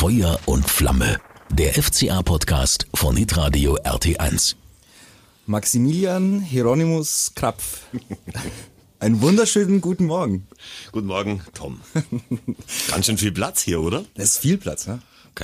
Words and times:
Feuer 0.00 0.40
und 0.46 0.66
Flamme. 0.66 1.20
Der 1.50 1.74
FCA-Podcast 1.74 2.86
von 2.94 3.16
Hitradio 3.16 3.76
RT1. 3.82 4.54
Maximilian 5.44 6.40
Hieronymus 6.40 7.32
Krapf. 7.34 7.82
Einen 8.98 9.20
wunderschönen 9.20 9.82
guten 9.82 10.06
Morgen. 10.06 10.48
Guten 10.92 11.06
Morgen, 11.06 11.42
Tom. 11.52 11.82
Ganz 12.90 13.04
schön 13.04 13.18
viel 13.18 13.32
Platz 13.32 13.60
hier, 13.60 13.82
oder? 13.82 14.06
Das 14.14 14.24
ist 14.24 14.38
viel 14.38 14.56
Platz, 14.56 14.86
ne? 14.86 15.02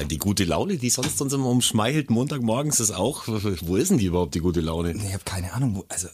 Die 0.09 0.16
gute 0.16 0.45
Laune, 0.45 0.79
die 0.79 0.88
sonst 0.88 1.20
uns 1.20 1.34
immer 1.34 1.50
umschmeichelt, 1.50 2.09
Montagmorgens 2.09 2.80
ist 2.80 2.93
auch. 2.93 3.25
Wo 3.27 3.77
ist 3.77 3.91
denn 3.91 3.98
die 3.98 4.07
überhaupt, 4.07 4.34
die 4.34 4.41
gute 4.41 4.62
Laune? 4.62 4.95
Ich 4.95 5.12
habe 5.12 5.25
keine 5.27 5.52
Ahnung, 5.52 5.77
wo, 5.77 5.84
also 5.91 6.09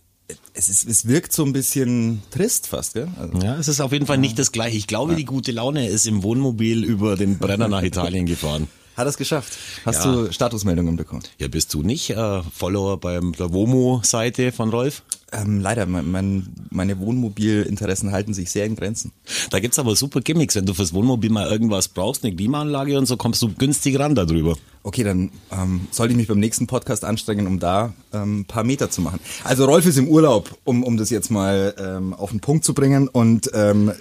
es, 0.54 0.68
ist, 0.68 0.88
es 0.88 1.06
wirkt 1.06 1.32
so 1.32 1.44
ein 1.44 1.52
bisschen 1.52 2.22
trist 2.30 2.66
fast, 2.66 2.94
gell? 2.94 3.08
Also, 3.18 3.38
ja, 3.38 3.56
es 3.56 3.68
ist 3.68 3.80
auf 3.80 3.92
jeden 3.92 4.06
Fall 4.06 4.18
nicht 4.18 4.38
das 4.38 4.52
gleiche. 4.52 4.76
Ich 4.76 4.86
glaube, 4.86 5.16
die 5.16 5.24
gute 5.24 5.52
Laune 5.52 5.88
ist 5.88 6.06
im 6.06 6.22
Wohnmobil 6.22 6.84
über 6.84 7.16
den 7.16 7.38
Brenner 7.38 7.68
nach 7.68 7.82
Italien 7.82 8.26
gefahren. 8.26 8.68
Hat 8.96 9.06
es 9.06 9.16
geschafft? 9.16 9.56
Hast 9.86 10.04
ja. 10.04 10.12
du 10.12 10.32
Statusmeldungen 10.32 10.96
bekommen? 10.96 11.22
Ja, 11.38 11.48
bist 11.48 11.72
du 11.72 11.82
nicht 11.82 12.10
äh, 12.10 12.42
Follower 12.42 12.98
beim 12.98 13.32
der 13.32 13.52
Womo-Seite 13.52 14.52
von 14.52 14.70
Rolf? 14.70 15.02
Ähm, 15.32 15.60
leider, 15.60 15.86
mein, 15.86 16.10
mein, 16.10 16.46
meine 16.70 16.98
Wohnmobilinteressen 16.98 18.12
halten 18.12 18.34
sich 18.34 18.50
sehr 18.50 18.66
in 18.66 18.76
Grenzen. 18.76 19.12
Da 19.48 19.60
gibt's 19.60 19.78
aber 19.78 19.96
super 19.96 20.20
Gimmicks, 20.20 20.56
wenn 20.56 20.66
du 20.66 20.74
fürs 20.74 20.92
Wohnmobil 20.92 21.30
mal 21.30 21.50
irgendwas 21.50 21.88
brauchst, 21.88 22.22
eine 22.22 22.36
Klimaanlage 22.36 22.98
und 22.98 23.06
so, 23.06 23.16
kommst 23.16 23.40
du 23.40 23.48
günstig 23.54 23.98
ran 23.98 24.14
darüber. 24.14 24.56
Okay, 24.82 25.04
dann 25.04 25.30
ähm, 25.50 25.88
sollte 25.90 26.12
ich 26.12 26.18
mich 26.18 26.28
beim 26.28 26.38
nächsten 26.38 26.66
Podcast 26.66 27.06
anstrengen, 27.06 27.46
um 27.46 27.58
da 27.58 27.94
ähm, 28.12 28.40
ein 28.40 28.44
paar 28.44 28.64
Meter 28.64 28.90
zu 28.90 29.00
machen. 29.00 29.20
Also 29.42 29.64
Rolf 29.64 29.86
ist 29.86 29.96
im 29.96 30.08
Urlaub, 30.08 30.58
um, 30.64 30.84
um 30.84 30.98
das 30.98 31.08
jetzt 31.08 31.30
mal 31.30 31.74
ähm, 31.78 32.12
auf 32.12 32.30
den 32.30 32.40
Punkt 32.40 32.66
zu 32.66 32.74
bringen. 32.74 33.08
Und 33.08 33.50
ähm, 33.54 33.92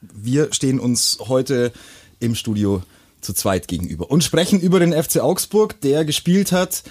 wir 0.00 0.52
stehen 0.52 0.78
uns 0.78 1.18
heute 1.26 1.72
im 2.20 2.36
Studio 2.36 2.82
zu 3.20 3.32
zweit 3.32 3.68
gegenüber 3.68 4.10
und 4.10 4.24
sprechen 4.24 4.60
über 4.60 4.80
den 4.80 4.92
FC 4.92 5.20
Augsburg, 5.20 5.80
der 5.80 6.04
gespielt 6.04 6.52
hat 6.52 6.82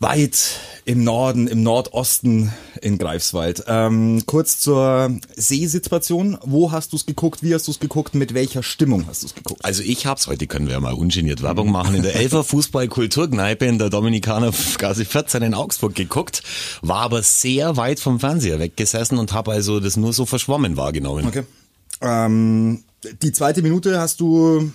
weit 0.00 0.60
im 0.84 1.02
Norden, 1.02 1.48
im 1.48 1.62
Nordosten 1.62 2.52
in 2.80 2.98
Greifswald. 2.98 3.64
Ähm, 3.66 4.22
kurz 4.26 4.60
zur 4.60 5.18
Seesituation. 5.36 6.38
Wo 6.44 6.70
hast 6.70 6.92
du 6.92 6.96
es 6.96 7.04
geguckt? 7.04 7.42
Wie 7.42 7.52
hast 7.52 7.66
du 7.66 7.72
es 7.72 7.80
geguckt? 7.80 8.14
Mit 8.14 8.32
welcher 8.32 8.62
Stimmung 8.62 9.06
hast 9.08 9.22
du 9.22 9.26
es 9.26 9.34
geguckt? 9.34 9.64
Also 9.64 9.82
ich 9.82 10.06
hab's, 10.06 10.28
heute 10.28 10.46
können 10.46 10.66
wir 10.66 10.74
ja 10.74 10.80
mal 10.80 10.94
ungeniert 10.94 11.42
Werbung 11.42 11.70
machen, 11.72 11.96
in 11.96 12.02
der 12.02 12.14
Elfer 12.14 12.44
Fußball-Kulturkneipe 12.44 13.66
in 13.66 13.78
der 13.78 13.90
Dominikaner 13.90 14.52
Gase 14.78 15.04
14 15.04 15.42
in 15.42 15.54
Augsburg 15.54 15.94
geguckt, 15.94 16.42
war 16.80 17.00
aber 17.00 17.22
sehr 17.22 17.76
weit 17.76 17.98
vom 17.98 18.20
Fernseher 18.20 18.60
weggesessen 18.60 19.18
und 19.18 19.32
habe 19.32 19.50
also 19.52 19.80
das 19.80 19.96
nur 19.96 20.12
so 20.12 20.26
verschwommen 20.26 20.76
wahrgenommen. 20.76 21.26
Okay. 21.26 21.42
Ähm, 22.00 22.84
die 23.22 23.32
zweite 23.32 23.62
Minute 23.62 24.00
hast 24.00 24.20
du 24.20 24.70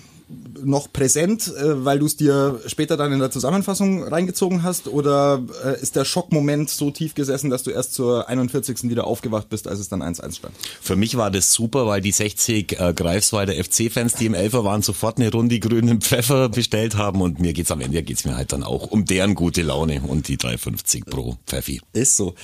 noch 0.63 0.91
präsent, 0.91 1.47
äh, 1.47 1.85
weil 1.85 1.99
du 1.99 2.05
es 2.05 2.15
dir 2.15 2.59
später 2.67 2.97
dann 2.97 3.11
in 3.11 3.19
der 3.19 3.31
Zusammenfassung 3.31 4.03
reingezogen 4.03 4.63
hast? 4.63 4.87
Oder 4.87 5.41
äh, 5.65 5.81
ist 5.81 5.95
der 5.95 6.05
Schockmoment 6.05 6.69
so 6.69 6.91
tief 6.91 7.13
gesessen, 7.15 7.49
dass 7.49 7.63
du 7.63 7.71
erst 7.71 7.93
zur 7.93 8.29
41. 8.29 8.83
wieder 8.83 9.05
aufgewacht 9.05 9.49
bist, 9.49 9.67
als 9.67 9.79
es 9.79 9.89
dann 9.89 10.01
1-1 10.01 10.35
stand? 10.35 10.55
Für 10.81 10.95
mich 10.95 11.17
war 11.17 11.31
das 11.31 11.53
super, 11.53 11.87
weil 11.87 12.01
die 12.01 12.11
60 12.11 12.79
äh, 12.79 12.93
Greifswalder 12.93 13.53
FC-Fans, 13.53 14.13
die 14.15 14.25
im 14.25 14.33
Elfer 14.33 14.63
waren, 14.63 14.81
sofort 14.81 15.17
eine 15.17 15.31
Runde 15.31 15.59
grünen 15.59 16.01
Pfeffer 16.01 16.49
bestellt 16.49 16.95
haben 16.97 17.21
und 17.21 17.39
mir 17.39 17.53
geht's 17.53 17.71
am 17.71 17.81
Ende 17.81 18.03
geht's 18.03 18.25
mir 18.25 18.35
halt 18.35 18.53
dann 18.53 18.63
auch 18.63 18.87
um 18.91 19.05
deren 19.05 19.35
gute 19.35 19.61
Laune 19.61 20.01
und 20.01 20.27
die 20.27 20.37
3,50 20.37 21.09
pro 21.09 21.37
Pfeffi. 21.47 21.81
Ist 21.93 22.17
so. 22.17 22.35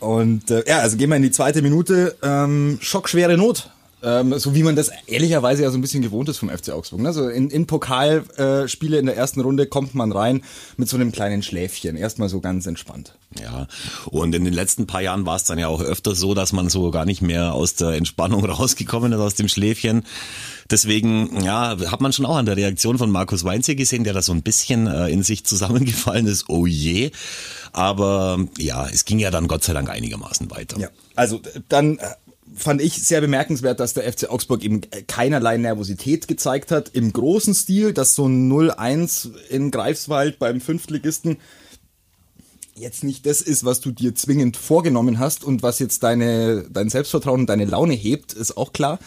Und 0.00 0.50
äh, 0.50 0.64
ja, 0.66 0.78
also 0.78 0.96
gehen 0.96 1.10
wir 1.10 1.16
in 1.16 1.22
die 1.22 1.30
zweite 1.30 1.62
Minute. 1.62 2.16
Ähm, 2.22 2.78
schockschwere 2.80 3.36
Not 3.36 3.70
ähm, 4.02 4.38
so 4.38 4.54
wie 4.54 4.62
man 4.62 4.76
das 4.76 4.90
ehrlicherweise 5.06 5.62
ja 5.62 5.70
so 5.70 5.78
ein 5.78 5.80
bisschen 5.80 6.02
gewohnt 6.02 6.28
ist 6.28 6.38
vom 6.38 6.50
FC 6.50 6.70
Augsburg. 6.70 7.00
Ne? 7.00 7.12
So 7.12 7.28
in, 7.28 7.50
in 7.50 7.66
Pokalspiele 7.66 8.96
äh, 8.96 9.00
in 9.00 9.06
der 9.06 9.16
ersten 9.16 9.40
Runde 9.40 9.66
kommt 9.66 9.94
man 9.94 10.12
rein 10.12 10.42
mit 10.76 10.88
so 10.88 10.96
einem 10.96 11.12
kleinen 11.12 11.42
Schläfchen. 11.42 11.96
Erstmal 11.96 12.28
so 12.28 12.40
ganz 12.40 12.66
entspannt. 12.66 13.14
Ja, 13.40 13.66
und 14.06 14.34
in 14.34 14.44
den 14.44 14.52
letzten 14.52 14.86
paar 14.86 15.00
Jahren 15.00 15.24
war 15.24 15.36
es 15.36 15.44
dann 15.44 15.58
ja 15.58 15.68
auch 15.68 15.80
öfter 15.80 16.14
so, 16.14 16.34
dass 16.34 16.52
man 16.52 16.68
so 16.68 16.90
gar 16.90 17.04
nicht 17.04 17.22
mehr 17.22 17.54
aus 17.54 17.74
der 17.74 17.90
Entspannung 17.90 18.44
rausgekommen 18.44 19.12
ist, 19.12 19.20
aus 19.20 19.34
dem 19.34 19.48
Schläfchen. 19.48 20.04
Deswegen, 20.70 21.42
ja, 21.42 21.76
hat 21.90 22.00
man 22.00 22.12
schon 22.12 22.24
auch 22.24 22.36
an 22.36 22.46
der 22.46 22.56
Reaktion 22.56 22.98
von 22.98 23.10
Markus 23.10 23.44
Weinze 23.44 23.74
gesehen, 23.74 24.04
der 24.04 24.14
da 24.14 24.22
so 24.22 24.32
ein 24.32 24.42
bisschen 24.42 24.86
äh, 24.86 25.08
in 25.08 25.22
sich 25.22 25.44
zusammengefallen 25.44 26.26
ist. 26.26 26.48
Oh 26.48 26.66
je. 26.66 27.10
Aber 27.72 28.38
ja, 28.58 28.86
es 28.88 29.04
ging 29.04 29.18
ja 29.18 29.30
dann 29.30 29.48
Gott 29.48 29.64
sei 29.64 29.72
Dank 29.72 29.88
einigermaßen 29.90 30.50
weiter. 30.50 30.78
Ja, 30.78 30.88
also 31.14 31.40
dann 31.68 31.98
äh, 31.98 32.06
fand 32.54 32.80
ich 32.80 33.02
sehr 33.02 33.20
bemerkenswert, 33.20 33.80
dass 33.80 33.94
der 33.94 34.10
FC 34.10 34.30
Augsburg 34.30 34.62
eben 34.62 34.80
keinerlei 35.06 35.56
Nervosität 35.56 36.28
gezeigt 36.28 36.70
hat 36.70 36.90
im 36.90 37.12
großen 37.12 37.54
Stil, 37.54 37.92
dass 37.92 38.14
so 38.14 38.26
ein 38.26 38.50
0-1 38.50 39.30
in 39.48 39.70
Greifswald 39.70 40.38
beim 40.38 40.60
Fünftligisten 40.60 41.38
jetzt 42.74 43.04
nicht 43.04 43.26
das 43.26 43.40
ist, 43.40 43.64
was 43.64 43.80
du 43.80 43.90
dir 43.90 44.14
zwingend 44.14 44.56
vorgenommen 44.56 45.18
hast 45.18 45.44
und 45.44 45.62
was 45.62 45.78
jetzt 45.78 46.02
deine, 46.02 46.64
dein 46.70 46.88
Selbstvertrauen 46.88 47.40
und 47.40 47.46
deine 47.46 47.64
Laune 47.64 47.94
hebt, 47.94 48.32
ist 48.32 48.56
auch 48.56 48.72
klar. 48.72 48.98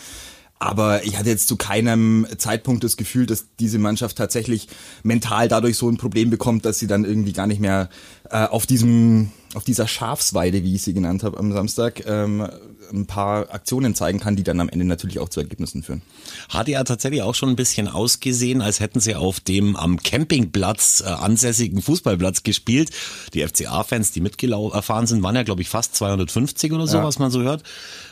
Aber 0.58 1.04
ich 1.04 1.18
hatte 1.18 1.30
jetzt 1.30 1.48
zu 1.48 1.58
keinem 1.58 2.26
Zeitpunkt 2.38 2.84
das 2.84 2.96
Gefühl, 2.96 3.26
dass 3.26 3.46
diese 3.60 3.78
Mannschaft 3.78 4.18
tatsächlich 4.18 4.70
mental 5.04 5.50
dadurch 5.50 5.78
so 5.78 5.90
ein 5.90 5.98
Problem 5.98 6.30
bekommt, 6.30 6.64
dass 6.66 6.80
sie 6.80 6.88
dann 6.88 7.04
irgendwie 7.04 7.34
gar 7.34 7.48
nicht 7.48 7.60
mehr 7.60 7.90
äh, 8.30 8.46
auf 8.46 8.66
diesem, 8.66 9.32
auf 9.56 9.64
dieser 9.64 9.88
Schafsweide, 9.88 10.64
wie 10.64 10.76
ich 10.76 10.82
sie 10.82 10.94
genannt 10.94 11.24
habe 11.24 11.38
am 11.38 11.52
Samstag, 11.52 12.06
ähm, 12.06 12.48
ein 12.92 13.06
paar 13.06 13.54
Aktionen 13.54 13.96
zeigen 13.96 14.20
kann, 14.20 14.36
die 14.36 14.44
dann 14.44 14.60
am 14.60 14.70
Ende 14.70 14.86
natürlich 14.86 15.20
auch 15.20 15.30
zu 15.30 15.40
Ergebnissen 15.40 15.84
führen. 15.84 16.02
Hat 16.50 16.68
ja 16.68 16.84
tatsächlich 16.84 17.22
auch 17.22 17.36
schon 17.36 17.50
ein 17.50 17.56
bisschen 17.56 17.88
ausgesehen, 17.88 18.62
als 18.62 18.80
hätten 18.80 19.00
sie 19.00 19.16
auf 19.16 19.40
dem 19.40 19.76
am 19.76 19.98
Campingplatz 19.98 21.04
äh, 21.06 21.10
ansässigen 21.10 21.82
Fußballplatz 21.82 22.44
gespielt. 22.44 22.92
Die 23.34 23.46
FCA-Fans, 23.46 24.12
die 24.12 24.22
mitgefahren 24.22 25.08
sind, 25.08 25.24
waren 25.24 25.36
ja 25.36 25.44
glaube 25.44 25.62
ich 25.62 25.70
fast 25.70 25.96
250 25.96 26.72
oder 26.74 26.88
so, 26.88 26.98
ja. 26.98 27.04
was 27.04 27.20
man 27.20 27.32
so 27.32 27.42
hört. 27.42 27.64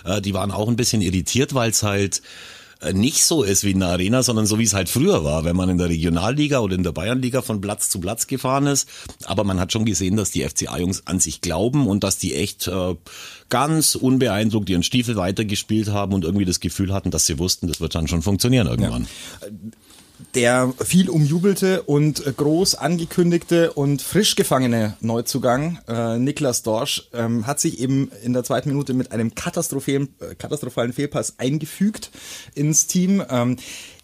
Äh, 0.06 0.22
die 0.22 0.34
waren 0.34 0.52
auch 0.52 0.68
ein 0.68 0.76
bisschen 0.76 1.02
irritiert, 1.02 1.54
weil 1.54 1.70
es 1.70 1.84
halt 1.84 2.22
nicht 2.92 3.24
so 3.24 3.44
ist 3.44 3.64
wie 3.64 3.72
in 3.72 3.80
der 3.80 3.90
Arena, 3.90 4.24
sondern 4.24 4.46
so 4.46 4.60
wie 4.60 4.64
es 4.64 4.74
halt 4.74 4.90
früher 4.90 5.24
war, 5.24 5.46
wenn 5.46 5.56
man 5.56 5.70
in 5.70 5.78
der 5.78 5.90
Regionalliga 5.90 6.60
oder 6.60 6.76
in 6.76 6.84
der 6.84 6.92
Bayernliga 6.92 7.42
von 7.42 7.62
Platz 7.62 7.90
zu 7.90 8.00
Platz 8.00 8.28
gefahren 8.28 8.68
ist. 8.68 8.90
Aber 9.26 9.44
man 9.44 9.60
hat 9.60 9.72
schon 9.72 9.86
gesehen, 9.86 10.18
dass 10.18 10.32
die 10.32 10.44
FCA-Jungs 10.44 11.08
an 11.08 11.20
sich 11.20 11.42
glauben 11.42 11.88
und 11.88 12.04
dass 12.04 12.18
die 12.18 12.36
echt 12.36 12.68
äh, 12.68 12.96
ganz 13.50 13.96
unbeeindruckt 13.96 14.70
ihren 14.70 14.84
Stiefel 14.84 15.16
weitergespielt 15.16 15.90
haben 15.90 16.14
und 16.14 16.26
irgendwie 16.26 16.46
das 16.46 16.60
Gefühl 16.60 16.94
hatten, 16.94 17.12
dass 17.12 17.26
sie 17.26 17.40
wussten, 17.40 17.68
das 17.68 17.80
wird 17.80 17.96
dann 17.96 18.08
schon 18.08 18.22
funktionieren 18.22 18.68
irgendwann. 18.68 19.08
Ja 19.42 19.48
der 20.36 20.74
viel 20.84 21.10
umjubelte 21.10 21.84
und 21.84 22.24
groß 22.38 22.76
angekündigte 22.76 23.74
und 23.74 24.02
frisch 24.02 24.36
gefangene 24.36 24.98
Neuzugang 25.02 25.80
äh, 25.88 26.18
Niklas 26.18 26.64
Dorsch 26.64 27.10
ähm, 27.14 27.48
hat 27.48 27.60
sich 27.60 27.80
eben 27.80 28.12
in 28.24 28.34
der 28.34 28.44
zweiten 28.44 28.70
Minute 28.70 28.94
mit 28.94 29.12
einem 29.12 29.36
katastrophalen, 29.36 30.10
äh, 30.20 30.36
katastrophalen 30.36 30.94
Fehlpass 30.94 31.40
eingefügt 31.40 32.12
ins 32.56 32.88
Team. 32.88 33.24
Ähm, 33.30 33.58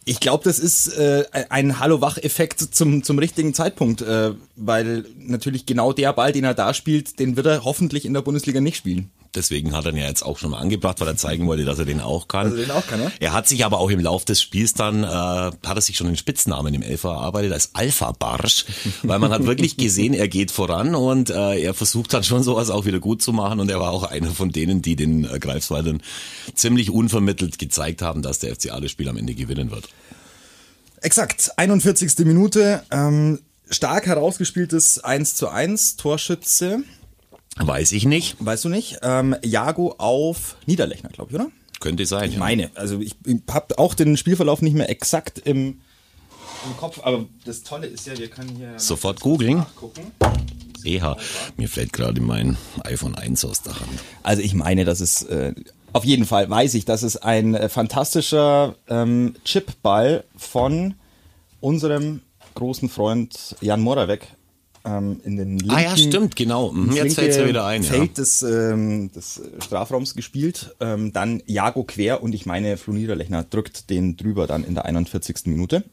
ich 0.05 0.19
glaube, 0.19 0.43
das 0.43 0.57
ist 0.59 0.87
äh, 0.97 1.25
ein 1.49 1.79
Hallo-Wach-Effekt 1.79 2.59
zum, 2.59 3.03
zum 3.03 3.19
richtigen 3.19 3.53
Zeitpunkt, 3.53 4.01
äh, 4.01 4.31
weil 4.55 5.05
natürlich 5.17 5.65
genau 5.65 5.93
der 5.93 6.13
Ball, 6.13 6.31
den 6.31 6.45
er 6.45 6.55
da 6.55 6.73
spielt, 6.73 7.19
den 7.19 7.35
wird 7.35 7.45
er 7.45 7.63
hoffentlich 7.63 8.05
in 8.05 8.13
der 8.13 8.21
Bundesliga 8.21 8.61
nicht 8.61 8.77
spielen. 8.77 9.11
Deswegen 9.35 9.75
hat 9.75 9.85
er 9.85 9.91
ihn 9.91 9.97
ja 9.97 10.07
jetzt 10.07 10.23
auch 10.23 10.39
schon 10.39 10.51
mal 10.51 10.59
angebracht, 10.59 10.99
weil 10.99 11.07
er 11.07 11.15
zeigen 11.15 11.45
wollte, 11.45 11.63
dass 11.63 11.77
er 11.77 11.85
den 11.85 12.01
auch 12.01 12.27
kann. 12.27 12.47
Also 12.47 12.57
den 12.57 12.71
auch 12.71 12.85
kann, 12.87 13.01
ja? 13.01 13.11
Er 13.19 13.33
hat 13.33 13.47
sich 13.47 13.63
aber 13.63 13.79
auch 13.79 13.91
im 13.91 13.99
Lauf 13.99 14.25
des 14.25 14.41
Spiels 14.41 14.73
dann, 14.73 15.03
äh, 15.03 15.07
hat 15.07 15.61
er 15.63 15.81
sich 15.81 15.97
schon 15.97 16.07
den 16.07 16.17
Spitznamen 16.17 16.73
im 16.73 16.81
Elfer 16.81 17.09
erarbeitet 17.09 17.53
als 17.53 17.75
Alpha 17.75 18.11
Barsch, 18.11 18.65
weil 19.03 19.19
man 19.19 19.31
hat 19.31 19.45
wirklich 19.45 19.77
gesehen, 19.77 20.15
er 20.15 20.27
geht 20.27 20.51
voran 20.51 20.95
und 20.95 21.29
äh, 21.29 21.59
er 21.61 21.75
versucht 21.75 22.13
dann 22.13 22.23
schon 22.23 22.41
sowas 22.41 22.71
auch 22.71 22.85
wieder 22.85 22.99
gut 22.99 23.21
zu 23.21 23.31
machen 23.31 23.59
und 23.59 23.69
er 23.69 23.79
war 23.79 23.91
auch 23.91 24.03
einer 24.03 24.31
von 24.31 24.51
denen, 24.51 24.81
die 24.81 24.95
den 24.95 25.25
äh, 25.25 25.37
Greifswaldern 25.37 26.01
ziemlich 26.55 26.89
unvermittelt 26.89 27.59
gezeigt 27.59 28.01
haben, 28.01 28.23
dass 28.23 28.39
der 28.39 28.55
FCA 28.55 28.79
das 28.79 28.89
Spiel 28.89 29.09
am 29.09 29.17
Ende 29.17 29.35
gewinnen 29.35 29.69
wird. 29.69 29.89
Exakt, 31.01 31.51
41. 31.55 32.25
Minute, 32.25 32.83
ähm, 32.91 33.39
stark 33.69 34.07
herausgespieltes 34.07 35.03
1 35.03 35.35
zu 35.35 35.49
1, 35.49 35.97
Torschütze 35.97 36.83
Weiß 37.59 37.91
ich 37.91 38.05
nicht. 38.05 38.37
Weißt 38.39 38.65
du 38.65 38.69
nicht? 38.69 38.99
Ähm, 39.01 39.35
Jago 39.43 39.95
auf 39.97 40.55
Niederlechner, 40.65 41.09
glaube 41.09 41.31
ich, 41.31 41.35
oder? 41.35 41.51
Könnte 41.79 42.05
sein. 42.05 42.29
Ich 42.29 42.35
ja. 42.35 42.39
meine, 42.39 42.71
also 42.75 42.99
ich 42.99 43.15
habe 43.49 43.77
auch 43.77 43.93
den 43.93 44.17
Spielverlauf 44.17 44.61
nicht 44.61 44.75
mehr 44.75 44.89
exakt 44.89 45.39
im, 45.39 45.81
im 46.65 46.77
Kopf, 46.77 46.99
aber 47.03 47.25
das 47.45 47.63
Tolle 47.63 47.87
ist 47.87 48.07
ja, 48.07 48.17
wir 48.17 48.27
können 48.29 48.55
hier 48.55 48.77
sofort 48.77 49.19
googeln. 49.19 49.65
EH, 50.83 51.17
mir 51.57 51.67
fällt 51.67 51.93
gerade 51.93 52.21
mein 52.21 52.57
iPhone 52.83 53.15
1 53.15 53.43
aus 53.45 53.61
der 53.61 53.79
Hand. 53.79 53.99
Also 54.23 54.41
ich 54.41 54.53
meine, 54.53 54.85
dass 54.85 55.01
es 55.01 55.23
äh, 55.23 55.53
auf 55.91 56.05
jeden 56.05 56.25
Fall 56.25 56.49
weiß 56.49 56.73
ich, 56.75 56.85
dass 56.85 57.03
es 57.03 57.17
ein 57.17 57.55
äh, 57.55 57.69
fantastischer 57.69 58.75
ähm, 58.87 59.35
Chipball 59.43 60.23
von 60.35 60.95
unserem 61.59 62.21
großen 62.55 62.89
Freund 62.89 63.55
Jan 63.61 63.81
Moravec 63.81 64.27
ähm, 64.85 65.19
in 65.23 65.37
den 65.37 65.57
linken, 65.57 65.75
Ah 65.75 65.81
ja, 65.81 65.97
stimmt, 65.97 66.35
genau. 66.35 66.71
Mhm, 66.71 66.91
jetzt 66.93 67.15
fällt 67.15 67.31
es 67.31 67.37
ja 67.37 67.47
wieder 67.47 67.65
ein. 67.65 67.83
Feld 67.83 68.09
ja. 68.09 68.13
des, 68.15 68.41
ähm, 68.41 69.11
des 69.11 69.41
Strafraums 69.63 70.15
gespielt. 70.15 70.75
Ähm, 70.79 71.13
dann 71.13 71.41
Jago 71.45 71.83
quer 71.83 72.23
und 72.23 72.33
ich 72.33 72.45
meine, 72.45 72.77
Flo 72.77 72.93
Niederlechner 72.93 73.43
drückt 73.43 73.89
den 73.89 74.17
drüber 74.17 74.47
dann 74.47 74.63
in 74.63 74.75
der 74.75 74.85
41. 74.85 75.45
Minute. 75.45 75.83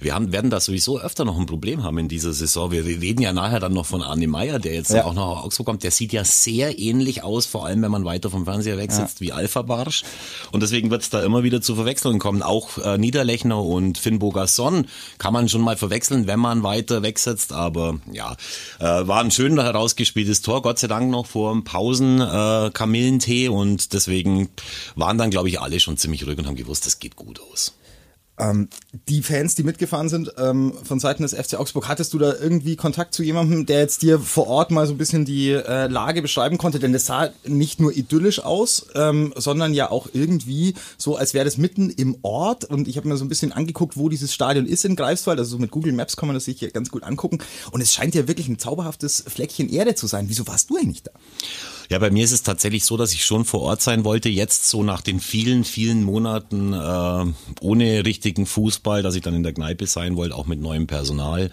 Wir 0.00 0.14
haben, 0.14 0.32
werden 0.32 0.50
da 0.50 0.60
sowieso 0.60 1.00
öfter 1.00 1.24
noch 1.24 1.38
ein 1.38 1.46
Problem 1.46 1.82
haben 1.82 1.98
in 1.98 2.08
dieser 2.08 2.32
Saison. 2.32 2.70
Wir 2.70 2.84
reden 2.84 3.22
ja 3.22 3.32
nachher 3.32 3.60
dann 3.60 3.72
noch 3.72 3.86
von 3.86 4.02
Arne 4.02 4.26
Meyer, 4.26 4.58
der 4.58 4.74
jetzt 4.74 4.90
ja. 4.90 5.04
auch 5.04 5.14
noch 5.14 5.34
nach 5.34 5.44
Augsburg 5.44 5.66
kommt. 5.66 5.82
Der 5.82 5.90
sieht 5.90 6.12
ja 6.12 6.24
sehr 6.24 6.78
ähnlich 6.78 7.22
aus, 7.22 7.46
vor 7.46 7.66
allem 7.66 7.82
wenn 7.82 7.90
man 7.90 8.04
weiter 8.04 8.30
vom 8.30 8.44
Fernseher 8.44 8.76
wegsitzt, 8.76 9.20
ja. 9.20 9.26
wie 9.26 9.32
Alpha 9.32 9.62
Barsch. 9.62 10.04
Und 10.50 10.62
deswegen 10.62 10.90
wird 10.90 11.02
es 11.02 11.10
da 11.10 11.22
immer 11.22 11.42
wieder 11.42 11.60
zu 11.60 11.74
Verwechslungen 11.74 12.18
kommen. 12.18 12.42
Auch 12.42 12.78
äh, 12.78 12.98
Niederlechner 12.98 13.62
und 13.62 13.98
Finn 13.98 14.18
Bogasson 14.18 14.86
kann 15.18 15.32
man 15.32 15.48
schon 15.48 15.62
mal 15.62 15.76
verwechseln, 15.76 16.26
wenn 16.26 16.40
man 16.40 16.62
weiter 16.62 17.02
wegsetzt. 17.02 17.52
Aber 17.52 17.98
ja, 18.12 18.36
äh, 18.78 18.84
war 18.84 19.20
ein 19.20 19.30
schön 19.30 19.58
herausgespieltes 19.60 20.42
Tor, 20.42 20.62
Gott 20.62 20.78
sei 20.78 20.88
Dank 20.88 21.10
noch 21.10 21.26
vor 21.26 21.52
dem 21.52 21.64
Pausen 21.64 22.20
äh, 22.20 22.70
Kamillentee. 22.72 23.48
Und 23.48 23.92
deswegen 23.92 24.48
waren 24.96 25.18
dann, 25.18 25.30
glaube 25.30 25.48
ich, 25.48 25.60
alle 25.60 25.80
schon 25.80 25.96
ziemlich 25.96 26.26
ruhig 26.26 26.38
und 26.38 26.46
haben 26.46 26.56
gewusst, 26.56 26.86
das 26.86 26.98
geht 26.98 27.16
gut 27.16 27.40
aus. 27.40 27.74
Ähm, 28.38 28.68
die 29.08 29.22
Fans, 29.22 29.54
die 29.54 29.62
mitgefahren 29.62 30.08
sind 30.08 30.32
ähm, 30.38 30.72
von 30.84 30.98
Seiten 30.98 31.22
des 31.22 31.34
FC 31.34 31.54
Augsburg, 31.54 31.86
hattest 31.88 32.14
du 32.14 32.18
da 32.18 32.34
irgendwie 32.34 32.76
Kontakt 32.76 33.12
zu 33.12 33.22
jemandem, 33.22 33.66
der 33.66 33.80
jetzt 33.80 34.00
dir 34.02 34.18
vor 34.18 34.46
Ort 34.46 34.70
mal 34.70 34.86
so 34.86 34.94
ein 34.94 34.98
bisschen 34.98 35.24
die 35.24 35.50
äh, 35.50 35.86
Lage 35.86 36.22
beschreiben 36.22 36.56
konnte? 36.56 36.78
Denn 36.78 36.94
das 36.94 37.06
sah 37.06 37.30
nicht 37.44 37.78
nur 37.80 37.94
idyllisch 37.94 38.40
aus, 38.40 38.86
ähm, 38.94 39.34
sondern 39.36 39.74
ja 39.74 39.90
auch 39.90 40.08
irgendwie 40.12 40.74
so, 40.96 41.16
als 41.16 41.34
wäre 41.34 41.44
das 41.44 41.58
mitten 41.58 41.90
im 41.90 42.16
Ort. 42.22 42.64
Und 42.64 42.88
ich 42.88 42.96
habe 42.96 43.06
mir 43.06 43.18
so 43.18 43.24
ein 43.24 43.28
bisschen 43.28 43.52
angeguckt, 43.52 43.96
wo 43.96 44.08
dieses 44.08 44.32
Stadion 44.32 44.66
ist 44.66 44.84
in 44.86 44.96
Greifswald. 44.96 45.38
Also 45.38 45.52
so 45.52 45.58
mit 45.58 45.70
Google 45.70 45.92
Maps 45.92 46.16
kann 46.16 46.26
man 46.26 46.34
das 46.34 46.46
sich 46.46 46.58
hier 46.58 46.70
ganz 46.70 46.90
gut 46.90 47.02
angucken. 47.02 47.38
Und 47.70 47.82
es 47.82 47.92
scheint 47.92 48.14
ja 48.14 48.28
wirklich 48.28 48.48
ein 48.48 48.58
zauberhaftes 48.58 49.24
Fleckchen 49.26 49.68
Erde 49.68 49.94
zu 49.94 50.06
sein. 50.06 50.28
Wieso 50.28 50.46
warst 50.46 50.70
du 50.70 50.76
eigentlich 50.76 51.02
da? 51.02 51.12
Ja, 51.92 51.98
bei 51.98 52.10
mir 52.10 52.24
ist 52.24 52.32
es 52.32 52.42
tatsächlich 52.42 52.86
so, 52.86 52.96
dass 52.96 53.12
ich 53.12 53.22
schon 53.22 53.44
vor 53.44 53.60
Ort 53.60 53.82
sein 53.82 54.06
wollte. 54.06 54.30
Jetzt 54.30 54.66
so 54.66 54.82
nach 54.82 55.02
den 55.02 55.20
vielen, 55.20 55.62
vielen 55.62 56.04
Monaten 56.04 56.72
äh, 56.72 57.24
ohne 57.60 58.06
richtigen 58.06 58.46
Fußball, 58.46 59.02
dass 59.02 59.14
ich 59.14 59.20
dann 59.20 59.34
in 59.34 59.42
der 59.42 59.52
Kneipe 59.52 59.86
sein 59.86 60.16
wollte, 60.16 60.34
auch 60.34 60.46
mit 60.46 60.58
neuem 60.58 60.86
Personal. 60.86 61.50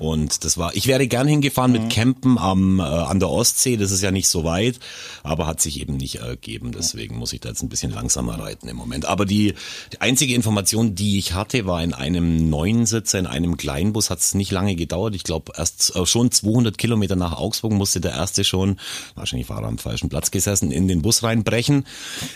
Und 0.00 0.46
das 0.46 0.56
war, 0.56 0.74
ich 0.74 0.86
wäre 0.86 1.06
gern 1.06 1.28
hingefahren 1.28 1.72
mhm. 1.72 1.82
mit 1.82 1.92
Campen 1.92 2.38
am, 2.38 2.80
äh, 2.80 2.82
an 2.82 3.20
der 3.20 3.28
Ostsee, 3.28 3.76
das 3.76 3.90
ist 3.90 4.00
ja 4.00 4.10
nicht 4.10 4.28
so 4.28 4.44
weit, 4.44 4.80
aber 5.22 5.46
hat 5.46 5.60
sich 5.60 5.78
eben 5.78 5.98
nicht 5.98 6.20
ergeben. 6.20 6.72
Deswegen 6.72 7.18
muss 7.18 7.34
ich 7.34 7.40
da 7.40 7.50
jetzt 7.50 7.62
ein 7.62 7.68
bisschen 7.68 7.92
langsamer 7.92 8.38
reiten 8.38 8.66
im 8.66 8.76
Moment. 8.76 9.04
Aber 9.04 9.26
die, 9.26 9.52
die 9.92 10.00
einzige 10.00 10.34
Information, 10.34 10.94
die 10.94 11.18
ich 11.18 11.34
hatte, 11.34 11.66
war 11.66 11.84
in 11.84 11.92
einem 11.92 12.48
neuen 12.48 12.86
Sitzer, 12.86 13.18
in 13.18 13.26
einem 13.26 13.58
Kleinbus, 13.58 14.08
hat 14.08 14.20
es 14.20 14.32
nicht 14.32 14.50
lange 14.50 14.74
gedauert. 14.74 15.14
Ich 15.14 15.22
glaube, 15.22 15.52
erst 15.54 15.94
äh, 15.94 16.06
schon 16.06 16.30
200 16.30 16.78
Kilometer 16.78 17.14
nach 17.14 17.36
Augsburg 17.36 17.72
musste 17.72 18.00
der 18.00 18.12
erste 18.12 18.42
schon, 18.42 18.80
wahrscheinlich 19.16 19.50
war 19.50 19.60
er 19.60 19.68
am 19.68 19.76
falschen 19.76 20.08
Platz 20.08 20.30
gesessen, 20.30 20.70
in 20.70 20.88
den 20.88 21.02
Bus 21.02 21.22
reinbrechen. 21.22 21.84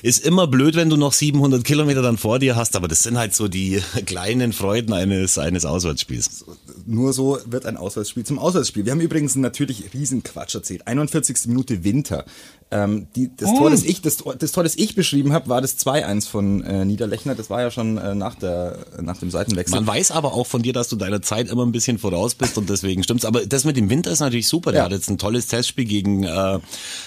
Ist 0.03 0.23
immer 0.23 0.47
blöd, 0.47 0.77
wenn 0.77 0.91
du 0.91 0.99
noch 0.99 1.15
700 1.15 1.65
Kilometer 1.65 2.03
dann 2.03 2.19
vor 2.19 2.39
dir 2.39 2.57
hast, 2.57 2.77
aber 2.77 2.89
das 2.89 3.05
sind 3.05 3.17
halt 3.17 3.35
so 3.35 3.49
die 3.49 3.81
kleinen 4.05 4.53
Freuden 4.53 4.93
eines, 4.93 5.39
eines 5.39 5.65
Auswärtsspiels. 5.65 6.45
Nur 6.85 7.15
so 7.15 7.39
wird 7.55 7.65
ein 7.65 7.79
Auswärtsspiel 7.79 8.27
zum 8.27 8.39
Auswärtsspiel. 8.39 8.85
Wir 8.85 8.93
haben 8.93 9.01
übrigens 9.01 9.37
natürlich 9.37 9.95
Riesenquatsch 9.95 10.55
erzählt. 10.55 10.87
41. 10.87 11.47
Minute 11.47 11.85
Winter. 11.85 12.27
Ähm, 12.71 13.07
die, 13.15 13.31
das, 13.35 13.49
oh. 13.49 13.59
Tor, 13.59 13.71
das, 13.71 13.85
ich, 13.85 14.03
das, 14.03 14.19
das 14.39 14.53
Tor, 14.53 14.65
das 14.65 14.75
ich 14.77 14.95
beschrieben 14.95 15.33
habe, 15.33 15.49
war 15.49 15.61
das 15.61 15.79
2-1 15.79 16.29
von 16.29 16.63
äh, 16.65 16.85
Niederlechner. 16.85 17.35
Das 17.35 17.49
war 17.49 17.63
ja 17.63 17.71
schon 17.71 17.97
äh, 17.97 18.15
nach, 18.15 18.35
der, 18.35 18.79
nach 19.01 19.17
dem 19.17 19.31
Seitenwechsel. 19.31 19.75
Man 19.75 19.87
weiß 19.87 20.11
aber 20.11 20.35
auch 20.35 20.47
von 20.47 20.63
dir, 20.63 20.73
dass 20.73 20.89
du 20.89 20.97
deiner 20.97 21.23
Zeit 21.23 21.49
immer 21.49 21.65
ein 21.65 21.73
bisschen 21.73 21.99
voraus 21.99 22.35
bist 22.35 22.59
und 22.59 22.69
deswegen 22.69 23.03
stimmt's. 23.03 23.25
Aber 23.25 23.47
das 23.47 23.65
mit 23.65 23.77
dem 23.77 23.89
Winter 23.89 24.11
ist 24.11 24.21
natürlich 24.21 24.49
super. 24.49 24.73
Der 24.73 24.81
ja. 24.81 24.85
hat 24.87 24.93
jetzt 24.93 25.09
ein 25.09 25.19
tolles 25.19 25.47
Testspiel 25.47 25.85
gegen 25.85 26.25
äh, 26.25 26.59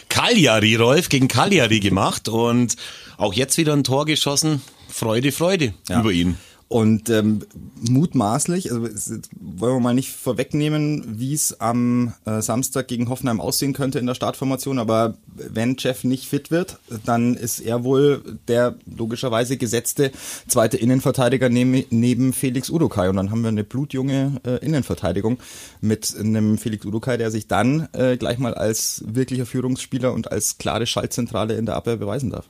Cagliari, 0.10 0.76
Rolf, 0.76 1.10
gegen 1.10 1.28
Cagliari 1.28 1.82
gemacht 1.82 2.30
und 2.30 2.76
auch 3.18 3.34
jetzt 3.34 3.58
wieder 3.58 3.74
ein 3.74 3.84
Tor 3.84 4.06
geschossen. 4.06 4.62
Freude, 4.88 5.32
Freude 5.32 5.74
ja. 5.90 6.00
über 6.00 6.12
ihn. 6.12 6.38
Und 6.70 7.10
ähm, 7.10 7.44
mutmaßlich, 7.90 8.74
also 8.74 9.16
wollen 9.40 9.76
wir 9.76 9.80
mal 9.80 9.94
nicht 9.94 10.12
vorwegnehmen, 10.12 11.18
wie 11.18 11.34
es 11.34 11.62
am 11.62 12.14
äh, 12.26 12.42
Samstag 12.42 12.90
gegen 12.90 13.08
Hoffenheim 13.08 13.40
aussehen 13.40 13.72
könnte 13.72 14.00
in 14.00 14.06
der 14.06 14.16
Startformation, 14.16 14.78
aber 14.78 15.16
wenn 15.34 15.78
Jeff 15.78 16.04
nicht 16.04 16.28
fit 16.28 16.52
wird, 16.52 16.78
dann 17.06 17.36
ist 17.36 17.62
er 17.62 17.86
wohl 17.86 18.38
der 18.50 18.76
logischerweise 18.86 19.56
gesetzte 19.56 20.12
zweite 20.50 20.76
Innenverteidiger 20.76 21.48
neben, 21.48 21.86
neben 21.90 22.34
Felix 22.34 22.70
Udokai. 22.70 23.10
Und 23.10 23.16
dann 23.16 23.32
haben 23.32 23.44
wir 23.44 23.50
eine 23.50 23.64
blutjunge 23.64 24.42
äh, 24.46 24.66
Innenverteidigung 24.66 25.40
mit 25.80 26.14
einem 26.20 26.58
Felix 26.58 26.86
Udokai, 26.86 27.16
der 27.16 27.32
sich 27.32 27.48
dann 27.48 27.88
äh, 27.94 28.18
gleich 28.18 28.40
mal 28.40 28.54
als 28.54 29.06
wirklicher 29.08 29.46
Führungsspieler 29.46 30.12
und 30.12 30.34
als 30.34 30.58
klare 30.58 30.86
Schaltzentrale 30.86 31.56
in 31.56 31.66
der 31.66 31.78
Abwehr 31.78 31.96
beweisen 31.96 32.30
darf. 32.30 32.50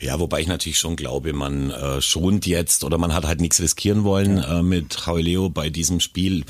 Ja, 0.00 0.18
wobei 0.18 0.40
ich 0.40 0.46
natürlich 0.46 0.78
schon 0.78 0.96
glaube, 0.96 1.32
man 1.32 1.70
äh, 1.70 2.00
schont 2.00 2.46
jetzt 2.46 2.84
oder 2.84 2.98
man 2.98 3.12
hat 3.14 3.26
halt 3.26 3.40
nichts 3.40 3.60
riskieren 3.60 4.04
wollen 4.04 4.38
äh, 4.38 4.62
mit 4.62 4.98
Leo 5.06 5.50
bei 5.50 5.70
diesem 5.70 6.00
Spiel. 6.00 6.44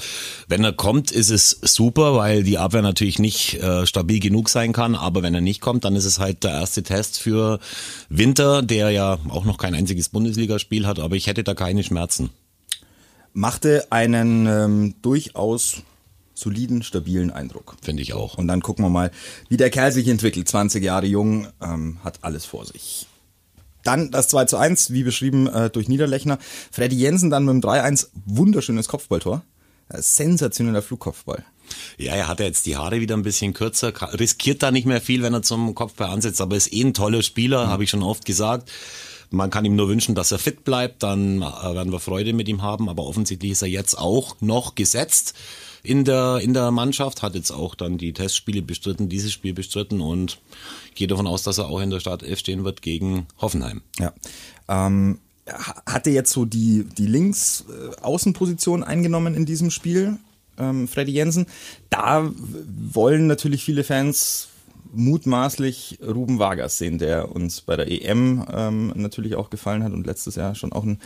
Wenn 0.48 0.64
er 0.64 0.72
kommt, 0.72 1.10
ist 1.10 1.30
es 1.30 1.58
super, 1.62 2.14
weil 2.14 2.42
die 2.42 2.58
Abwehr 2.58 2.82
natürlich 2.82 3.18
nicht 3.18 3.54
äh, 3.54 3.86
stabil 3.86 4.20
genug 4.20 4.48
sein 4.48 4.72
kann. 4.72 4.94
Aber 4.94 5.22
wenn 5.22 5.34
er 5.34 5.40
nicht 5.40 5.60
kommt, 5.60 5.84
dann 5.84 5.96
ist 5.96 6.04
es 6.04 6.18
halt 6.18 6.44
der 6.44 6.52
erste 6.52 6.82
Test 6.82 7.18
für 7.18 7.58
Winter, 8.08 8.62
der 8.62 8.90
ja 8.90 9.18
auch 9.28 9.44
noch 9.44 9.58
kein 9.58 9.74
einziges 9.74 10.08
Bundesligaspiel 10.08 10.86
hat. 10.86 10.98
Aber 10.98 11.16
ich 11.16 11.26
hätte 11.26 11.44
da 11.44 11.54
keine 11.54 11.82
Schmerzen. 11.82 12.30
Machte 13.32 13.86
einen 13.90 14.46
ähm, 14.46 14.94
durchaus 15.02 15.82
soliden, 16.40 16.82
stabilen 16.82 17.30
Eindruck. 17.30 17.76
Finde 17.82 18.02
ich 18.02 18.14
auch. 18.14 18.38
Und 18.38 18.48
dann 18.48 18.62
gucken 18.62 18.84
wir 18.84 18.88
mal, 18.88 19.10
wie 19.48 19.56
der 19.56 19.70
Kerl 19.70 19.92
sich 19.92 20.08
entwickelt. 20.08 20.48
20 20.48 20.82
Jahre 20.82 21.06
jung, 21.06 21.48
ähm, 21.62 21.98
hat 22.02 22.18
alles 22.22 22.44
vor 22.44 22.64
sich. 22.64 23.06
Dann 23.84 24.10
das 24.10 24.28
2 24.28 24.44
zu 24.46 24.56
1, 24.56 24.92
wie 24.92 25.02
beschrieben 25.02 25.46
äh, 25.46 25.70
durch 25.70 25.88
Niederlechner. 25.88 26.38
Freddy 26.70 26.96
Jensen 26.96 27.30
dann 27.30 27.44
mit 27.44 27.54
dem 27.54 27.60
3-1, 27.60 28.08
wunderschönes 28.26 28.88
Kopfballtor. 28.88 29.42
Äh, 29.88 30.02
sensationeller 30.02 30.82
Flugkopfball. 30.82 31.44
Ja, 31.98 32.14
er 32.14 32.28
hat 32.28 32.40
jetzt 32.40 32.66
die 32.66 32.76
Haare 32.76 33.00
wieder 33.00 33.16
ein 33.16 33.22
bisschen 33.22 33.54
kürzer, 33.54 33.92
riskiert 34.18 34.62
da 34.62 34.70
nicht 34.70 34.86
mehr 34.86 35.00
viel, 35.00 35.22
wenn 35.22 35.34
er 35.34 35.42
zum 35.42 35.74
Kopfball 35.74 36.10
ansetzt, 36.10 36.40
aber 36.40 36.56
ist 36.56 36.72
eh 36.72 36.82
ein 36.82 36.94
toller 36.94 37.22
Spieler, 37.22 37.66
mhm. 37.66 37.70
habe 37.70 37.84
ich 37.84 37.90
schon 37.90 38.02
oft 38.02 38.24
gesagt. 38.24 38.70
Man 39.30 39.50
kann 39.50 39.64
ihm 39.64 39.76
nur 39.76 39.88
wünschen, 39.88 40.16
dass 40.16 40.32
er 40.32 40.40
fit 40.40 40.64
bleibt, 40.64 41.04
dann 41.04 41.42
äh, 41.42 41.44
werden 41.44 41.92
wir 41.92 42.00
Freude 42.00 42.32
mit 42.32 42.48
ihm 42.48 42.62
haben, 42.62 42.88
aber 42.88 43.04
offensichtlich 43.04 43.52
ist 43.52 43.62
er 43.62 43.68
jetzt 43.68 43.96
auch 43.96 44.36
noch 44.40 44.74
gesetzt 44.74 45.34
in 45.82 46.04
der, 46.04 46.38
in 46.42 46.54
der 46.54 46.70
Mannschaft, 46.70 47.22
hat 47.22 47.34
jetzt 47.34 47.50
auch 47.50 47.74
dann 47.74 47.98
die 47.98 48.12
Testspiele 48.12 48.62
bestritten, 48.62 49.08
dieses 49.08 49.32
Spiel 49.32 49.54
bestritten 49.54 50.00
und 50.00 50.40
gehe 50.94 51.08
davon 51.08 51.26
aus, 51.26 51.42
dass 51.42 51.58
er 51.58 51.66
auch 51.66 51.80
in 51.80 51.90
der 51.90 52.00
Startelf 52.00 52.38
stehen 52.38 52.64
wird 52.64 52.82
gegen 52.82 53.26
Hoffenheim. 53.40 53.82
Ja. 53.98 54.12
Ähm 54.68 55.18
hatte 55.86 56.10
jetzt 56.10 56.32
so 56.32 56.44
die, 56.44 56.86
die 56.96 57.06
Links-Außenposition 57.06 58.84
eingenommen 58.84 59.34
in 59.34 59.46
diesem 59.46 59.70
Spiel, 59.70 60.18
ähm, 60.58 60.88
Freddy 60.88 61.12
Jensen. 61.12 61.46
Da 61.88 62.30
wollen 62.92 63.26
natürlich 63.26 63.64
viele 63.64 63.84
Fans 63.84 64.48
mutmaßlich 64.92 65.98
Ruben 66.02 66.38
Vargas 66.38 66.78
sehen, 66.78 66.98
der 66.98 67.32
uns 67.32 67.60
bei 67.60 67.76
der 67.76 67.90
EM 67.90 68.44
ähm, 68.52 68.92
natürlich 68.96 69.34
auch 69.36 69.50
gefallen 69.50 69.84
hat 69.84 69.92
und 69.92 70.06
letztes 70.06 70.36
Jahr 70.36 70.54
schon 70.54 70.72
auch 70.72 70.82
einen, 70.82 70.98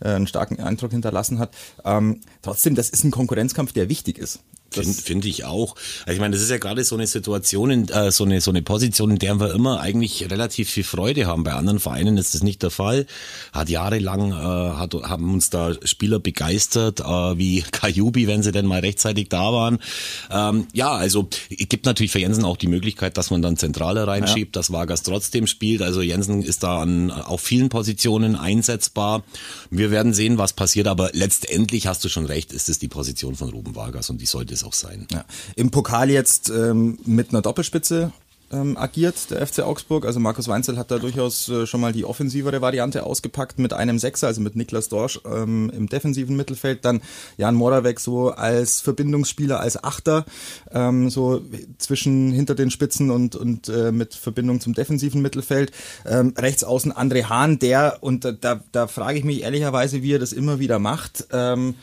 äh, 0.00 0.08
einen 0.08 0.26
starken 0.26 0.60
Eindruck 0.60 0.92
hinterlassen 0.92 1.38
hat. 1.38 1.54
Ähm, 1.84 2.20
trotzdem, 2.42 2.74
das 2.74 2.90
ist 2.90 3.04
ein 3.04 3.10
Konkurrenzkampf, 3.10 3.72
der 3.72 3.88
wichtig 3.88 4.18
ist. 4.18 4.40
Finde 4.70 4.92
find 4.92 5.24
ich 5.24 5.44
auch. 5.44 5.74
Also 6.00 6.12
ich 6.14 6.20
meine, 6.20 6.34
das 6.34 6.42
ist 6.42 6.50
ja 6.50 6.58
gerade 6.58 6.84
so 6.84 6.94
eine 6.94 7.06
Situation, 7.06 7.70
in, 7.70 7.88
äh, 7.88 8.10
so 8.10 8.24
eine 8.24 8.40
so 8.40 8.50
eine 8.50 8.62
Position, 8.62 9.10
in 9.10 9.18
der 9.18 9.40
wir 9.40 9.52
immer 9.52 9.80
eigentlich 9.80 10.30
relativ 10.30 10.70
viel 10.70 10.84
Freude 10.84 11.26
haben. 11.26 11.44
Bei 11.44 11.52
anderen 11.52 11.80
Vereinen 11.80 12.16
ist 12.16 12.34
das 12.34 12.42
nicht 12.42 12.62
der 12.62 12.70
Fall. 12.70 13.06
Hat 13.52 13.68
jahrelang 13.68 14.32
äh, 14.32 14.34
hat, 14.34 14.94
haben 14.94 15.34
uns 15.34 15.50
da 15.50 15.74
Spieler 15.84 16.18
begeistert, 16.18 17.00
äh, 17.00 17.04
wie 17.04 17.62
Kajubi, 17.72 18.26
wenn 18.26 18.42
sie 18.42 18.52
denn 18.52 18.66
mal 18.66 18.80
rechtzeitig 18.80 19.28
da 19.28 19.52
waren. 19.52 19.78
Ähm, 20.30 20.66
ja, 20.72 20.92
also 20.92 21.28
gibt 21.48 21.86
natürlich 21.86 22.12
für 22.12 22.18
Jensen 22.18 22.44
auch 22.44 22.56
die 22.56 22.66
Möglichkeit, 22.66 23.16
dass 23.16 23.30
man 23.30 23.42
dann 23.42 23.56
Zentrale 23.56 24.06
reinschiebt, 24.06 24.54
ja. 24.54 24.60
dass 24.60 24.72
Vargas 24.72 25.02
trotzdem 25.02 25.46
spielt. 25.46 25.82
Also 25.82 26.02
Jensen 26.02 26.42
ist 26.42 26.62
da 26.62 26.80
an 26.80 27.10
auf 27.10 27.40
vielen 27.40 27.68
Positionen 27.68 28.36
einsetzbar. 28.36 29.24
Wir 29.70 29.90
werden 29.90 30.14
sehen, 30.14 30.38
was 30.38 30.52
passiert, 30.52 30.86
aber 30.86 31.10
letztendlich 31.12 31.86
hast 31.86 32.04
du 32.04 32.08
schon 32.08 32.26
recht, 32.26 32.52
ist 32.52 32.68
es 32.68 32.78
die 32.78 32.88
Position 32.88 33.34
von 33.34 33.50
Ruben 33.50 33.74
Vargas 33.74 34.10
und 34.10 34.20
die 34.20 34.26
sollte 34.26 34.56
es 34.60 34.64
auch 34.64 34.72
sein. 34.72 35.06
Ja. 35.10 35.24
Im 35.56 35.70
Pokal 35.70 36.10
jetzt 36.10 36.50
ähm, 36.50 36.98
mit 37.04 37.30
einer 37.30 37.42
Doppelspitze 37.42 38.12
ähm, 38.52 38.76
agiert, 38.76 39.30
der 39.30 39.46
FC 39.46 39.60
Augsburg. 39.60 40.04
Also 40.04 40.18
Markus 40.20 40.48
Weinzel 40.48 40.76
hat 40.76 40.90
da 40.90 40.98
durchaus 40.98 41.48
äh, 41.48 41.66
schon 41.66 41.80
mal 41.80 41.92
die 41.92 42.04
offensivere 42.04 42.60
Variante 42.60 43.04
ausgepackt 43.04 43.58
mit 43.58 43.72
einem 43.72 43.98
Sechser, 43.98 44.26
also 44.26 44.40
mit 44.40 44.56
Niklas 44.56 44.88
Dorsch 44.88 45.20
ähm, 45.24 45.70
im 45.74 45.88
defensiven 45.88 46.36
Mittelfeld. 46.36 46.84
Dann 46.84 47.00
Jan 47.36 47.54
Moravec 47.54 48.00
so 48.00 48.30
als 48.30 48.80
Verbindungsspieler, 48.80 49.60
als 49.60 49.82
Achter, 49.82 50.24
ähm, 50.72 51.10
so 51.10 51.42
zwischen 51.78 52.32
hinter 52.32 52.54
den 52.54 52.70
Spitzen 52.70 53.10
und, 53.10 53.36
und 53.36 53.68
äh, 53.68 53.92
mit 53.92 54.14
Verbindung 54.14 54.60
zum 54.60 54.74
defensiven 54.74 55.22
Mittelfeld. 55.22 55.70
Ähm, 56.04 56.34
rechts 56.36 56.64
außen 56.64 56.92
André 56.92 57.24
Hahn, 57.24 57.58
der, 57.58 57.98
und 58.00 58.24
da, 58.24 58.32
da, 58.32 58.60
da 58.72 58.86
frage 58.88 59.18
ich 59.18 59.24
mich 59.24 59.42
ehrlicherweise, 59.42 60.02
wie 60.02 60.14
er 60.14 60.18
das 60.18 60.32
immer 60.32 60.58
wieder 60.58 60.78
macht, 60.78 61.26
ähm, 61.32 61.74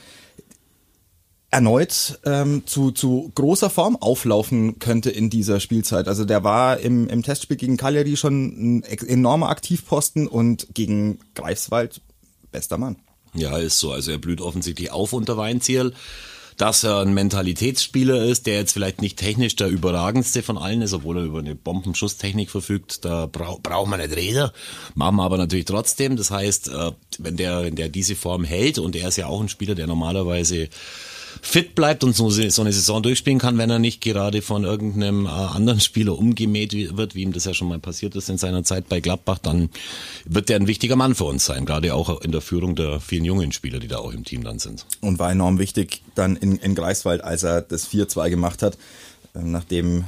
erneut 1.49 2.19
ähm, 2.25 2.63
zu, 2.65 2.91
zu 2.91 3.31
großer 3.35 3.69
Form 3.69 3.95
auflaufen 3.95 4.79
könnte 4.79 5.09
in 5.09 5.29
dieser 5.29 5.59
Spielzeit. 5.59 6.07
Also 6.07 6.25
der 6.25 6.43
war 6.43 6.79
im, 6.79 7.07
im 7.07 7.23
Testspiel 7.23 7.57
gegen 7.57 7.77
Cagliari 7.77 8.17
schon 8.17 8.79
ein 8.79 8.83
enormer 8.83 9.49
Aktivposten 9.49 10.27
und 10.27 10.67
gegen 10.73 11.19
Greifswald 11.35 12.01
bester 12.51 12.77
Mann. 12.77 12.97
Ja, 13.33 13.57
ist 13.57 13.79
so. 13.79 13.91
Also 13.91 14.11
er 14.11 14.17
blüht 14.17 14.41
offensichtlich 14.41 14.91
auf 14.91 15.13
unter 15.13 15.37
Weinziel 15.37 15.93
dass 16.57 16.83
er 16.83 17.01
ein 17.01 17.13
Mentalitätsspieler 17.13 18.23
ist, 18.23 18.47
der 18.47 18.55
jetzt 18.55 18.73
vielleicht 18.73 18.99
nicht 18.99 19.17
technisch 19.17 19.55
der 19.55 19.67
überragendste 19.67 20.41
von 20.41 20.57
allen 20.57 20.81
ist, 20.81 20.93
obwohl 20.93 21.17
er 21.17 21.23
über 21.23 21.39
eine 21.39 21.55
Bombenschusstechnik 21.55 22.49
verfügt. 22.49 23.05
Da 23.05 23.27
braucht 23.27 23.61
brauch 23.61 23.85
man 23.85 23.99
nicht 23.99 24.15
reden, 24.15 24.49
machen 24.95 25.17
wir 25.17 25.23
aber 25.23 25.37
natürlich 25.37 25.65
trotzdem. 25.65 26.17
Das 26.17 26.31
heißt, 26.31 26.69
äh, 26.69 26.91
wenn 27.19 27.37
der, 27.37 27.63
wenn 27.63 27.75
der 27.75 27.89
diese 27.89 28.15
Form 28.15 28.43
hält 28.43 28.79
und 28.79 28.95
er 28.95 29.07
ist 29.07 29.17
ja 29.17 29.27
auch 29.27 29.39
ein 29.39 29.49
Spieler, 29.49 29.75
der 29.75 29.85
normalerweise 29.85 30.69
fit 31.41 31.75
bleibt 31.75 32.03
und 32.03 32.15
so, 32.15 32.29
so 32.29 32.61
eine 32.61 32.71
Saison 32.71 33.03
durchspielen 33.03 33.39
kann, 33.39 33.57
wenn 33.57 33.69
er 33.69 33.79
nicht 33.79 34.01
gerade 34.01 34.41
von 34.41 34.63
irgendeinem 34.63 35.25
äh, 35.25 35.29
anderen 35.29 35.79
Spieler 35.79 36.17
umgemäht 36.17 36.73
wird, 36.95 37.15
wie 37.15 37.23
ihm 37.23 37.33
das 37.33 37.45
ja 37.45 37.53
schon 37.53 37.67
mal 37.67 37.79
passiert 37.79 38.15
ist 38.15 38.29
in 38.29 38.37
seiner 38.37 38.63
Zeit 38.63 38.89
bei 38.89 38.99
Gladbach, 38.99 39.39
dann 39.39 39.69
wird 40.25 40.49
er 40.49 40.57
ein 40.57 40.67
wichtiger 40.67 40.95
Mann 40.95 41.15
für 41.15 41.25
uns 41.25 41.45
sein, 41.45 41.65
gerade 41.65 41.93
auch 41.93 42.21
in 42.21 42.31
der 42.31 42.41
Führung 42.41 42.75
der 42.75 42.99
vielen 42.99 43.25
jungen 43.25 43.51
Spieler, 43.51 43.79
die 43.79 43.87
da 43.87 43.97
auch 43.97 44.13
im 44.13 44.23
Team 44.23 44.43
dann 44.43 44.59
sind. 44.59 44.85
Und 45.01 45.19
war 45.19 45.31
enorm 45.31 45.59
wichtig 45.59 46.01
dann 46.15 46.35
in, 46.35 46.57
in 46.57 46.75
Greifswald, 46.75 47.23
als 47.23 47.43
er 47.43 47.61
das 47.61 47.89
4-2 47.89 48.29
gemacht 48.29 48.61
hat, 48.61 48.77
ähm, 49.35 49.51
nachdem 49.51 50.05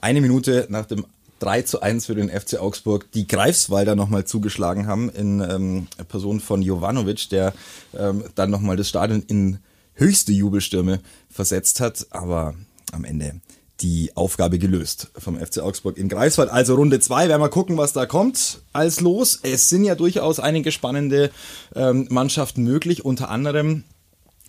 eine 0.00 0.20
Minute 0.20 0.66
nach 0.68 0.86
dem 0.86 1.06
3 1.38 1.62
zu 1.62 1.82
1 1.82 2.06
für 2.06 2.14
den 2.14 2.30
FC 2.30 2.58
Augsburg 2.58 3.10
die 3.12 3.26
Greifswalder 3.26 3.94
nochmal 3.94 4.24
zugeschlagen 4.24 4.86
haben 4.86 5.10
in 5.10 5.40
ähm, 5.40 5.86
Person 6.08 6.40
von 6.40 6.62
Jovanovic, 6.62 7.28
der 7.28 7.52
ähm, 7.96 8.24
dann 8.34 8.50
nochmal 8.50 8.76
das 8.76 8.88
Stadion 8.88 9.22
in 9.26 9.58
höchste 9.96 10.32
Jubelstürme 10.32 11.00
versetzt 11.28 11.80
hat, 11.80 12.06
aber 12.10 12.54
am 12.92 13.04
Ende 13.04 13.40
die 13.80 14.16
Aufgabe 14.16 14.58
gelöst 14.58 15.10
vom 15.18 15.38
FC 15.38 15.58
Augsburg 15.58 15.98
in 15.98 16.08
Greifswald. 16.08 16.50
Also 16.50 16.76
Runde 16.76 16.98
zwei, 17.00 17.28
werden 17.28 17.42
wir 17.42 17.50
gucken, 17.50 17.76
was 17.76 17.92
da 17.92 18.06
kommt 18.06 18.62
als 18.72 19.00
los. 19.00 19.38
Es 19.42 19.68
sind 19.68 19.84
ja 19.84 19.94
durchaus 19.94 20.40
einige 20.40 20.72
spannende 20.72 21.30
ähm, 21.74 22.06
Mannschaften 22.10 22.62
möglich, 22.62 23.04
unter 23.04 23.28
anderem 23.28 23.84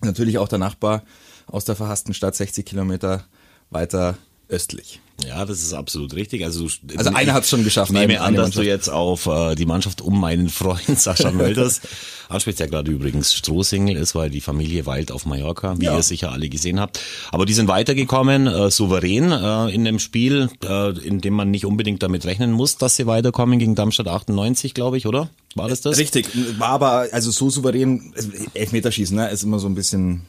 natürlich 0.00 0.38
auch 0.38 0.48
der 0.48 0.58
Nachbar 0.58 1.02
aus 1.46 1.64
der 1.64 1.76
verhassten 1.76 2.14
Stadt 2.14 2.36
60 2.36 2.64
Kilometer 2.64 3.24
weiter 3.70 4.16
östlich. 4.48 5.00
Ja, 5.26 5.44
das 5.44 5.62
ist 5.62 5.72
absolut 5.72 6.14
richtig. 6.14 6.44
Also, 6.44 6.68
also 6.96 7.10
einer 7.10 7.32
hat 7.32 7.42
es 7.42 7.48
schon 7.48 7.64
geschafft. 7.64 7.90
Ich 7.90 7.98
nehme 7.98 8.20
an, 8.20 8.34
dass 8.34 8.52
du 8.52 8.62
jetzt 8.62 8.88
auf 8.88 9.26
äh, 9.26 9.56
die 9.56 9.66
Mannschaft 9.66 10.00
um 10.00 10.20
meinen 10.20 10.48
Freund 10.48 10.80
Sascha 10.98 11.32
Mölders 11.32 11.80
ansprichst, 12.28 12.60
der 12.60 12.68
gerade 12.68 12.90
übrigens 12.92 13.34
Strohsingel 13.34 13.96
ist, 13.96 14.14
weil 14.14 14.30
die 14.30 14.40
Familie 14.40 14.86
weilt 14.86 15.10
auf 15.10 15.26
Mallorca, 15.26 15.74
wie 15.80 15.86
ja. 15.86 15.96
ihr 15.96 16.02
sicher 16.04 16.30
alle 16.30 16.48
gesehen 16.48 16.78
habt. 16.78 17.00
Aber 17.32 17.46
die 17.46 17.52
sind 17.52 17.66
weitergekommen, 17.66 18.46
äh, 18.46 18.70
souverän 18.70 19.32
äh, 19.32 19.74
in 19.74 19.84
dem 19.84 19.98
Spiel, 19.98 20.50
äh, 20.64 20.96
in 21.00 21.20
dem 21.20 21.34
man 21.34 21.50
nicht 21.50 21.66
unbedingt 21.66 22.02
damit 22.04 22.24
rechnen 22.24 22.52
muss, 22.52 22.76
dass 22.76 22.94
sie 22.94 23.06
weiterkommen 23.08 23.58
gegen 23.58 23.74
Darmstadt 23.74 24.06
98, 24.06 24.72
glaube 24.72 24.98
ich, 24.98 25.06
oder? 25.06 25.30
War 25.56 25.68
das 25.68 25.80
das? 25.80 25.98
Richtig, 25.98 26.28
war 26.58 26.68
aber 26.68 27.08
also 27.10 27.32
so 27.32 27.50
souverän, 27.50 28.14
Elfmeterschießen, 28.54 29.16
ne, 29.16 29.30
ist 29.30 29.42
immer 29.42 29.58
so 29.58 29.66
ein 29.66 29.74
bisschen 29.74 30.22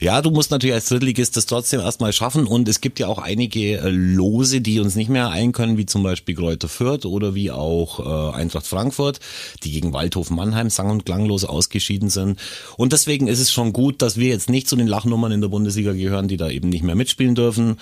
ja, 0.00 0.20
du 0.22 0.30
musst 0.30 0.50
natürlich 0.50 0.74
als 0.74 0.88
Drittligist 0.88 1.36
das 1.36 1.46
trotzdem 1.46 1.80
erstmal 1.80 2.12
schaffen 2.12 2.46
und 2.46 2.68
es 2.68 2.80
gibt 2.80 2.98
ja 2.98 3.06
auch 3.06 3.18
einige 3.18 3.78
äh, 3.78 3.88
Lose, 3.88 4.60
die 4.60 4.80
uns 4.80 4.96
nicht 4.96 5.08
mehr 5.08 5.30
ein 5.30 5.52
können, 5.52 5.78
wie 5.78 5.86
zum 5.86 6.02
Beispiel 6.02 6.34
Kräuter 6.34 6.68
Fürth 6.68 7.06
oder 7.06 7.34
wie 7.34 7.50
auch 7.50 8.00
äh, 8.00 8.36
Eintracht 8.36 8.66
Frankfurt, 8.66 9.20
die 9.62 9.72
gegen 9.72 9.92
Waldhof 9.92 10.30
Mannheim 10.30 10.70
sang- 10.70 10.90
und 10.90 11.06
klanglos 11.06 11.44
ausgeschieden 11.44 12.10
sind. 12.10 12.38
Und 12.76 12.92
deswegen 12.92 13.28
ist 13.28 13.40
es 13.40 13.52
schon 13.52 13.72
gut, 13.72 14.02
dass 14.02 14.16
wir 14.16 14.28
jetzt 14.28 14.50
nicht 14.50 14.68
zu 14.68 14.76
den 14.76 14.86
Lachnummern 14.86 15.32
in 15.32 15.40
der 15.40 15.48
Bundesliga 15.48 15.92
gehören, 15.92 16.28
die 16.28 16.36
da 16.36 16.50
eben 16.50 16.68
nicht 16.68 16.84
mehr 16.84 16.94
mitspielen 16.94 17.34
dürfen, 17.34 17.78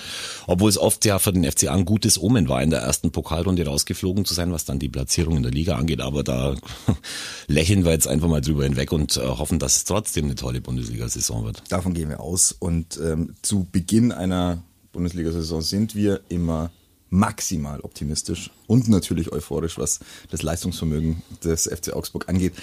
obwohl 0.47 0.69
es 0.69 0.79
oft 0.79 1.05
ja 1.05 1.19
für 1.19 1.33
den 1.33 1.51
FCA 1.51 1.73
ein 1.73 1.85
gutes 1.85 2.21
Omen 2.21 2.49
war, 2.49 2.63
in 2.63 2.71
der 2.71 2.81
ersten 2.81 3.11
Pokalrunde 3.11 3.67
rausgeflogen 3.67 4.25
zu 4.25 4.35
sein, 4.35 4.53
was 4.53 4.65
dann 4.65 4.79
die 4.79 4.89
Platzierung 4.89 5.37
in 5.37 5.43
der 5.43 5.53
Liga 5.53 5.77
angeht. 5.77 6.01
Aber 6.01 6.23
da 6.23 6.55
lächeln 7.47 7.85
wir 7.85 7.93
jetzt 7.93 8.09
einfach 8.09 8.29
mal 8.29 8.41
drüber 8.41 8.65
hinweg 8.65 8.93
und 8.93 9.17
äh, 9.17 9.21
hoffen, 9.21 9.59
dass 9.59 9.77
es 9.77 9.85
trotzdem 9.85 10.27
eine 10.27 10.35
tolle 10.35 10.61
Bundesliga-Saison 10.61 11.45
wird. 11.45 11.62
Davon 11.69 11.95
gehen 11.95 12.09
wir 12.09 12.21
aus. 12.21 12.53
Und 12.53 12.99
ähm, 13.03 13.35
zu 13.43 13.67
Beginn 13.71 14.13
einer 14.13 14.63
Bundesliga-Saison 14.93 15.63
sind 15.63 15.95
wir 15.95 16.21
immer 16.29 16.71
maximal 17.11 17.81
optimistisch 17.81 18.51
und 18.67 18.89
natürlich 18.89 19.33
euphorisch, 19.33 19.79
was 19.79 20.01
das 20.31 20.43
Leistungsvermögen 20.43 21.23
des 21.45 21.65
FC 21.65 21.93
Augsburg 21.93 22.29
angeht. 22.29 22.55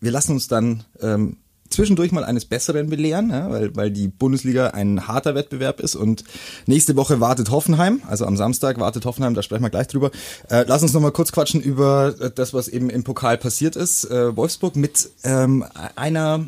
Wir 0.00 0.10
lassen 0.10 0.32
uns 0.32 0.46
dann 0.46 0.84
ähm, 1.00 1.38
zwischendurch 1.70 2.12
mal 2.12 2.24
eines 2.24 2.44
Besseren 2.44 2.88
belehren, 2.88 3.30
ja, 3.30 3.50
weil, 3.50 3.74
weil 3.74 3.90
die 3.90 4.08
Bundesliga 4.08 4.68
ein 4.68 5.08
harter 5.08 5.34
Wettbewerb 5.34 5.80
ist 5.80 5.96
und 5.96 6.24
nächste 6.66 6.96
Woche 6.96 7.20
wartet 7.20 7.50
Hoffenheim, 7.50 8.02
also 8.06 8.26
am 8.26 8.36
Samstag 8.36 8.78
wartet 8.78 9.04
Hoffenheim, 9.06 9.34
da 9.34 9.42
sprechen 9.42 9.62
wir 9.62 9.70
gleich 9.70 9.88
drüber. 9.88 10.10
Äh, 10.50 10.64
lass 10.68 10.82
uns 10.82 10.92
noch 10.92 11.00
mal 11.00 11.10
kurz 11.10 11.32
quatschen 11.32 11.60
über 11.60 12.12
das, 12.12 12.54
was 12.54 12.68
eben 12.68 12.90
im 12.90 13.04
Pokal 13.04 13.38
passiert 13.38 13.76
ist. 13.76 14.04
Äh, 14.04 14.36
Wolfsburg 14.36 14.76
mit 14.76 15.10
ähm, 15.24 15.64
einer 15.96 16.46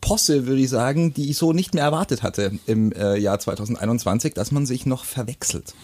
Posse, 0.00 0.46
würde 0.46 0.60
ich 0.60 0.68
sagen, 0.68 1.14
die 1.14 1.30
ich 1.30 1.36
so 1.36 1.52
nicht 1.52 1.74
mehr 1.74 1.84
erwartet 1.84 2.22
hatte 2.22 2.52
im 2.66 2.92
äh, 2.92 3.16
Jahr 3.18 3.38
2021, 3.38 4.34
dass 4.34 4.50
man 4.50 4.66
sich 4.66 4.86
noch 4.86 5.04
verwechselt. 5.04 5.74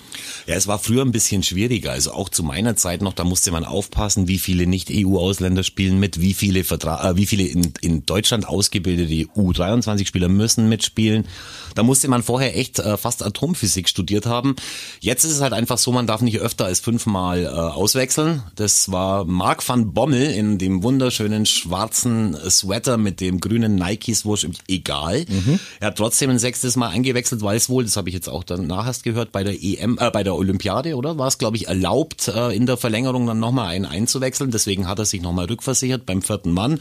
Ja, 0.47 0.55
es 0.55 0.67
war 0.67 0.79
früher 0.79 1.03
ein 1.03 1.13
bisschen 1.13 1.43
schwieriger, 1.43 1.93
also 1.93 2.13
auch 2.13 2.29
zu 2.29 2.43
meiner 2.43 2.77
Zeit 2.77 3.03
noch, 3.03 3.13
da 3.13 3.25
musste 3.25 3.51
man 3.51 3.65
aufpassen, 3.65 4.29
wie 4.29 4.39
viele 4.39 4.67
Nicht-EU-Ausländer 4.67 5.63
spielen 5.63 6.01
mit, 6.01 6.21
wie 6.21 6.35
viele 6.35 6.65
Vertra 6.65 7.11
äh, 7.11 7.17
wie 7.17 7.27
viele 7.27 7.45
in, 7.45 7.73
in 7.81 8.07
Deutschland 8.07 8.49
ausgebildete 8.49 9.31
U23-Spieler 9.33 10.29
müssen 10.29 10.69
mitspielen. 10.69 11.27
Da 11.75 11.83
musste 11.83 12.09
man 12.09 12.23
vorher 12.23 12.57
echt 12.57 12.79
äh, 12.81 12.97
fast 12.97 13.23
Atomphysik 13.23 13.89
studiert 13.89 14.27
haben. 14.27 14.57
Jetzt 15.01 15.25
ist 15.25 15.33
es 15.33 15.41
halt 15.41 15.53
einfach 15.53 15.79
so, 15.79 15.93
man 15.93 16.07
darf 16.07 16.23
nicht 16.23 16.39
öfter 16.39 16.65
als 16.65 16.81
fünfmal 16.81 17.45
äh, 17.45 17.49
auswechseln. 17.49 18.43
Das 18.57 18.91
war 18.91 19.25
Marc 19.25 19.67
van 19.69 19.93
Bommel 19.93 20.31
in 20.33 20.59
dem 20.59 20.83
wunderschönen 20.83 21.47
schwarzen 21.47 22.37
Sweater 22.51 22.97
mit 22.97 23.21
dem 23.21 23.41
grünen 23.41 23.68
Nikes, 23.77 24.25
wurscht, 24.25 24.49
egal. 24.69 25.25
Mhm. 25.29 25.61
Er 25.81 25.89
hat 25.89 25.97
trotzdem 25.99 26.31
ein 26.31 26.39
sechstes 26.39 26.77
Mal 26.77 26.89
eingewechselt, 26.89 27.43
weil 27.43 27.57
es 27.57 27.69
wohl, 27.69 27.85
das 27.85 27.97
habe 27.97 28.09
ich 28.09 28.15
jetzt 28.15 28.29
auch 28.29 28.45
danach 28.45 28.87
erst 28.87 29.05
gehört, 29.05 29.33
bei 29.33 29.45
der 29.45 29.63
EM, 29.63 29.99
äh, 30.01 30.11
bei 30.11 30.23
der 30.23 30.35
Olympiade, 30.35 30.97
oder? 30.97 31.19
War 31.19 31.29
es, 31.29 31.39
glaube 31.39 31.57
ich, 31.57 31.69
erlaubt, 31.69 32.29
äh, 32.29 32.55
in 32.55 32.67
der 32.67 32.77
Verlängerung 32.77 33.27
dann 33.27 33.39
nochmal 33.39 33.69
einen 33.69 33.85
einzuwechseln. 33.85 34.51
Deswegen 34.51 34.87
hat 34.87 34.99
er 34.99 35.05
sich 35.05 35.23
nochmal 35.23 35.47
rückversichert 35.47 36.07
beim 36.07 36.23
vierten 36.23 36.53
Mann. 36.53 36.81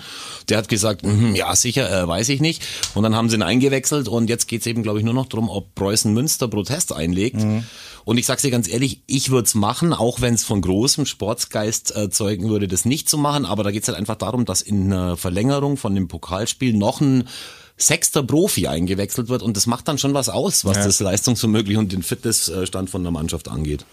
Der 0.50 0.58
hat 0.58 0.70
gesagt, 0.70 1.06
mh, 1.06 1.36
ja, 1.36 1.56
sicher, 1.56 1.92
äh, 1.92 2.08
weiß 2.08 2.30
ich 2.30 2.42
nicht. 2.42 2.64
Und 2.94 3.04
dann 3.04 3.16
haben 3.16 3.30
sie 3.30 3.36
ihn 3.36 3.44
eingewechselt 3.44 4.08
und 4.08 4.30
jetzt 4.30 4.48
geht's 4.48 4.66
eben, 4.66 4.84
glaube 4.84 5.00
ich, 5.00 5.06
nur 5.06 5.14
noch 5.14 5.28
darum, 5.28 5.50
ob 5.50 5.76
Preußen 5.76 6.14
Münster 6.14 6.48
Protest 6.48 6.94
einlegt. 6.94 7.38
Mhm. 7.38 7.64
Und 8.08 8.18
ich 8.18 8.26
sag's 8.26 8.42
dir 8.42 8.52
ganz 8.52 8.70
ehrlich, 8.70 9.02
ich 9.06 9.32
würde 9.32 9.48
es 9.48 9.54
machen, 9.54 9.92
auch 9.92 10.22
wenn 10.22 10.34
es 10.34 10.46
von 10.46 10.62
großem 10.62 11.06
Sportsgeist 11.06 11.94
äh, 11.94 12.10
zeugen 12.10 12.48
würde, 12.48 12.70
das 12.70 12.86
nicht 12.86 13.10
zu 13.10 13.18
machen. 13.18 13.46
Aber 13.46 13.66
da 13.66 13.72
geht's 13.72 13.90
halt 13.90 13.98
einfach 13.98 14.16
darum, 14.16 14.46
dass 14.46 14.62
in 14.62 14.86
einer 14.94 15.18
Verlängerung 15.18 15.76
von 15.76 15.94
dem 15.94 16.08
Pokalspiel 16.08 16.72
noch 16.78 17.02
ein 17.02 17.28
sechster 17.78 18.24
Profi 18.24 18.68
eingewechselt 18.68 19.30
wird 19.30 19.44
und 19.44 19.56
das 19.56 19.68
macht 19.68 19.88
dann 19.88 19.98
schon 19.98 20.14
was 20.14 20.30
aus, 20.30 20.66
was 20.66 20.78
ja. 20.78 20.86
das 20.86 21.00
Leistungsvermöglich 21.00 21.78
und 21.78 21.92
den 21.92 22.02
Fitnessstand 22.04 22.90
von 22.90 23.04
der 23.04 23.12
Mannschaft 23.12 23.48
angeht. 23.48 23.86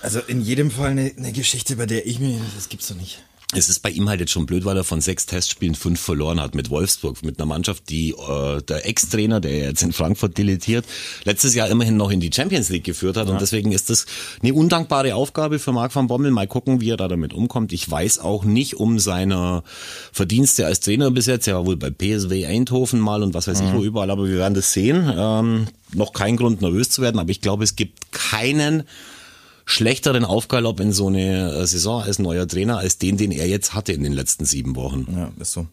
Also 0.00 0.20
in 0.20 0.40
jedem 0.40 0.70
Fall 0.70 0.90
eine, 0.90 1.12
eine 1.16 1.32
Geschichte, 1.32 1.76
bei 1.76 1.86
der 1.86 2.06
ich 2.06 2.18
mir, 2.18 2.40
das 2.54 2.68
gibt's 2.68 2.88
doch 2.88 2.96
nicht. 2.96 3.22
Es 3.54 3.70
ist 3.70 3.80
bei 3.80 3.88
ihm 3.88 4.10
halt 4.10 4.20
jetzt 4.20 4.32
schon 4.32 4.44
blöd, 4.44 4.66
weil 4.66 4.76
er 4.76 4.84
von 4.84 5.00
sechs 5.00 5.24
Testspielen 5.24 5.74
fünf 5.74 5.98
verloren 5.98 6.38
hat 6.38 6.54
mit 6.54 6.68
Wolfsburg, 6.68 7.22
mit 7.22 7.38
einer 7.38 7.46
Mannschaft, 7.46 7.88
die 7.88 8.10
äh, 8.10 8.60
der 8.60 8.86
Ex-Trainer, 8.86 9.40
der 9.40 9.58
jetzt 9.58 9.82
in 9.82 9.92
Frankfurt 9.92 10.36
deletiert, 10.36 10.84
letztes 11.24 11.54
Jahr 11.54 11.70
immerhin 11.70 11.96
noch 11.96 12.10
in 12.10 12.20
die 12.20 12.30
Champions 12.30 12.68
League 12.68 12.84
geführt 12.84 13.16
hat. 13.16 13.26
Ja. 13.26 13.32
Und 13.32 13.40
deswegen 13.40 13.72
ist 13.72 13.88
das 13.88 14.04
eine 14.42 14.52
undankbare 14.52 15.14
Aufgabe 15.14 15.58
für 15.58 15.72
Marc 15.72 15.94
van 15.94 16.08
Bommel. 16.08 16.30
Mal 16.30 16.46
gucken, 16.46 16.82
wie 16.82 16.90
er 16.90 16.98
da 16.98 17.08
damit 17.08 17.32
umkommt. 17.32 17.72
Ich 17.72 17.90
weiß 17.90 18.18
auch 18.18 18.44
nicht 18.44 18.74
um 18.74 18.98
seine 18.98 19.62
Verdienste 20.12 20.66
als 20.66 20.80
Trainer 20.80 21.10
bis 21.10 21.24
jetzt. 21.24 21.48
Er 21.48 21.54
war 21.54 21.64
wohl 21.64 21.76
bei 21.76 21.90
PSW 21.90 22.44
Eindhoven 22.44 23.00
mal 23.00 23.22
und 23.22 23.32
was 23.32 23.48
weiß 23.48 23.62
mhm. 23.62 23.68
ich 23.68 23.74
wo 23.74 23.82
überall, 23.82 24.10
aber 24.10 24.26
wir 24.26 24.36
werden 24.36 24.54
das 24.54 24.74
sehen. 24.74 25.10
Ähm, 25.16 25.68
noch 25.94 26.12
kein 26.12 26.36
Grund 26.36 26.60
nervös 26.60 26.90
zu 26.90 27.00
werden, 27.00 27.18
aber 27.18 27.30
ich 27.30 27.40
glaube, 27.40 27.64
es 27.64 27.76
gibt 27.76 28.12
keinen 28.12 28.82
schlechteren 29.68 30.24
Aufgalopp 30.24 30.80
in 30.80 30.92
so 30.92 31.08
eine 31.08 31.52
äh, 31.52 31.66
Saison 31.66 32.02
als 32.02 32.18
neuer 32.18 32.48
Trainer 32.48 32.78
als 32.78 32.96
den, 32.96 33.18
den 33.18 33.30
er 33.30 33.46
jetzt 33.46 33.74
hatte 33.74 33.92
in 33.92 34.02
den 34.02 34.14
letzten 34.14 34.46
sieben 34.46 34.74
Wochen. 34.76 35.06
Ja, 35.14 35.30
ist 35.38 35.52
so. 35.52 35.66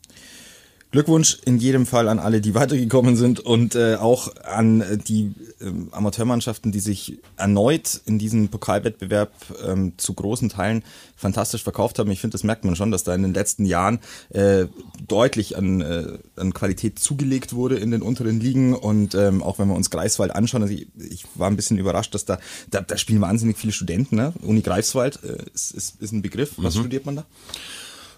Glückwunsch 0.96 1.40
in 1.44 1.58
jedem 1.58 1.86
Fall 1.86 2.08
an 2.08 2.20
alle, 2.20 2.40
die 2.40 2.56
weitergekommen 2.56 3.18
sind 3.18 3.42
und 3.42 3.76
äh, 3.76 3.96
auch 3.96 4.34
an 4.46 4.80
äh, 4.80 4.98
die 4.98 5.34
äh, 5.60 5.66
Amateurmannschaften, 5.92 6.72
die 6.72 6.80
sich 6.80 7.20
erneut 7.36 8.00
in 8.06 8.18
diesem 8.18 8.48
Pokalwettbewerb 8.48 9.34
ähm, 9.68 9.92
zu 9.98 10.14
großen 10.14 10.48
Teilen 10.48 10.84
fantastisch 11.18 11.64
verkauft 11.64 12.00
haben. 12.00 12.10
Ich 12.12 12.22
finde, 12.22 12.36
das 12.36 12.46
merkt 12.46 12.64
man 12.64 12.78
schon, 12.78 12.92
dass 12.92 13.04
da 13.04 13.14
in 13.14 13.24
den 13.24 13.34
letzten 13.34 13.66
Jahren 13.66 14.00
äh, 14.30 14.68
deutlich 15.06 15.58
an, 15.58 15.82
äh, 15.82 16.18
an 16.38 16.54
Qualität 16.54 16.98
zugelegt 16.98 17.52
wurde 17.52 17.76
in 17.76 17.92
den 17.92 18.02
unteren 18.02 18.40
Ligen 18.40 18.74
und 18.74 19.16
ähm, 19.16 19.44
auch 19.44 19.60
wenn 19.60 19.68
wir 19.68 19.76
uns 19.76 19.90
Greifswald 19.90 20.34
anschauen, 20.34 20.62
also 20.62 20.74
ich, 20.74 20.88
ich 20.98 21.26
war 21.36 21.50
ein 21.50 21.58
bisschen 21.58 21.78
überrascht, 21.78 22.16
dass 22.16 22.24
da, 22.24 22.40
da, 22.72 22.80
da 22.80 22.98
spielen 22.98 23.20
wahnsinnig 23.20 23.58
viele 23.58 23.74
Studenten. 23.74 24.16
Ne? 24.16 24.32
Uni 24.44 24.62
Greifswald 24.62 25.20
äh, 25.24 25.44
ist, 25.54 25.72
ist, 25.72 26.02
ist 26.02 26.14
ein 26.14 26.22
Begriff. 26.22 26.54
Was 26.56 26.76
mhm. 26.76 26.80
studiert 26.80 27.06
man 27.06 27.18
da? 27.18 27.26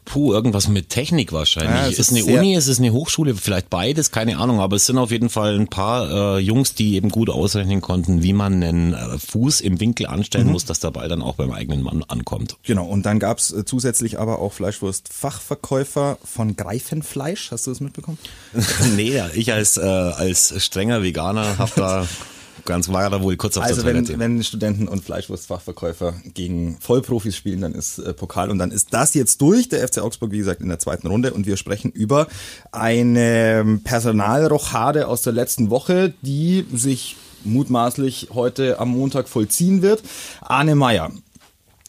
Puh, 0.08 0.34
irgendwas 0.34 0.70
mit 0.70 0.90
Technik 0.90 1.34
wahrscheinlich. 1.34 1.76
Ja, 1.76 1.88
es 1.90 2.00
ist 2.00 2.08
ist 2.12 2.28
eine 2.28 2.40
Uni, 2.40 2.56
ist 2.56 2.68
es 2.68 2.80
eine 2.80 2.94
Hochschule, 2.94 3.36
vielleicht 3.36 3.70
beides, 3.70 4.10
keine 4.12 4.38
Ahnung, 4.38 4.62
aber 4.62 4.78
es 4.78 4.86
sind 4.86 4.98
auf 4.98 5.12
jeden 5.12 5.30
Fall 5.30 5.60
ein 5.60 5.68
paar 5.68 6.38
äh, 6.38 6.40
Jungs, 6.40 6.76
die 6.76 6.96
eben 6.96 7.10
gut 7.10 7.30
ausrechnen 7.30 7.82
konnten, 7.82 8.24
wie 8.24 8.32
man 8.32 8.64
einen 8.64 8.94
äh, 8.94 9.20
Fuß 9.20 9.60
im 9.60 9.82
Winkel 9.82 10.08
anstellen 10.08 10.48
muss, 10.48 10.64
dass 10.64 10.80
der 10.80 10.92
Ball 10.92 11.10
dann 11.10 11.22
auch 11.22 11.36
beim 11.36 11.52
eigenen 11.52 11.84
Mann 11.84 12.04
ankommt. 12.08 12.56
Genau, 12.64 12.86
und 12.86 13.06
dann 13.06 13.20
gab's 13.20 13.52
äh, 13.52 13.66
zusätzlich 13.66 14.18
aber 14.18 14.40
auch 14.40 14.54
Fleischwurst-Fachverkäufer 14.54 16.18
von 16.24 16.56
Greifenfleisch. 16.56 17.52
Hast 17.52 17.68
du 17.68 17.72
das 17.72 17.82
mitbekommen? 17.82 18.18
nee, 18.96 19.14
ja, 19.14 19.30
ich 19.34 19.52
als, 19.52 19.76
äh, 19.76 19.82
als 19.82 20.54
strenger 20.64 21.04
Veganer 21.04 21.58
hab 21.58 21.76
da 21.76 22.08
ganz 22.68 22.90
war 22.90 23.10
da 23.10 23.24
wohl 23.24 23.36
kurz 23.36 23.58
auf 23.58 23.64
Also 23.64 23.82
der 23.82 23.96
wenn, 23.96 24.06
Toilette. 24.06 24.20
wenn 24.20 24.44
Studenten 24.44 24.88
und 24.88 25.04
Fleischwurstfachverkäufer 25.04 26.14
gegen 26.36 26.78
Vollprofis 26.80 27.36
spielen, 27.36 27.62
dann 27.62 27.74
ist 27.74 27.98
äh, 27.98 28.14
Pokal 28.14 28.52
und 28.52 28.60
dann 28.60 28.70
ist 28.70 28.94
das 28.94 29.16
jetzt 29.16 29.42
durch. 29.42 29.70
Der 29.70 29.88
FC 29.88 30.00
Augsburg, 30.00 30.32
wie 30.32 30.38
gesagt, 30.38 30.62
in 30.62 30.70
der 30.70 30.78
zweiten 30.78 31.08
Runde 31.08 31.34
und 31.34 31.48
wir 31.48 31.58
sprechen 31.58 31.92
über 31.92 32.28
eine 32.72 33.62
ähm, 33.62 33.82
Personalrochade 33.84 35.08
aus 35.08 35.24
der 35.24 35.34
letzten 35.34 35.72
Woche, 35.72 36.14
die 36.22 36.66
sich 36.72 37.16
mutmaßlich 37.44 38.30
heute 38.34 38.80
am 38.80 38.90
Montag 38.90 39.28
vollziehen 39.28 39.82
wird. 39.82 40.04
Arne 40.42 40.76
Meyer, 40.76 41.12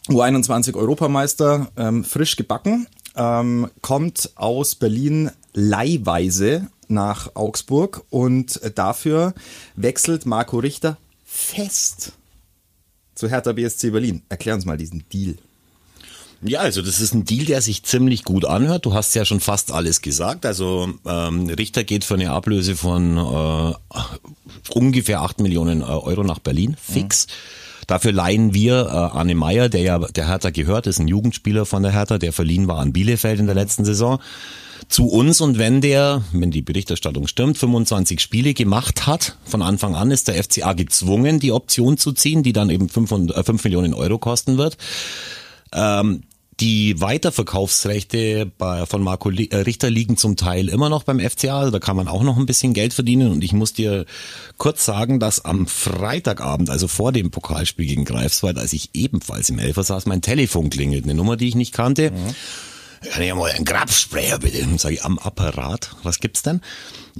U21 0.07 0.75
Europameister, 0.75 1.67
ähm, 1.77 2.03
frisch 2.03 2.35
gebacken, 2.35 2.87
ähm, 3.15 3.69
kommt 3.81 4.31
aus 4.35 4.75
Berlin 4.75 5.31
leihweise 5.53 6.67
nach 6.89 7.35
Augsburg 7.35 8.03
und 8.09 8.59
dafür 8.75 9.33
wechselt 9.75 10.25
Marco 10.25 10.59
Richter 10.59 10.97
fest 11.25 12.13
zu 13.15 13.29
Hertha 13.29 13.53
BSC 13.53 13.91
Berlin. 13.91 14.23
Erklär 14.29 14.55
uns 14.55 14.65
mal 14.65 14.77
diesen 14.77 15.03
Deal. 15.11 15.35
Ja, 16.41 16.61
also 16.61 16.81
das 16.81 17.01
ist 17.01 17.13
ein 17.13 17.25
Deal, 17.25 17.45
der 17.45 17.61
sich 17.61 17.83
ziemlich 17.83 18.23
gut 18.23 18.45
anhört. 18.45 18.85
Du 18.85 18.93
hast 18.93 19.13
ja 19.13 19.25
schon 19.25 19.41
fast 19.41 19.73
alles 19.73 20.01
gesagt. 20.01 20.45
Also 20.45 20.89
ähm, 21.05 21.49
Richter 21.49 21.83
geht 21.83 22.05
für 22.05 22.13
eine 22.13 22.31
Ablöse 22.31 22.77
von 22.77 23.17
äh, 23.17 23.73
ungefähr 24.69 25.21
8 25.21 25.41
Millionen 25.41 25.81
äh, 25.81 25.85
Euro 25.85 26.23
nach 26.23 26.39
Berlin, 26.39 26.77
fix. 26.81 27.27
Dafür 27.87 28.13
leihen 28.13 28.53
wir 28.53 28.85
äh, 28.85 29.17
Arne 29.17 29.35
Meyer, 29.35 29.67
der 29.67 29.81
ja 29.81 29.99
der 29.99 30.27
Hertha 30.27 30.51
gehört, 30.51 30.87
ist 30.87 30.99
ein 30.99 31.09
Jugendspieler 31.09 31.65
von 31.65 31.83
der 31.83 31.91
Hertha, 31.91 32.17
der 32.17 32.31
verliehen 32.31 32.67
war 32.67 32.77
an 32.77 32.93
Bielefeld 32.93 33.39
in 33.39 33.47
der 33.47 33.55
letzten 33.55 33.83
Saison, 33.83 34.19
zu 34.87 35.07
uns. 35.07 35.41
Und 35.41 35.57
wenn 35.57 35.81
der, 35.81 36.23
wenn 36.31 36.51
die 36.51 36.61
Berichterstattung 36.61 37.27
stimmt, 37.27 37.57
25 37.57 38.19
Spiele 38.19 38.53
gemacht 38.53 39.07
hat, 39.07 39.37
von 39.45 39.61
Anfang 39.61 39.95
an 39.95 40.11
ist 40.11 40.27
der 40.27 40.41
FCA 40.41 40.73
gezwungen, 40.73 41.39
die 41.39 41.51
Option 41.51 41.97
zu 41.97 42.11
ziehen, 42.11 42.43
die 42.43 42.53
dann 42.53 42.69
eben 42.69 42.89
5, 42.89 43.11
äh, 43.11 43.43
5 43.43 43.63
Millionen 43.63 43.93
Euro 43.93 44.17
kosten 44.17 44.57
wird. 44.57 44.77
Ähm, 45.73 46.23
die 46.59 46.99
Weiterverkaufsrechte 46.99 48.51
bei, 48.57 48.85
von 48.85 49.01
Marco 49.01 49.29
äh, 49.29 49.55
Richter 49.55 49.89
liegen 49.89 50.17
zum 50.17 50.35
Teil 50.35 50.67
immer 50.67 50.89
noch 50.89 51.03
beim 51.03 51.19
FCA, 51.19 51.59
also 51.59 51.71
da 51.71 51.79
kann 51.79 51.95
man 51.95 52.09
auch 52.09 52.23
noch 52.23 52.37
ein 52.37 52.45
bisschen 52.45 52.73
Geld 52.73 52.93
verdienen. 52.93 53.31
Und 53.31 53.43
ich 53.43 53.53
muss 53.53 53.73
dir 53.73 54.05
kurz 54.57 54.83
sagen, 54.83 55.19
dass 55.19 55.45
am 55.45 55.67
Freitagabend, 55.67 56.69
also 56.69 56.87
vor 56.87 57.11
dem 57.11 57.31
Pokalspiel 57.31 57.85
gegen 57.85 58.03
Greifswald, 58.03 58.57
als 58.57 58.73
ich 58.73 58.89
ebenfalls 58.93 59.49
im 59.49 59.59
Elfer 59.59 59.83
saß, 59.83 60.05
mein 60.05 60.21
Telefon 60.21 60.69
klingelt, 60.69 61.05
eine 61.05 61.13
Nummer, 61.13 61.37
die 61.37 61.47
ich 61.47 61.55
nicht 61.55 61.73
kannte. 61.73 62.11
Kann 63.01 63.23
ich 63.23 63.33
mal 63.33 63.51
einen 63.51 63.65
Grabsprayer 63.65 64.39
bitte? 64.39 64.65
Sag 64.77 64.91
ich, 64.91 65.03
am 65.03 65.19
Apparat. 65.19 65.95
Was 66.03 66.19
gibt's 66.19 66.41
denn? 66.41 66.61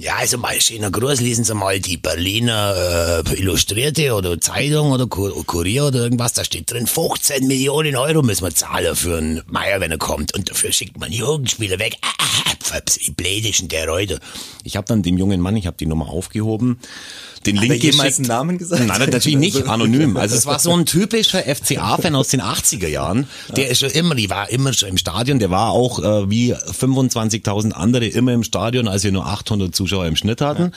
Ja, 0.00 0.14
also 0.16 0.38
mal 0.38 0.58
schöner 0.58 0.90
Gruß, 0.90 1.20
lesen 1.20 1.44
Sie 1.44 1.54
mal 1.54 1.78
die 1.78 1.98
Berliner 1.98 3.22
äh, 3.26 3.38
Illustrierte 3.38 4.14
oder 4.14 4.40
Zeitung 4.40 4.92
oder 4.92 5.06
Kur 5.06 5.44
Kurier 5.44 5.84
oder 5.84 5.98
irgendwas, 6.04 6.32
da 6.32 6.42
steht 6.42 6.70
drin, 6.70 6.86
15 6.86 7.46
Millionen 7.46 7.96
Euro 7.96 8.22
müssen 8.22 8.44
wir 8.44 8.54
zahlen 8.54 8.96
für 8.96 9.18
einen 9.18 9.42
Meier, 9.48 9.78
wenn 9.82 9.90
er 9.90 9.98
kommt. 9.98 10.34
Und 10.34 10.48
dafür 10.48 10.72
schickt 10.72 10.98
man 10.98 11.12
Jugendspieler 11.12 11.78
weg. 11.78 11.98
Ah, 12.02 12.50
blädischen 13.16 13.68
der 13.68 13.88
Reuter. 13.88 14.18
Ich 14.64 14.76
habe 14.76 14.86
dann 14.86 15.02
dem 15.02 15.18
jungen 15.18 15.40
Mann, 15.40 15.56
ich 15.56 15.66
habe 15.66 15.76
die 15.76 15.86
Nummer 15.86 16.08
aufgehoben, 16.08 16.78
den 17.46 17.56
Link 17.56 17.72
er 17.72 17.76
jemals 17.78 18.16
geschickt. 18.16 18.18
einen 18.18 18.38
Namen 18.38 18.58
gesagt? 18.58 18.86
Nein, 18.86 19.10
natürlich 19.10 19.38
nicht, 19.38 19.64
anonym. 19.66 20.16
Also 20.16 20.36
es 20.36 20.46
war 20.46 20.58
so 20.58 20.72
ein 20.72 20.84
typischer 20.86 21.42
FCA-Fan 21.42 22.14
aus 22.14 22.28
den 22.28 22.42
80er 22.42 22.86
Jahren. 22.86 23.26
Der 23.56 23.68
ist 23.68 23.80
schon 23.80 23.90
immer, 23.90 24.14
die 24.14 24.28
war 24.28 24.50
immer 24.50 24.72
schon 24.72 24.90
im 24.90 24.98
Stadion. 24.98 25.38
Der 25.38 25.50
war 25.50 25.70
auch 25.70 25.98
äh, 26.00 26.30
wie 26.30 26.54
25.000 26.54 27.72
andere 27.72 28.06
immer 28.06 28.32
im 28.32 28.44
Stadion, 28.44 28.88
als 28.88 29.04
wir 29.04 29.12
nur 29.12 29.26
800 29.26 29.74
Zuschauer 29.74 29.89
im 29.96 30.16
Schnitt 30.16 30.40
hatten. 30.40 30.72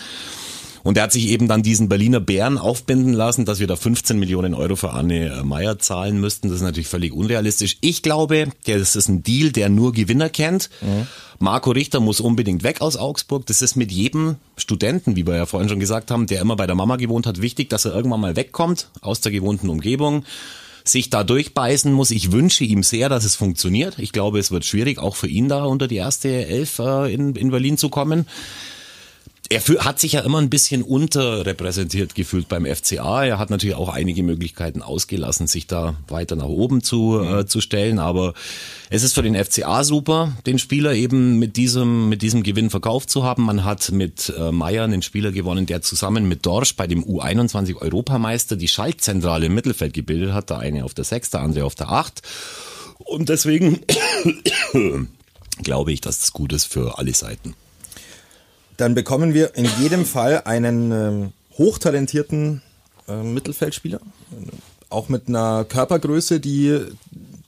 Und 0.83 0.97
er 0.97 1.03
hat 1.03 1.13
sich 1.13 1.29
eben 1.29 1.47
dann 1.47 1.63
diesen 1.63 1.87
Berliner 1.87 2.19
Bären 2.19 2.57
aufbinden 2.57 3.13
lassen, 3.13 3.45
dass 3.45 3.59
wir 3.59 3.67
da 3.67 3.77
15 3.77 4.19
Millionen 4.19 4.53
Euro 4.53 4.75
für 4.75 4.91
Arne 4.91 5.29
äh, 5.29 5.43
Meyer 5.43 5.79
zahlen 5.79 6.19
müssten. 6.19 6.49
Das 6.49 6.57
ist 6.57 6.63
natürlich 6.63 6.89
völlig 6.89 7.13
unrealistisch. 7.13 7.77
Ich 7.79 8.03
glaube, 8.03 8.49
das 8.65 8.97
ist 8.97 9.07
ein 9.07 9.23
Deal, 9.23 9.51
der 9.51 9.69
nur 9.69 9.93
Gewinner 9.93 10.29
kennt. 10.29 10.69
Marco 11.39 11.71
Richter 11.71 12.01
muss 12.01 12.19
unbedingt 12.19 12.63
weg 12.63 12.81
aus 12.81 12.97
Augsburg. 12.97 13.45
Das 13.45 13.61
ist 13.61 13.77
mit 13.77 13.91
jedem 13.91 14.35
Studenten, 14.57 15.15
wie 15.15 15.25
wir 15.25 15.35
ja 15.35 15.45
vorhin 15.45 15.69
schon 15.69 15.79
gesagt 15.79 16.11
haben, 16.11 16.27
der 16.27 16.41
immer 16.41 16.57
bei 16.57 16.67
der 16.67 16.75
Mama 16.75 16.97
gewohnt 16.97 17.25
hat, 17.25 17.41
wichtig, 17.41 17.69
dass 17.69 17.85
er 17.85 17.95
irgendwann 17.95 18.21
mal 18.21 18.35
wegkommt 18.35 18.89
aus 19.01 19.21
der 19.21 19.31
gewohnten 19.31 19.69
Umgebung 19.69 20.25
sich 20.83 21.09
da 21.09 21.23
durchbeißen 21.23 21.93
muss. 21.93 22.11
Ich 22.11 22.33
wünsche 22.33 22.65
ihm 22.65 22.83
sehr, 22.83 23.07
dass 23.07 23.23
es 23.23 23.37
funktioniert. 23.37 23.99
Ich 23.99 24.11
glaube, 24.11 24.39
es 24.39 24.51
wird 24.51 24.65
schwierig, 24.65 24.99
auch 24.99 25.15
für 25.15 25.27
ihn 25.27 25.47
da 25.47 25.63
unter 25.63 25.87
die 25.87 25.95
erste 25.95 26.45
Elf 26.45 26.79
äh, 26.79 27.13
in, 27.13 27.35
in 27.35 27.51
Berlin 27.51 27.77
zu 27.77 27.87
kommen 27.87 28.25
er 29.49 29.61
hat 29.83 29.99
sich 29.99 30.13
ja 30.13 30.21
immer 30.21 30.39
ein 30.39 30.49
bisschen 30.49 30.83
unterrepräsentiert 30.83 32.15
gefühlt 32.15 32.47
beim 32.47 32.65
FCA. 32.65 33.25
Er 33.25 33.39
hat 33.39 33.49
natürlich 33.49 33.75
auch 33.75 33.89
einige 33.89 34.23
Möglichkeiten 34.23 34.81
ausgelassen, 34.81 35.47
sich 35.47 35.67
da 35.67 35.95
weiter 36.07 36.35
nach 36.35 36.45
oben 36.47 36.81
zu, 36.81 37.19
äh, 37.21 37.45
zu 37.45 37.59
stellen. 37.59 37.99
Aber 37.99 38.33
es 38.89 39.03
ist 39.03 39.13
für 39.13 39.21
den 39.21 39.35
FCA 39.35 39.83
super, 39.83 40.33
den 40.45 40.59
Spieler 40.59 40.93
eben 40.93 41.39
mit 41.39 41.57
diesem, 41.57 42.09
mit 42.09 42.21
diesem 42.21 42.43
Gewinn 42.43 42.69
verkauft 42.69 43.09
zu 43.09 43.23
haben. 43.23 43.43
Man 43.43 43.65
hat 43.65 43.91
mit 43.91 44.33
äh, 44.37 44.51
Meier 44.51 44.85
einen 44.85 45.01
Spieler 45.01 45.31
gewonnen, 45.31 45.65
der 45.65 45.81
zusammen 45.81 46.27
mit 46.27 46.45
Dorsch 46.45 46.75
bei 46.75 46.87
dem 46.87 47.03
U21 47.03 47.75
Europameister 47.75 48.55
die 48.55 48.69
Schaltzentrale 48.69 49.47
im 49.47 49.55
Mittelfeld 49.55 49.93
gebildet 49.93 50.33
hat. 50.33 50.49
Der 50.51 50.59
eine 50.59 50.85
auf 50.85 50.93
der 50.93 51.03
Sechs, 51.03 51.29
der 51.31 51.41
andere 51.41 51.65
auf 51.65 51.75
der 51.75 51.89
Acht. 51.89 52.21
Und 52.99 53.27
deswegen 53.27 53.81
glaube 55.63 55.91
ich, 55.91 55.99
dass 55.99 56.19
das 56.19 56.31
gut 56.31 56.53
ist 56.53 56.65
für 56.65 56.97
alle 56.97 57.13
Seiten. 57.13 57.55
Dann 58.77 58.95
bekommen 58.95 59.33
wir 59.33 59.55
in 59.55 59.67
jedem 59.79 60.05
Fall 60.05 60.41
einen 60.45 60.91
ähm, 60.91 61.33
hochtalentierten 61.57 62.61
äh, 63.07 63.21
Mittelfeldspieler, 63.21 63.99
auch 64.89 65.09
mit 65.09 65.27
einer 65.27 65.65
Körpergröße, 65.65 66.39
die 66.39 66.79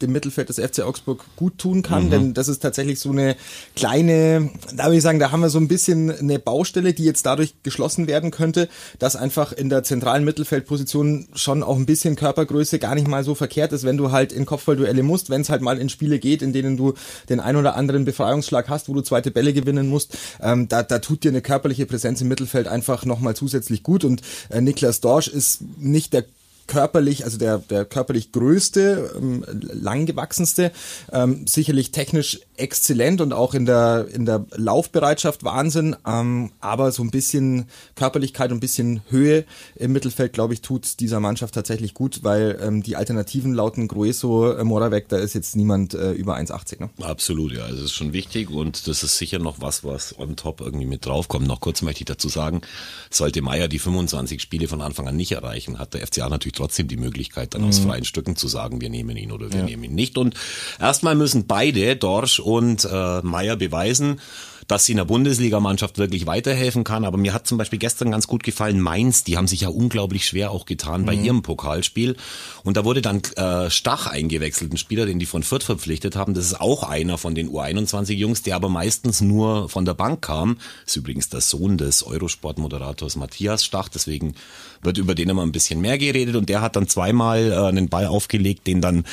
dem 0.02 0.12
Mittelfeld 0.12 0.50
des 0.50 0.60
FC 0.60 0.82
Augsburg 0.82 1.24
gut 1.38 1.58
tun 1.58 1.82
kann, 1.82 2.10
denn 2.10 2.34
das 2.34 2.50
ist 2.50 2.60
tatsächlich 2.60 3.00
so 3.00 3.12
eine 3.12 3.36
kleine, 3.76 4.52
da 4.76 4.86
würde 4.86 4.98
ich 4.98 5.04
sagen, 5.04 5.20
da 5.20 5.32
haben 5.32 5.40
wir 5.40 5.50
so 5.50 5.58
ein 5.58 5.70
bisschen 5.70 6.12
eine 6.12 6.38
Baustelle, 6.38 6.94
die 6.94 7.06
jetzt 7.06 7.26
dadurch 7.26 7.54
geschlossen 7.64 8.08
werden 8.08 8.30
könnte, 8.30 8.68
dass 9.00 9.16
einfach 9.16 9.54
in 9.54 9.70
der 9.70 9.84
zentralen 9.84 10.26
Mittelfeldposition 10.26 11.28
schon 11.34 11.64
auch 11.64 11.78
ein 11.78 11.86
bisschen 11.86 12.18
Körpergröße 12.18 12.78
gar 12.78 12.96
nicht 12.96 13.08
mal 13.08 13.24
so 13.24 13.36
verkehrt 13.36 13.72
ist, 13.72 13.86
wenn 13.86 13.96
du 13.96 14.12
halt 14.12 14.34
in 14.34 14.46
Kopfballduelle 14.46 15.02
musst, 15.02 15.30
wenn 15.30 15.42
es 15.42 15.50
halt 15.50 15.62
mal 15.62 15.78
in 15.78 15.88
Spiele 15.88 16.20
geht, 16.20 16.42
in 16.42 16.52
denen 16.52 16.76
du 16.76 16.94
den 17.30 17.40
ein 17.40 17.56
oder 17.56 17.76
anderen 17.76 18.04
Befreiungsschlag 18.04 18.68
hast, 18.68 18.90
wo 18.90 18.94
du 18.94 19.02
zweite 19.02 19.32
Bälle 19.32 19.54
gewinnen 19.54 19.88
musst, 19.88 20.18
ähm, 20.42 20.68
da, 20.68 20.84
da 20.84 21.00
tut 21.00 21.24
dir 21.24 21.30
eine 21.30 21.42
körperliche 21.42 21.86
Präsenz 21.86 22.20
im 22.20 22.28
Mittelfeld 22.28 22.68
einfach 22.68 23.06
nochmal 23.06 23.36
zusätzlich 23.36 23.82
gut. 23.82 24.04
Und 24.04 24.22
äh, 24.50 24.60
Niklas 24.60 25.00
Dorsch 25.00 25.30
ist 25.30 25.62
nicht 25.78 26.12
der 26.12 26.26
körperlich, 26.68 27.24
also 27.24 27.38
der, 27.38 27.60
der 27.60 27.86
körperlich 27.86 28.32
größte, 28.32 29.14
ähm, 29.16 29.46
langgewachsenste, 29.48 30.72
ähm, 31.12 31.46
sicherlich 31.48 31.92
technisch 31.92 32.40
exzellent 32.58 33.22
und 33.22 33.34
auch 33.34 33.54
in 33.54 33.66
der, 33.66 34.08
in 34.12 34.26
der 34.26 34.46
Laufbereitschaft 34.56 35.44
Wahnsinn, 35.44 35.96
ähm, 36.08 36.52
aber 36.60 36.92
so 36.92 37.04
ein 37.04 37.12
bisschen 37.12 37.66
Körperlichkeit 37.96 38.52
und 38.52 38.58
ein 38.58 38.62
bisschen 38.62 39.02
Höhe 39.10 39.46
im 39.76 39.92
Mittelfeld, 39.92 40.34
glaube 40.34 40.54
ich, 40.54 40.62
tut 40.62 41.00
dieser 41.00 41.20
Mannschaft 41.20 41.54
tatsächlich 41.54 41.94
gut, 41.94 42.24
weil 42.24 42.60
ähm, 42.62 42.82
die 42.84 42.96
Alternativen 42.96 43.54
lauten 43.54 43.88
Grueso, 43.88 44.52
äh, 44.52 44.64
Moravec, 44.64 45.10
da 45.10 45.18
ist 45.18 45.34
jetzt 45.34 45.56
niemand 45.56 45.94
äh, 45.94 46.12
über 46.12 46.38
1,80. 46.38 46.80
Ne? 46.80 46.90
Absolut, 47.02 47.52
ja. 47.52 47.64
Also 47.64 47.78
es 47.78 47.86
ist 47.86 47.94
schon 47.94 48.14
wichtig 48.14 48.50
und 48.50 48.88
das 48.88 49.04
ist 49.04 49.18
sicher 49.18 49.40
noch 49.40 49.62
was, 49.62 49.84
was 49.84 50.18
on 50.18 50.36
top 50.36 50.62
irgendwie 50.62 50.86
mit 50.86 51.06
draufkommt. 51.06 51.48
Noch 51.48 51.60
kurz 51.60 51.82
möchte 51.82 52.02
ich 52.02 52.06
dazu 52.06 52.30
sagen, 52.30 52.62
sollte 53.10 53.42
Meier 53.42 53.68
die 53.68 53.80
25 53.80 54.42
Spiele 54.42 54.68
von 54.68 54.82
Anfang 54.82 55.08
an 55.08 55.16
nicht 55.16 55.32
erreichen, 55.32 55.80
hat 55.80 55.94
der 55.94 56.06
FCA 56.06 56.30
natürlich 56.30 56.55
trotzdem 56.56 56.88
die 56.88 56.98
Möglichkeit, 56.98 57.54
dann 57.54 57.64
aus 57.64 57.80
freien 57.80 58.06
Stücken 58.06 58.36
zu 58.36 58.48
sagen, 58.48 58.82
wir 58.82 58.90
nehmen 58.90 59.16
ihn 59.18 59.32
oder 59.32 59.52
wir 59.52 59.64
nehmen 59.64 59.84
ihn 59.84 59.96
nicht. 59.96 60.18
Und 60.18 60.36
erstmal 60.80 61.16
müssen 61.16 61.48
beide, 61.48 61.96
Dorsch 61.96 62.40
und 62.40 62.86
äh, 62.86 63.22
Meier, 63.22 63.56
beweisen, 63.56 64.20
dass 64.68 64.86
sie 64.86 64.94
in 64.94 64.98
der 64.98 65.06
Bundesligamannschaft 65.06 65.98
wirklich 65.98 66.26
weiterhelfen 66.26 66.84
kann. 66.84 67.06
Aber 67.06 67.18
mir 67.18 67.34
hat 67.34 67.48
zum 67.48 67.58
Beispiel 67.58 67.80
gestern 67.80 68.12
ganz 68.12 68.28
gut 68.28 68.44
gefallen 68.44 68.80
Mainz. 68.80 69.24
Die 69.24 69.38
haben 69.38 69.48
sich 69.48 69.62
ja 69.62 69.70
unglaublich 69.70 70.26
schwer 70.26 70.52
auch 70.52 70.66
getan 70.66 71.06
bei 71.06 71.14
ihrem 71.14 71.42
Pokalspiel. 71.42 72.16
Und 72.64 72.78
da 72.78 72.86
wurde 72.86 73.02
dann 73.02 73.22
äh, 73.36 73.70
Stach 73.70 74.08
eingewechselt, 74.08 74.74
ein 74.74 74.78
Spieler, 74.78 75.06
den 75.06 75.20
die 75.20 75.26
von 75.26 75.44
Fürth 75.44 75.64
verpflichtet 75.64 76.16
haben. 76.16 76.34
Das 76.34 76.46
ist 76.46 76.60
auch 76.60 76.84
einer 76.84 77.18
von 77.18 77.36
den 77.36 77.50
U21-Jungs, 77.50 78.42
der 78.42 78.56
aber 78.56 78.70
meistens 78.70 79.22
nur 79.22 79.70
von 79.70 79.86
der 79.86 79.94
Bank 79.94 80.22
kam. 80.24 80.58
Ist 80.86 80.96
übrigens 80.96 81.30
der 81.30 81.42
Sohn 81.42 81.78
des 81.78 82.04
Eurosport-Moderators 82.04 83.16
Matthias 83.16 83.64
Stach. 83.64 83.90
Deswegen 83.90 84.36
wird 84.82 84.98
über 84.98 85.14
den 85.14 85.30
immer 85.30 85.44
ein 85.44 85.52
bisschen 85.52 85.80
mehr 85.82 85.98
geredet. 85.98 86.36
Und 86.36 86.50
der 86.50 86.62
hat 86.62 86.76
dann 86.76 86.88
zweimal 86.88 87.52
äh, 87.52 87.56
einen 87.56 87.90
Ball 87.90 88.08
aufgelegt, 88.08 88.66
den 88.66 88.82
dann 88.82 89.06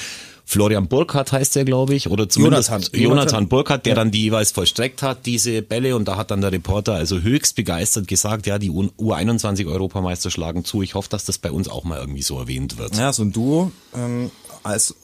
Florian 0.45 0.89
Burkhardt 0.89 1.33
heißt 1.33 1.57
der, 1.57 1.65
glaube 1.65 1.95
ich, 1.95 2.11
oder 2.11 2.29
zumindest 2.29 2.69
Jonathan. 2.71 3.01
Jonathan. 3.01 3.49
Burkhardt, 3.49 3.87
der 3.87 3.95
dann 3.95 4.11
die 4.11 4.23
jeweils 4.23 4.51
vollstreckt 4.51 5.01
hat, 5.03 5.25
diese 5.25 5.63
Bälle. 5.63 5.97
Und 5.97 6.07
da 6.09 6.17
hat 6.17 6.31
dann 6.31 6.41
der 6.41 6.53
Reporter 6.53 6.95
also 6.95 7.21
höchst 7.21 7.55
begeistert 7.57 8.09
gesagt, 8.09 8.47
ja, 8.47 8.59
die 8.59 8.71
U21-Europameister 8.71 10.31
schlagen 10.31 10.65
zu. 10.65 10.83
Ich 10.83 10.95
hoffe, 10.95 11.09
dass 11.09 11.25
das 11.25 11.39
bei 11.39 11.51
uns 11.51 11.69
auch 11.69 11.85
mal 11.85 11.99
irgendwie 12.01 12.23
so 12.23 12.39
erwähnt 12.39 12.79
wird. 12.79 12.97
Ja, 12.97 13.13
so 13.13 13.23
ein 13.23 13.33
Duo 13.33 13.71
ähm, 13.97 14.31
als 14.63 14.95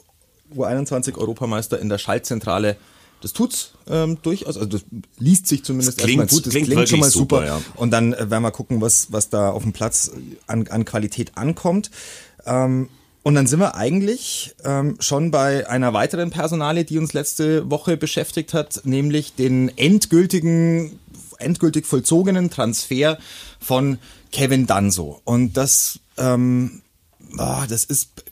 U21-Europameister 0.54 1.78
in 1.78 1.88
der 1.88 1.98
Schaltzentrale. 1.98 2.76
Das 3.20 3.32
tut's 3.32 3.72
ähm, 3.88 4.18
durchaus, 4.22 4.56
also 4.56 4.66
das 4.68 4.84
liest 5.18 5.48
sich 5.48 5.64
zumindest 5.64 5.98
klingt- 5.98 6.20
erstmal 6.20 6.36
gut, 6.36 6.46
das 6.46 6.52
klingt 6.52 6.68
klingt, 6.70 6.88
schon 6.88 7.00
mal 7.00 7.10
super. 7.10 7.36
super, 7.40 7.46
ja. 7.46 7.60
Und 7.74 7.90
dann 7.90 8.12
äh, 8.12 8.30
werden 8.30 8.42
wir 8.42 8.52
gucken, 8.52 8.80
was, 8.80 9.08
was 9.12 9.28
da 9.28 9.50
auf 9.50 9.62
dem 9.64 9.72
Platz 9.72 10.12
an, 10.46 10.68
an 10.68 10.84
Qualität 10.84 11.32
ankommt. 11.36 11.90
Ähm, 12.46 12.88
und 13.22 13.34
dann 13.34 13.46
sind 13.46 13.60
wir 13.60 13.74
eigentlich 13.74 14.54
ähm, 14.64 14.96
schon 15.00 15.30
bei 15.30 15.68
einer 15.68 15.92
weiteren 15.92 16.30
Personalie, 16.30 16.84
die 16.84 16.98
uns 16.98 17.12
letzte 17.12 17.70
Woche 17.70 17.96
beschäftigt 17.96 18.54
hat, 18.54 18.82
nämlich 18.84 19.34
den 19.34 19.76
endgültigen, 19.76 20.98
endgültig 21.38 21.86
vollzogenen 21.86 22.50
Transfer 22.50 23.18
von 23.60 23.98
Kevin 24.32 24.66
Danso. 24.66 25.20
Und 25.24 25.56
das, 25.56 26.00
ähm, 26.16 26.82
ah, 27.36 27.66
das 27.66 27.84
ist 27.84 28.24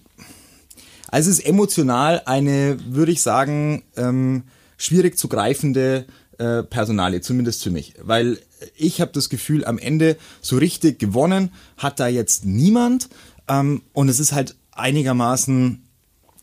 also 1.09 1.31
es 1.31 1.39
ist 1.39 1.47
emotional 1.47 2.23
eine, 2.25 2.79
würde 2.89 3.13
ich 3.13 3.23
sagen, 3.23 3.85
ähm, 3.97 4.43
schwierig 4.77 5.17
zu 5.17 5.29
greifende 5.29 6.05
äh, 6.39 6.63
Personalie, 6.63 7.21
zumindest 7.21 7.63
für 7.63 7.71
mich. 7.71 7.95
Weil 8.03 8.39
ich 8.77 9.01
habe 9.01 9.13
das 9.13 9.29
Gefühl, 9.29 9.65
am 9.65 9.79
Ende 9.79 10.17
so 10.41 10.57
richtig 10.59 10.99
gewonnen 10.99 11.53
hat 11.77 12.01
da 12.01 12.09
jetzt 12.09 12.45
niemand. 12.45 13.09
Ähm, 13.49 13.83
und 13.93 14.09
es 14.09 14.21
ist 14.21 14.33
halt 14.33 14.57
einigermaßen 14.77 15.83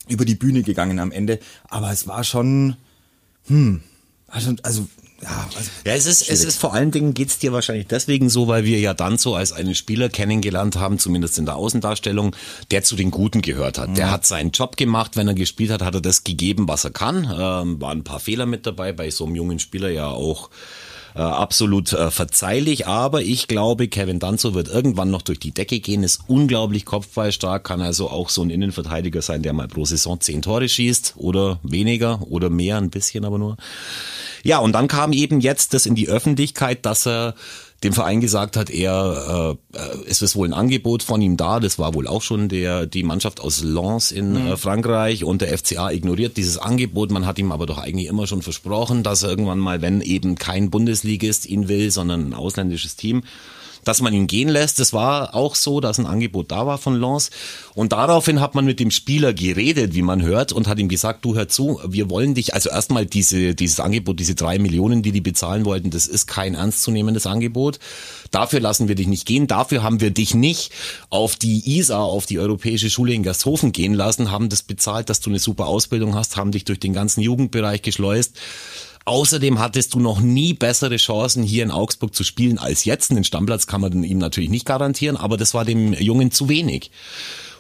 über 0.08 0.26
die 0.26 0.36
Bühne 0.36 0.64
gegangen 0.64 1.00
am 1.00 1.12
Ende. 1.12 1.40
Aber 1.70 1.92
es 1.92 2.08
war 2.08 2.24
schon, 2.24 2.76
hm, 3.48 3.82
also, 4.28 4.54
also 4.64 4.88
ja, 5.24 5.48
also, 5.56 5.70
Ja, 5.86 5.94
es 5.94 6.06
ist, 6.06 6.30
es 6.30 6.44
ist 6.44 6.60
vor 6.60 6.74
allen 6.74 6.92
Dingen 6.92 7.14
geht's 7.14 7.40
dir 7.40 7.54
wahrscheinlich 7.54 7.88
deswegen 7.88 8.30
so, 8.30 8.48
weil 8.48 8.66
wir 8.66 8.80
ja 8.80 8.94
dann 8.94 9.18
so 9.18 9.36
als 9.36 9.54
einen 9.54 9.76
Spieler 9.76 10.10
kennengelernt 10.10 10.76
haben, 10.76 11.00
zumindest 11.00 11.38
in 11.38 11.46
der 11.46 11.56
Außendarstellung, 11.56 12.36
der 12.72 12.84
zu 12.84 12.96
den 12.96 13.12
Guten 13.12 13.42
gehört 13.42 13.78
hat. 13.78 13.96
Der 13.96 14.12
hat 14.12 14.26
seinen 14.26 14.52
Job 14.52 14.76
gemacht, 14.76 15.16
wenn 15.16 15.28
er 15.28 15.34
gespielt 15.34 15.72
hat, 15.72 15.82
hat 15.82 15.96
er 15.96 16.02
das 16.02 16.24
gegeben, 16.24 16.68
was 16.68 16.84
er 16.84 16.92
kann. 16.92 17.24
Ähm, 17.24 17.80
waren 17.82 18.00
ein 18.00 18.04
paar 18.04 18.20
Fehler 18.20 18.46
mit 18.46 18.66
dabei, 18.66 18.92
bei 18.92 19.10
so 19.12 19.26
einem 19.26 19.36
jungen 19.36 19.60
Spieler 19.60 19.90
ja 19.90 20.08
auch 20.08 20.50
äh, 21.16 21.20
absolut 21.20 21.94
äh, 21.94 22.12
verzeihlich, 22.12 22.88
aber 22.88 23.22
ich 23.22 23.48
glaube, 23.48 23.88
Kevin 23.88 24.20
Danzo 24.20 24.54
wird 24.54 24.68
irgendwann 24.68 25.12
noch 25.12 25.22
durch 25.22 25.40
die 25.40 25.52
Decke 25.52 25.80
gehen, 25.80 26.04
ist 26.04 26.22
unglaublich 26.28 26.86
kopfballstark, 26.86 27.64
kann 27.64 27.82
also 27.82 28.10
auch 28.10 28.30
so 28.30 28.42
ein 28.42 28.50
Innenverteidiger 28.50 29.22
sein, 29.22 29.44
der 29.44 29.54
mal 29.54 29.68
pro 29.68 29.86
Saison 29.86 30.20
zehn 30.20 30.42
Tore 30.42 30.68
schießt 30.68 31.14
oder 31.18 31.60
weniger 31.64 32.22
oder 32.30 32.50
mehr, 32.50 32.78
ein 32.78 32.90
bisschen 32.90 33.26
aber 33.26 33.38
nur. 33.38 33.58
Ja, 34.44 34.60
und 34.60 34.74
dann 34.74 34.88
kam 34.88 35.14
eben 35.14 35.40
jetzt 35.40 35.74
das 35.74 35.86
in 35.86 35.96
die 35.96 36.10
Öffentlichkeit, 36.10 36.86
dass 36.86 37.08
er 37.08 37.36
dem 37.84 37.94
Verein 37.94 38.22
gesagt 38.22 38.58
hat, 38.58 38.70
er 38.70 39.58
äh, 39.74 39.80
es 40.08 40.22
ist 40.22 40.36
wohl 40.36 40.48
ein 40.48 40.54
Angebot 40.54 41.04
von 41.04 41.22
ihm 41.22 41.38
da, 41.38 41.60
das 41.60 41.78
war 41.80 41.94
wohl 41.94 42.08
auch 42.08 42.22
schon 42.22 42.50
der 42.50 42.86
die 42.86 43.04
Mannschaft 43.04 43.42
aus 43.42 43.62
Lens 43.64 44.12
in 44.12 44.36
äh, 44.36 44.58
Frankreich. 44.58 45.24
Und 45.24 45.42
der 45.42 45.58
FCA 45.58 45.92
ignoriert 45.92 46.38
dieses 46.38 46.58
Angebot. 46.58 47.12
Man 47.12 47.26
hat 47.26 47.40
ihm 47.40 47.52
aber 47.52 47.66
doch 47.66 47.78
eigentlich 47.78 48.08
immer 48.08 48.28
schon 48.28 48.42
versprochen, 48.42 49.04
dass 49.04 49.24
er 49.24 49.30
irgendwann 49.30 49.60
mal, 49.60 49.82
wenn 49.82 50.02
eben 50.02 50.36
kein 50.36 50.70
Bundesligist 50.70 51.46
ihn 51.46 51.68
will, 51.68 51.92
sondern 51.92 52.30
ein 52.30 52.34
ausländisches 52.34 52.96
Team, 52.96 53.24
dass 53.88 54.02
man 54.02 54.14
ihn 54.14 54.28
gehen 54.28 54.50
lässt. 54.50 54.80
Das 54.80 54.94
war 54.94 55.36
auch 55.36 55.56
so, 55.56 55.80
dass 55.80 56.00
ein 56.00 56.06
Angebot 56.06 56.52
da 56.52 56.66
war 56.68 56.78
von 56.78 57.00
Lens. 57.00 57.32
Und 57.76 57.92
daraufhin 57.92 58.40
hat 58.40 58.56
man 58.56 58.66
mit 58.66 58.80
dem 58.80 58.92
Spieler 58.92 59.34
geredet, 59.34 59.94
wie 59.94 60.02
man 60.02 60.22
hört, 60.22 60.52
und 60.52 60.68
hat 60.68 60.80
ihm 60.80 60.90
gesagt, 60.90 61.26
du 61.26 61.36
hör 61.36 61.48
zu, 61.48 61.80
wir 61.88 62.10
wollen 62.10 62.34
dich, 62.34 62.54
also 62.54 62.70
erstmal 62.70 63.06
diese, 63.06 63.56
dieses 63.56 63.80
Angebot, 63.80 64.20
diese 64.20 64.36
drei 64.36 64.60
Millionen, 64.60 65.02
die 65.02 65.12
die 65.12 65.22
bezahlen 65.22 65.66
wollten, 65.66 65.90
das 65.90 66.08
ist 66.08 66.28
kein 66.28 66.56
ernstzunehmendes 66.56 67.26
Angebot. 67.26 67.80
Dafür 68.32 68.60
lassen 68.60 68.88
wir 68.88 68.96
dich 68.96 69.08
nicht 69.08 69.26
gehen. 69.26 69.48
Dafür 69.48 69.84
haben 69.84 70.02
wir 70.02 70.12
dich 70.12 70.34
nicht 70.34 70.72
auf 71.10 71.36
die 71.36 71.78
ISA, 71.78 72.00
auf 72.00 72.26
die 72.26 72.40
Europäische 72.40 72.90
Schule 72.90 73.14
in 73.14 73.24
Gasthofen 73.24 73.72
gehen 73.72 73.94
lassen, 73.94 74.32
haben 74.32 74.50
das 74.50 74.64
bezahlt, 74.64 75.10
dass 75.10 75.20
du 75.20 75.30
eine 75.30 75.40
super 75.40 75.68
Ausbildung 75.68 76.16
hast, 76.16 76.38
haben 76.38 76.52
dich 76.52 76.66
durch 76.66 76.80
den 76.80 76.94
ganzen 76.94 77.22
Jugendbereich 77.22 77.82
geschleust. 77.82 78.38
Außerdem 79.06 79.60
hattest 79.60 79.94
du 79.94 80.00
noch 80.00 80.22
nie 80.22 80.54
bessere 80.54 80.96
Chancen, 80.96 81.44
hier 81.44 81.64
in 81.64 81.72
Augsburg 81.72 82.16
zu 82.16 82.24
spielen 82.24 82.58
als 82.58 82.86
jetzt. 82.86 83.12
Den 83.12 83.24
Stammplatz 83.24 83.68
kann 83.68 83.82
man 83.82 84.04
ihm 84.04 84.18
natürlich 84.18 84.50
nicht 84.50 84.66
garantieren, 84.66 85.18
aber 85.18 85.36
das 85.38 85.54
war 85.54 85.66
dem 85.66 85.94
Jungen 85.94 86.32
zu 86.32 86.48
wenig. 86.48 86.92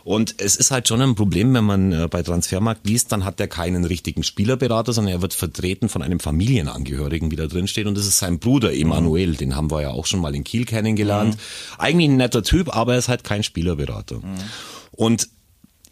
Und 0.04 0.36
es 0.42 0.58
ist 0.58 0.72
halt 0.72 0.88
schon 0.88 1.02
ein 1.02 1.16
Problem, 1.16 1.54
wenn 1.54 1.64
man 1.64 1.92
äh, 1.94 2.08
bei 2.10 2.24
Transfermarkt 2.24 2.86
liest, 2.86 3.12
dann 3.14 3.24
hat 3.24 3.40
er 3.40 3.48
keinen 3.48 3.86
richtigen 3.86 4.24
Spielerberater, 4.24 4.92
sondern 4.92 5.14
er 5.14 5.22
wird 5.22 5.34
vertreten 5.34 5.88
von 5.88 6.02
einem 6.02 6.20
Familienangehörigen, 6.20 7.32
wie 7.32 7.38
da 7.38 7.48
drin 7.48 7.68
steht. 7.68 7.88
Und 7.88 7.98
das 7.98 8.06
ist 8.06 8.20
sein 8.20 8.40
Bruder 8.40 8.74
Emanuel, 8.74 9.36
den 9.36 9.56
haben 9.56 9.72
wir 9.72 9.82
ja 9.82 9.92
auch 9.92 10.06
schon 10.06 10.20
mal 10.20 10.36
in 10.36 10.44
Kiel 10.44 10.66
kennengelernt. 10.66 11.38
Eigentlich 11.78 12.10
ein 12.10 12.18
netter 12.18 12.44
Typ, 12.44 12.76
aber 12.76 12.94
er 12.94 13.00
ist 13.00 13.08
halt 13.08 13.24
kein 13.24 13.44
Spielerberater. 13.44 14.20
Und 14.92 15.30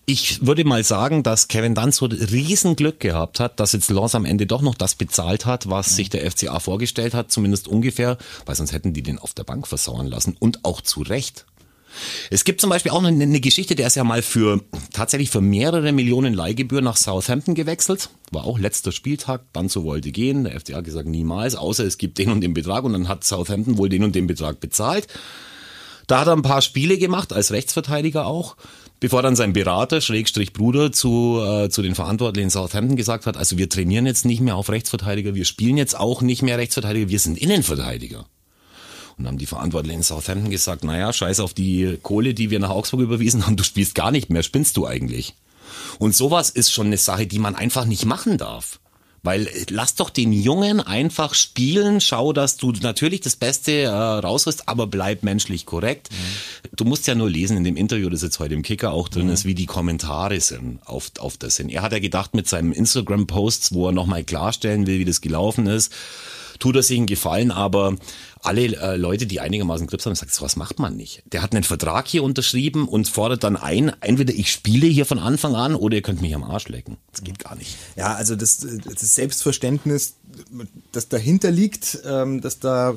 ich 0.06 0.46
würde 0.46 0.66
mal 0.66 0.84
sagen, 0.84 1.24
dass 1.24 1.48
Kevin 1.48 1.76
Danzo 1.76 2.06
Riesenglück 2.06 3.00
gehabt 3.00 3.40
hat, 3.40 3.60
dass 3.60 3.72
jetzt 3.72 3.90
Lens 3.90 4.16
am 4.16 4.26
Ende 4.26 4.46
doch 4.46 4.62
noch 4.62 4.76
das 4.76 4.96
bezahlt 4.96 5.46
hat, 5.46 5.70
was 5.70 5.96
sich 5.96 6.10
der 6.10 6.30
FCA 6.30 6.60
vorgestellt 6.60 7.14
hat, 7.14 7.32
zumindest 7.32 7.68
ungefähr, 7.68 8.18
weil 8.46 8.56
sonst 8.56 8.74
hätten 8.74 8.94
die 8.94 9.04
den 9.04 9.20
auf 9.20 9.34
der 9.34 9.44
Bank 9.44 9.68
versauern 9.68 10.08
lassen 10.08 10.36
und 10.40 10.66
auch 10.66 10.82
zu 10.82 11.02
Recht. 11.02 11.46
Es 12.30 12.46
gibt 12.46 12.62
zum 12.62 12.70
Beispiel 12.70 12.92
auch 12.92 13.04
eine, 13.04 13.22
eine 13.22 13.40
Geschichte, 13.40 13.76
der 13.76 13.88
ist 13.88 13.96
ja 13.96 14.04
mal 14.04 14.22
für 14.22 14.62
tatsächlich 14.94 15.30
für 15.30 15.42
mehrere 15.42 15.92
Millionen 15.92 16.34
Leihgebühr 16.34 16.82
nach 16.82 16.98
Southampton 16.98 17.54
gewechselt. 17.54 18.10
War 18.32 18.46
auch 18.46 18.60
letzter 18.60 18.92
Spieltag, 18.92 19.44
Danzo 19.54 19.84
wollte 19.84 20.12
gehen, 20.12 20.46
der 20.46 20.60
FCA 20.60 20.78
hat 20.78 20.86
gesagt 20.86 21.08
niemals, 21.08 21.56
außer 21.56 21.86
es 21.86 21.98
gibt 21.98 22.18
den 22.18 22.32
und 22.32 22.42
den 22.42 22.54
Betrag 22.54 22.84
und 22.84 22.94
dann 22.94 23.08
hat 23.08 23.24
Southampton 23.24 23.78
wohl 23.78 23.90
den 23.90 24.04
und 24.04 24.16
den 24.16 24.28
Betrag 24.28 24.60
bezahlt. 24.60 25.08
Da 26.08 26.20
hat 26.22 26.28
er 26.28 26.34
ein 26.34 26.42
paar 26.42 26.62
Spiele 26.62 26.98
gemacht, 26.98 27.32
als 27.34 27.52
Rechtsverteidiger 27.52 28.26
auch, 28.26 28.58
bevor 29.02 29.24
dann 29.24 29.36
sein 29.36 29.52
Berater, 29.52 30.00
Schrägstrich 30.00 30.54
Bruder, 30.54 30.94
zu, 30.94 31.42
äh, 31.44 31.70
zu 31.70 31.82
den 31.82 31.96
Verantwortlichen 31.96 32.46
in 32.46 32.50
Southampton 32.52 32.96
gesagt 32.96 33.26
hat, 33.26 33.36
also 33.36 33.58
wir 33.58 33.68
trainieren 33.68 34.06
jetzt 34.06 34.24
nicht 34.26 34.40
mehr 34.40 34.56
auf 34.56 34.70
Rechtsverteidiger, 34.70 35.36
wir 35.36 35.44
spielen 35.44 35.76
jetzt 35.76 36.00
auch 36.00 36.22
nicht 36.22 36.44
mehr 36.44 36.58
Rechtsverteidiger, 36.58 37.10
wir 37.10 37.20
sind 37.20 37.38
Innenverteidiger. 37.38 38.26
Und 39.18 39.28
haben 39.28 39.40
die 39.40 39.48
Verantwortlichen 39.48 39.98
in 39.98 40.04
Southampton 40.04 40.52
gesagt, 40.52 40.84
naja, 40.84 41.12
scheiß 41.12 41.42
auf 41.42 41.54
die 41.54 41.98
Kohle, 42.02 42.34
die 42.34 42.52
wir 42.52 42.60
nach 42.60 42.70
Augsburg 42.70 43.02
überwiesen 43.02 43.46
haben, 43.46 43.58
du 43.58 43.64
spielst 43.64 43.96
gar 43.96 44.12
nicht 44.12 44.30
mehr, 44.30 44.44
spinnst 44.44 44.78
du 44.78 44.86
eigentlich? 44.86 45.34
Und 46.00 46.16
sowas 46.16 46.52
ist 46.52 46.72
schon 46.72 46.88
eine 46.88 46.98
Sache, 46.98 47.26
die 47.26 47.40
man 47.40 47.56
einfach 47.56 47.86
nicht 47.86 48.06
machen 48.06 48.38
darf. 48.38 48.80
Weil 49.24 49.48
äh, 49.48 49.66
lass 49.70 49.96
doch 49.96 50.10
den 50.10 50.34
Jungen 50.34 50.80
einfach 50.80 51.34
spielen, 51.34 52.02
schau, 52.02 52.34
dass 52.34 52.58
du 52.58 52.72
natürlich 52.72 53.22
das 53.22 53.36
Beste 53.36 53.72
äh, 53.84 53.90
rausriss, 53.90 54.68
aber 54.68 54.88
bleib 54.88 55.24
menschlich 55.24 55.66
korrekt. 55.66 56.10
Du 56.76 56.86
musst 56.86 57.08
ja 57.08 57.16
nur 57.16 57.30
lesen 57.30 57.58
in 57.58 57.64
dem 57.64 57.78
Interview, 57.78 58.10
das 58.10 58.22
jetzt 58.22 58.40
heute 58.40 58.54
im 58.54 58.64
Kicker 58.64 58.94
auch 58.94 59.10
drin 59.10 59.30
ist, 59.30 59.46
wie 59.46 59.56
die 59.56 59.66
Kommentare 59.66 60.40
sind 60.40 60.80
auf, 60.86 61.12
auf 61.20 61.38
das 61.38 61.56
sind. 61.56 61.70
Er 61.70 61.82
hat 61.82 61.92
ja 61.92 62.00
gedacht 62.00 62.34
mit 62.34 62.48
seinem 62.48 62.72
Instagram-Posts, 62.72 63.74
wo 63.74 63.88
er 63.88 63.92
nochmal 63.92 64.24
klarstellen 64.24 64.88
will, 64.88 65.00
wie 65.00 65.06
das 65.06 65.22
gelaufen 65.22 65.68
ist, 65.68 65.94
tut 66.60 66.76
er 66.76 66.84
sich 66.84 66.98
einen 66.98 67.08
Gefallen, 67.08 67.52
aber 67.52 67.96
alle 68.44 68.62
äh, 68.64 68.96
Leute, 68.98 69.26
die 69.26 69.40
einigermaßen 69.40 69.88
Grips 69.88 70.06
haben, 70.06 70.16
sagen, 70.16 70.32
sowas 70.32 70.56
macht 70.56 70.80
man 70.80 70.96
nicht. 70.96 71.24
Der 71.32 71.42
hat 71.42 71.54
einen 71.54 71.64
Vertrag 71.64 72.08
hier 72.08 72.24
unterschrieben 72.24 72.88
und 72.88 73.08
fordert 73.08 73.44
dann 73.44 73.56
ein, 73.56 73.92
entweder 74.02 74.34
ich 74.34 74.52
spiele 74.52 74.88
hier 74.88 75.06
von 75.06 75.20
Anfang 75.20 75.56
an 75.56 75.76
oder 75.76 75.96
ihr 75.96 76.02
könnt 76.02 76.22
mich 76.22 76.34
am 76.36 76.44
Arsch 76.44 76.68
lecken. 76.68 76.98
Das 77.12 77.24
geht 77.24 77.40
gar 77.40 77.56
nicht. 77.56 77.78
Ja, 77.96 78.16
also 78.16 78.36
das, 78.36 78.66
das 78.84 79.16
Selbstverständnis, 79.16 80.16
das 80.92 81.08
dahinter 81.08 81.52
liegt, 81.52 82.00
ähm, 82.06 82.42
dass 82.42 82.60
da 82.60 82.96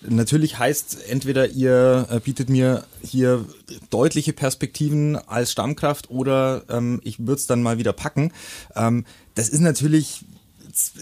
natürlich 0.00 0.58
heißt, 0.58 0.98
entweder 1.08 1.48
ihr 1.48 2.08
äh, 2.10 2.20
bietet 2.20 2.48
mir 2.48 2.84
hier 3.02 3.44
deutliche 3.90 4.32
Perspektiven 4.32 5.16
als 5.16 5.52
Stammkraft 5.52 6.10
oder 6.10 6.64
ähm, 6.68 7.00
ich 7.04 7.20
würde 7.20 7.34
es 7.34 7.46
dann 7.46 7.62
mal 7.62 7.78
wieder 7.78 7.92
packen. 7.92 8.32
Ähm, 8.74 9.04
das 9.34 9.48
ist 9.48 9.60
natürlich 9.60 10.24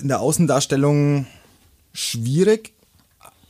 in 0.01 0.09
der 0.09 0.21
Außendarstellung 0.21 1.27
schwierig. 1.93 2.73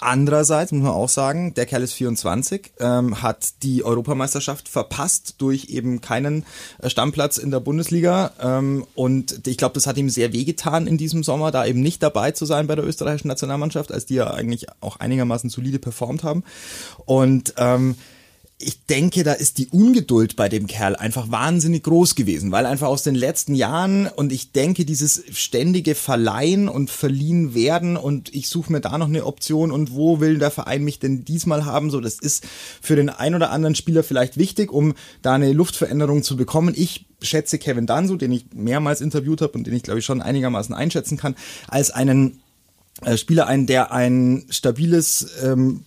Andererseits 0.01 0.73
muss 0.73 0.83
man 0.83 0.93
auch 0.93 1.11
sagen, 1.11 1.53
der 1.53 1.67
Kerl 1.67 1.83
ist 1.83 1.93
24, 1.93 2.73
ähm, 2.81 3.21
hat 3.21 3.63
die 3.63 3.85
Europameisterschaft 3.85 4.69
verpasst 4.69 5.35
durch 5.39 5.67
eben 5.67 6.01
keinen 6.01 6.47
äh, 6.79 6.89
Stammplatz 6.89 7.37
in 7.37 7.51
der 7.51 7.61
Bundesliga. 7.61 8.33
Ähm, 8.41 8.87
und 8.95 9.47
ich 9.47 9.59
glaube, 9.59 9.75
das 9.75 9.87
hat 9.87 9.99
ihm 9.99 10.09
sehr 10.09 10.33
wehgetan 10.33 10.87
in 10.87 10.97
diesem 10.97 11.23
Sommer, 11.23 11.51
da 11.51 11.67
eben 11.67 11.81
nicht 11.81 12.03
dabei 12.03 12.31
zu 12.31 12.47
sein 12.47 12.67
bei 12.67 12.77
der 12.77 12.87
österreichischen 12.87 13.29
Nationalmannschaft, 13.29 13.93
als 13.93 14.07
die 14.07 14.15
ja 14.15 14.31
eigentlich 14.31 14.67
auch 14.81 14.97
einigermaßen 14.97 15.51
solide 15.51 15.79
performt 15.79 16.25
haben. 16.25 16.45
Und 17.05 17.53
ähm, 17.59 17.97
ich 18.63 18.85
denke, 18.85 19.25
da 19.25 19.33
ist 19.33 19.57
die 19.57 19.69
Ungeduld 19.69 20.37
bei 20.37 20.51
dem 20.51 20.67
Kerl 20.67 20.95
einfach 20.95 21.31
wahnsinnig 21.31 21.83
groß 21.83 22.15
gewesen, 22.15 22.53
weil 22.53 22.67
einfach 22.67 22.89
aus 22.89 23.03
den 23.03 23.15
letzten 23.15 23.55
Jahren 23.55 24.07
und 24.07 24.33
ich 24.33 24.53
denke, 24.53 24.85
dieses 24.85 25.25
ständige 25.33 25.95
Verleihen 25.95 26.69
und 26.69 26.91
verliehen 26.91 27.55
werden 27.55 27.97
und 27.97 28.35
ich 28.35 28.49
suche 28.49 28.71
mir 28.71 28.81
da 28.81 28.99
noch 28.99 29.09
eine 29.09 29.25
Option 29.25 29.73
und 29.73 29.95
wo 29.95 30.21
will 30.21 30.39
der 30.39 30.51
Verein 30.51 30.85
mich 30.85 30.99
denn 30.99 31.25
diesmal 31.25 31.65
haben, 31.65 31.91
so 31.91 32.01
das 32.01 32.19
ist 32.19 32.47
für 32.83 32.97
den 32.97 33.09
ein 33.09 33.35
oder 33.35 33.51
anderen 33.51 33.75
Spieler 33.75 34.03
vielleicht 34.03 34.37
wichtig, 34.37 34.73
um 34.73 34.95
da 35.23 35.35
eine 35.35 35.53
Luftveränderung 35.53 36.23
zu 36.23 36.37
bekommen. 36.37 36.75
Ich 36.77 37.07
schätze 37.23 37.59
Kevin 37.59 37.87
Danso, 37.87 38.17
den 38.17 38.33
ich 38.33 38.47
mehrmals 38.53 39.01
interviewt 39.01 39.41
habe 39.41 39.55
und 39.55 39.67
den 39.67 39.75
ich 39.75 39.85
glaube 39.85 40.01
ich 40.01 40.05
schon 40.05 40.21
einigermaßen 40.21 40.75
einschätzen 40.75 41.17
kann, 41.17 41.35
als 41.67 41.91
einen 41.91 42.41
äh, 43.03 43.17
Spieler 43.17 43.47
ein, 43.47 43.67
der 43.67 43.91
ein 43.93 44.45
stabiles 44.51 45.27
ähm, 45.43 45.85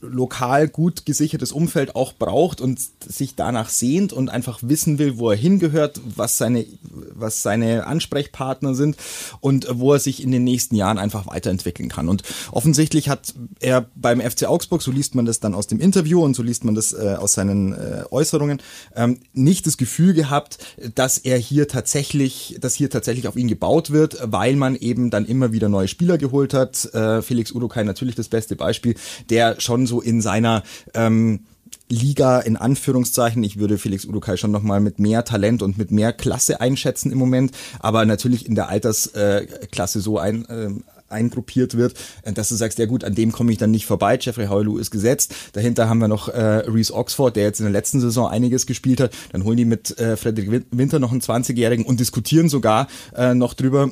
lokal 0.00 0.68
gut 0.68 1.06
gesichertes 1.06 1.52
Umfeld 1.52 1.96
auch 1.96 2.12
braucht 2.12 2.60
und 2.60 2.78
sich 3.06 3.34
danach 3.34 3.68
sehnt 3.68 4.12
und 4.12 4.28
einfach 4.28 4.60
wissen 4.62 4.98
will, 4.98 5.18
wo 5.18 5.30
er 5.30 5.36
hingehört, 5.36 6.00
was 6.16 6.36
seine, 6.36 6.66
was 7.14 7.42
seine 7.42 7.86
Ansprechpartner 7.86 8.74
sind 8.74 8.96
und 9.40 9.66
wo 9.70 9.92
er 9.92 9.98
sich 9.98 10.22
in 10.22 10.30
den 10.30 10.44
nächsten 10.44 10.74
Jahren 10.74 10.98
einfach 10.98 11.26
weiterentwickeln 11.26 11.88
kann. 11.88 12.08
Und 12.08 12.22
offensichtlich 12.52 13.08
hat 13.08 13.34
er 13.60 13.86
beim 13.94 14.20
FC 14.20 14.44
Augsburg, 14.44 14.82
so 14.82 14.90
liest 14.90 15.14
man 15.14 15.24
das 15.24 15.40
dann 15.40 15.54
aus 15.54 15.66
dem 15.66 15.80
Interview 15.80 16.22
und 16.22 16.34
so 16.34 16.42
liest 16.42 16.64
man 16.64 16.74
das 16.74 16.92
äh, 16.92 17.16
aus 17.18 17.32
seinen 17.32 17.72
äh, 17.72 18.04
Äußerungen, 18.10 18.60
ähm, 18.94 19.18
nicht 19.32 19.66
das 19.66 19.76
Gefühl 19.76 20.14
gehabt, 20.14 20.58
dass 20.94 21.18
er 21.18 21.38
hier 21.38 21.68
tatsächlich, 21.68 22.56
dass 22.60 22.74
hier 22.74 22.90
tatsächlich 22.90 23.28
auf 23.28 23.36
ihn 23.36 23.48
gebaut 23.48 23.90
wird, 23.90 24.18
weil 24.22 24.56
man 24.56 24.76
eben 24.76 25.10
dann 25.10 25.26
immer 25.26 25.52
wieder 25.52 25.68
neue 25.68 25.88
Spieler 25.88 26.18
geholt 26.18 26.54
hat. 26.54 26.92
Äh, 26.94 27.22
Felix 27.22 27.52
Urukai 27.52 27.84
natürlich 27.84 28.14
das 28.14 28.28
beste 28.28 28.56
Beispiel, 28.56 28.94
der 29.30 29.60
schon 29.60 29.77
so 29.86 30.00
in 30.00 30.20
seiner 30.20 30.62
ähm, 30.94 31.40
Liga 31.88 32.40
in 32.40 32.56
Anführungszeichen. 32.56 33.42
Ich 33.42 33.58
würde 33.58 33.78
Felix 33.78 34.04
Udukai 34.04 34.36
schon 34.36 34.50
nochmal 34.50 34.80
mit 34.80 34.98
mehr 34.98 35.24
Talent 35.24 35.62
und 35.62 35.78
mit 35.78 35.90
mehr 35.90 36.12
Klasse 36.12 36.60
einschätzen 36.60 37.10
im 37.10 37.18
Moment, 37.18 37.52
aber 37.80 38.04
natürlich 38.04 38.46
in 38.46 38.54
der 38.54 38.68
Altersklasse 38.68 40.00
so 40.00 40.18
ein, 40.18 40.44
äh, 40.46 40.70
eingruppiert 41.10 41.76
wird, 41.76 41.94
äh, 42.22 42.32
dass 42.32 42.48
du 42.48 42.54
sagst, 42.54 42.78
ja 42.78 42.86
gut, 42.86 43.04
an 43.04 43.14
dem 43.14 43.32
komme 43.32 43.52
ich 43.52 43.58
dann 43.58 43.70
nicht 43.70 43.86
vorbei. 43.86 44.18
Jeffrey 44.20 44.46
Hoylou 44.46 44.78
ist 44.78 44.90
gesetzt. 44.90 45.34
Dahinter 45.52 45.88
haben 45.88 45.98
wir 45.98 46.08
noch 46.08 46.28
äh, 46.28 46.40
Reese 46.40 46.94
Oxford, 46.94 47.36
der 47.36 47.44
jetzt 47.44 47.60
in 47.60 47.64
der 47.64 47.72
letzten 47.72 48.00
Saison 48.00 48.28
einiges 48.28 48.66
gespielt 48.66 49.00
hat. 49.00 49.12
Dann 49.32 49.44
holen 49.44 49.56
die 49.56 49.64
mit 49.64 49.98
äh, 49.98 50.16
Frederik 50.16 50.66
Winter 50.70 50.98
noch 50.98 51.12
einen 51.12 51.20
20-Jährigen 51.20 51.84
und 51.84 52.00
diskutieren 52.00 52.48
sogar 52.48 52.88
äh, 53.16 53.34
noch 53.34 53.54
drüber, 53.54 53.90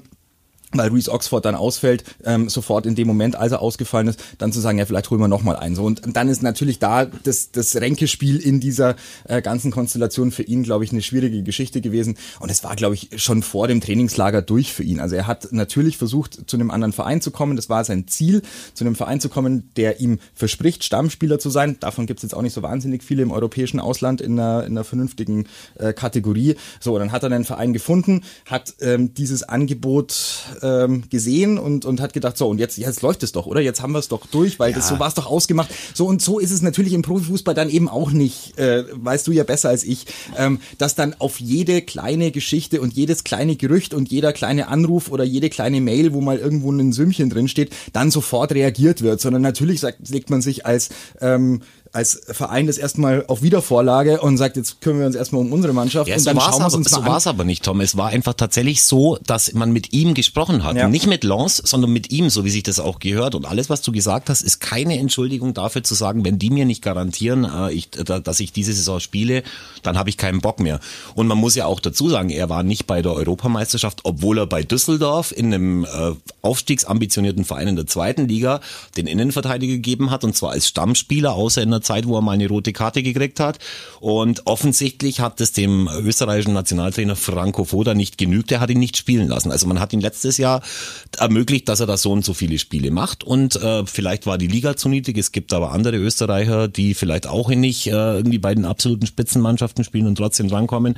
weil 0.73 0.91
Reese 0.91 1.13
Oxford 1.13 1.45
dann 1.45 1.55
ausfällt, 1.55 2.05
ähm, 2.25 2.49
sofort 2.49 2.87
in 2.87 2.95
dem 2.95 3.07
Moment, 3.07 3.37
als 3.37 3.53
er 3.53 3.63
ausgefallen 3.63 4.09
ist, 4.09 4.23
dann 4.39 4.53
zu 4.53 4.61
sagen, 4.61 4.79
ja, 4.79 4.87
vielleicht 4.87 5.11
holen 5.11 5.21
wir 5.21 5.29
nochmal 5.29 5.57
einen. 5.57 5.77
So, 5.77 5.85
und 5.85 6.03
dann 6.17 6.29
ist 6.29 6.43
natürlich 6.43 6.79
da 6.79 7.05
das, 7.05 7.53
das 7.53 7.77
Ränkespiel 7.77 8.39
in 8.39 8.61
dieser 8.61 8.97
äh, 9.25 9.43
ganzen 9.43 9.71
Konstellation 9.71 10.33
für 10.33 10.43
ihn, 10.43 10.65
glaube 10.65 10.85
ich, 10.85 10.93
eine 10.93 11.03
schwierige 11.03 11.43
Geschichte 11.43 11.81
gewesen. 11.81 12.17
Und 12.41 12.51
es 12.51 12.65
war, 12.65 12.75
glaube 12.75 12.95
ich, 12.95 13.11
schon 13.17 13.43
vor 13.43 13.69
dem 13.69 13.81
Trainingslager 13.81 14.43
durch 14.43 14.73
für 14.73 14.83
ihn. 14.83 15.01
Also 15.01 15.15
er 15.15 15.27
hat 15.27 15.53
natürlich 15.53 15.97
versucht, 15.99 16.49
zu 16.49 16.57
einem 16.57 16.71
anderen 16.71 16.93
Verein 16.93 17.21
zu 17.21 17.31
kommen. 17.31 17.57
Das 17.57 17.69
war 17.69 17.85
sein 17.85 18.09
Ziel, 18.09 18.43
zu 18.75 18.85
einem 18.85 18.97
Verein 18.97 19.21
zu 19.21 19.29
kommen, 19.29 19.71
der 19.77 20.01
ihm 20.01 20.19
verspricht, 20.35 20.85
Stammspieler 20.85 21.39
zu 21.39 21.51
sein. 21.51 21.77
Davon 21.81 22.07
gibt 22.07 22.19
es 22.19 22.23
jetzt 22.25 22.35
auch 22.35 22.43
nicht 22.43 22.55
so 22.55 22.63
wahnsinnig 22.63 23.05
viele 23.05 23.23
im 23.23 23.31
europäischen 23.31 23.81
Ausland 23.81 24.21
in 24.21 24.39
einer, 24.39 24.65
in 24.65 24.73
einer 24.73 24.85
vernünftigen 24.85 25.47
äh, 25.77 25.93
Kategorie. 25.93 26.57
So, 26.81 26.99
dann 26.99 27.13
hat 27.13 27.23
er 27.23 27.31
einen 27.31 27.45
Verein 27.45 27.73
gefunden, 27.73 28.23
hat 28.47 28.75
ähm, 28.81 29.15
dieses 29.15 29.43
Angebot 29.45 30.56
ähm, 30.62 31.05
gesehen 31.11 31.59
und, 31.59 31.85
und 31.85 32.01
hat 32.01 32.12
gedacht, 32.12 32.37
so, 32.37 32.49
und 32.49 32.59
jetzt, 32.59 32.79
jetzt 32.79 33.03
läuft 33.03 33.23
es 33.23 33.33
doch, 33.33 33.47
oder? 33.47 33.61
Jetzt 33.61 33.83
haben 33.83 33.92
wir 33.92 33.99
es 33.99 34.09
doch 34.09 34.27
durch, 34.27 34.59
weil 34.59 34.71
ja. 34.71 34.77
das 34.77 34.88
so 34.88 34.99
war 34.99 35.09
es 35.09 35.14
doch 35.14 35.27
ausgemacht. 35.27 35.71
So 35.95 36.07
und 36.07 36.23
so 36.23 36.38
ist 36.38 36.51
es 36.51 36.62
natürlich 36.62 36.92
im 36.92 37.03
Profifußball 37.03 37.55
dann 37.55 37.71
eben 37.71 37.88
auch 37.88 38.11
nicht, 38.11 38.59
äh, 38.59 38.85
weißt 38.92 39.27
du 39.27 39.33
ja 39.33 39.45
besser 39.45 39.69
als 39.69 39.85
ich, 39.85 40.07
ähm, 40.37 40.61
dass 40.79 40.95
dann 40.95 41.14
auf 41.19 41.40
jede 41.40 41.83
kleine 41.83 42.31
Geschichte 42.31 42.81
und 42.81 42.92
jedes 42.95 43.25
kleine 43.25 43.57
Gerücht 43.57 43.95
und 43.95 44.11
jeder 44.11 44.33
kleine 44.33 44.69
Anruf 44.69 45.11
oder 45.11 45.25
jede 45.25 45.51
kleine 45.51 45.81
Mail, 45.81 46.12
wo 46.12 46.21
mal 46.21 46.38
irgendwo 46.38 46.71
ein 46.71 46.92
Sümmchen 46.92 47.31
drin 47.31 47.49
steht, 47.49 47.75
dann 47.92 48.11
sofort 48.11 48.53
reagiert 48.53 49.03
wird, 49.03 49.21
sondern 49.21 49.42
natürlich 49.42 49.81
sagt, 49.81 50.09
legt 50.09 50.31
man 50.31 50.42
sich 50.42 50.66
als 50.66 50.90
ähm, 51.21 51.62
als 51.97 52.21
Verein 52.31 52.67
das 52.67 52.77
erstmal 52.77 53.25
auf 53.27 53.43
Wiedervorlage 53.43 54.21
und 54.21 54.37
sagt, 54.37 54.57
jetzt 54.57 54.83
kümmern 54.83 55.01
wir 55.01 55.07
uns 55.07 55.17
erstmal 55.17 55.41
um 55.41 55.53
unsere 55.53 55.73
Mannschaft. 55.73 56.09
Ja, 56.09 56.17
und 56.17 56.21
so 56.21 56.31
dann 56.31 56.41
schauen 56.41 56.61
wir 56.61 56.67
es 56.67 56.93
aber, 56.93 57.05
so 57.05 57.11
war's 57.11 57.27
aber 57.27 57.45
nicht, 57.45 57.65
Tom. 57.65 57.81
Es 57.81 57.97
war 57.97 58.09
einfach 58.09 58.35
tatsächlich 58.35 58.85
so, 58.85 59.19
dass 59.27 59.53
man 59.55 59.73
mit 59.73 59.95
ihm 59.95 60.13
gesprochen 60.13 60.63
hat. 60.63 60.77
Ja. 60.77 60.89
Nicht 60.89 61.07
mit 61.07 61.25
Lance, 61.25 61.63
sondern 61.65 61.93
mit 61.93 62.13
ihm, 62.13 62.29
so 62.29 62.45
wie 62.45 62.51
sich 62.51 62.63
das 62.63 62.79
auch 62.79 62.99
gehört. 62.99 63.35
Und 63.35 63.47
alles, 63.47 63.71
was 63.71 63.81
du 63.81 63.93
gesagt 63.93 64.29
hast, 64.29 64.43
ist 64.43 64.61
keine 64.61 64.99
Entschuldigung 64.99 65.55
dafür 65.55 65.83
zu 65.83 65.95
sagen, 65.95 66.25
wenn 66.25 66.39
die 66.39 66.51
mir 66.51 66.67
nicht 66.67 66.83
garantieren, 66.83 67.45
äh, 67.45 67.73
ich, 67.73 67.91
dass 67.91 68.41
ich 68.41 68.53
diese 68.53 68.75
Saison 68.75 69.01
spiele, 69.01 69.43
dann 69.83 69.97
habe 69.97 70.11
ich 70.11 70.19
keinen 70.19 70.41
Bock 70.41 70.61
mehr. 70.61 70.81
Und 71.15 71.27
man 71.27 71.39
muss 71.39 71.55
ja 71.55 71.65
auch 71.65 71.81
dazu 71.81 72.11
sagen, 72.11 72.29
er 72.29 72.51
war 72.51 72.63
nicht 72.63 72.87
bei 72.87 73.01
der 73.01 73.13
Europameisterschaft, 73.13 74.01
obwohl 74.05 74.39
er 74.39 74.47
bei 74.47 74.63
Düsseldorf 74.63 75.33
in 75.33 75.55
einem 75.55 75.85
äh, 75.85 76.13
aufstiegsambitionierten 76.43 77.47
Verein 77.47 77.69
in 77.69 77.77
der 77.77 77.87
zweiten 77.87 78.29
Liga 78.29 78.61
den 78.99 79.07
Innenverteidiger 79.07 79.73
gegeben 79.73 80.11
hat, 80.11 80.25
und 80.25 80.37
zwar 80.37 80.51
als 80.51 80.69
Stammspieler, 80.69 81.33
außer 81.33 81.63
in 81.63 81.71
der 81.71 81.81
Zeit, 81.87 82.07
wo 82.07 82.16
er 82.16 82.22
mal 82.22 82.33
eine 82.33 82.49
rote 82.49 82.72
Karte 82.72 83.03
gekriegt 83.03 83.40
hat. 83.40 83.59
Und 84.01 84.46
offensichtlich 84.46 85.20
hat 85.20 85.40
es 85.40 85.53
dem 85.53 85.88
österreichischen 85.88 86.53
Nationaltrainer 86.53 87.16
Franco 87.16 87.64
Foda 87.64 87.94
nicht 87.94 88.18
genügt. 88.18 88.53
Er 88.53 88.61
hat 88.61 88.70
ihn 88.70 88.79
nicht 88.79 88.96
spielen 88.96 89.29
lassen. 89.29 89.51
Also 89.51 89.66
man 89.66 89.81
hat 89.81 89.92
ihn 89.92 90.01
letztes 90.01 90.37
Jahr 90.37 90.62
ermöglicht, 91.18 91.68
dass 91.68 91.81
er 91.81 91.87
da 91.87 91.96
so 91.96 92.12
und 92.12 92.25
so 92.25 92.35
viele 92.35 92.59
Spiele 92.59 92.90
macht. 92.90 93.25
Und 93.25 93.57
äh, 93.57 93.87
vielleicht 93.87 94.27
war 94.27 94.38
die 94.38 94.49
Liga 94.49 94.77
zu 94.77 94.88
niedrig. 94.88 95.16
Es 95.18 95.33
gibt 95.33 95.53
aber 95.53 95.72
andere 95.72 95.96
Österreicher, 95.96 96.68
die 96.68 96.94
vielleicht 96.94 97.27
auch 97.27 97.49
nicht 97.49 97.87
äh, 97.87 97.90
irgendwie 97.90 98.38
bei 98.38 98.55
den 98.55 98.64
absoluten 98.64 99.07
Spitzenmannschaften 99.07 99.85
spielen 99.85 100.07
und 100.07 100.16
trotzdem 100.16 100.49
drankommen. 100.49 100.96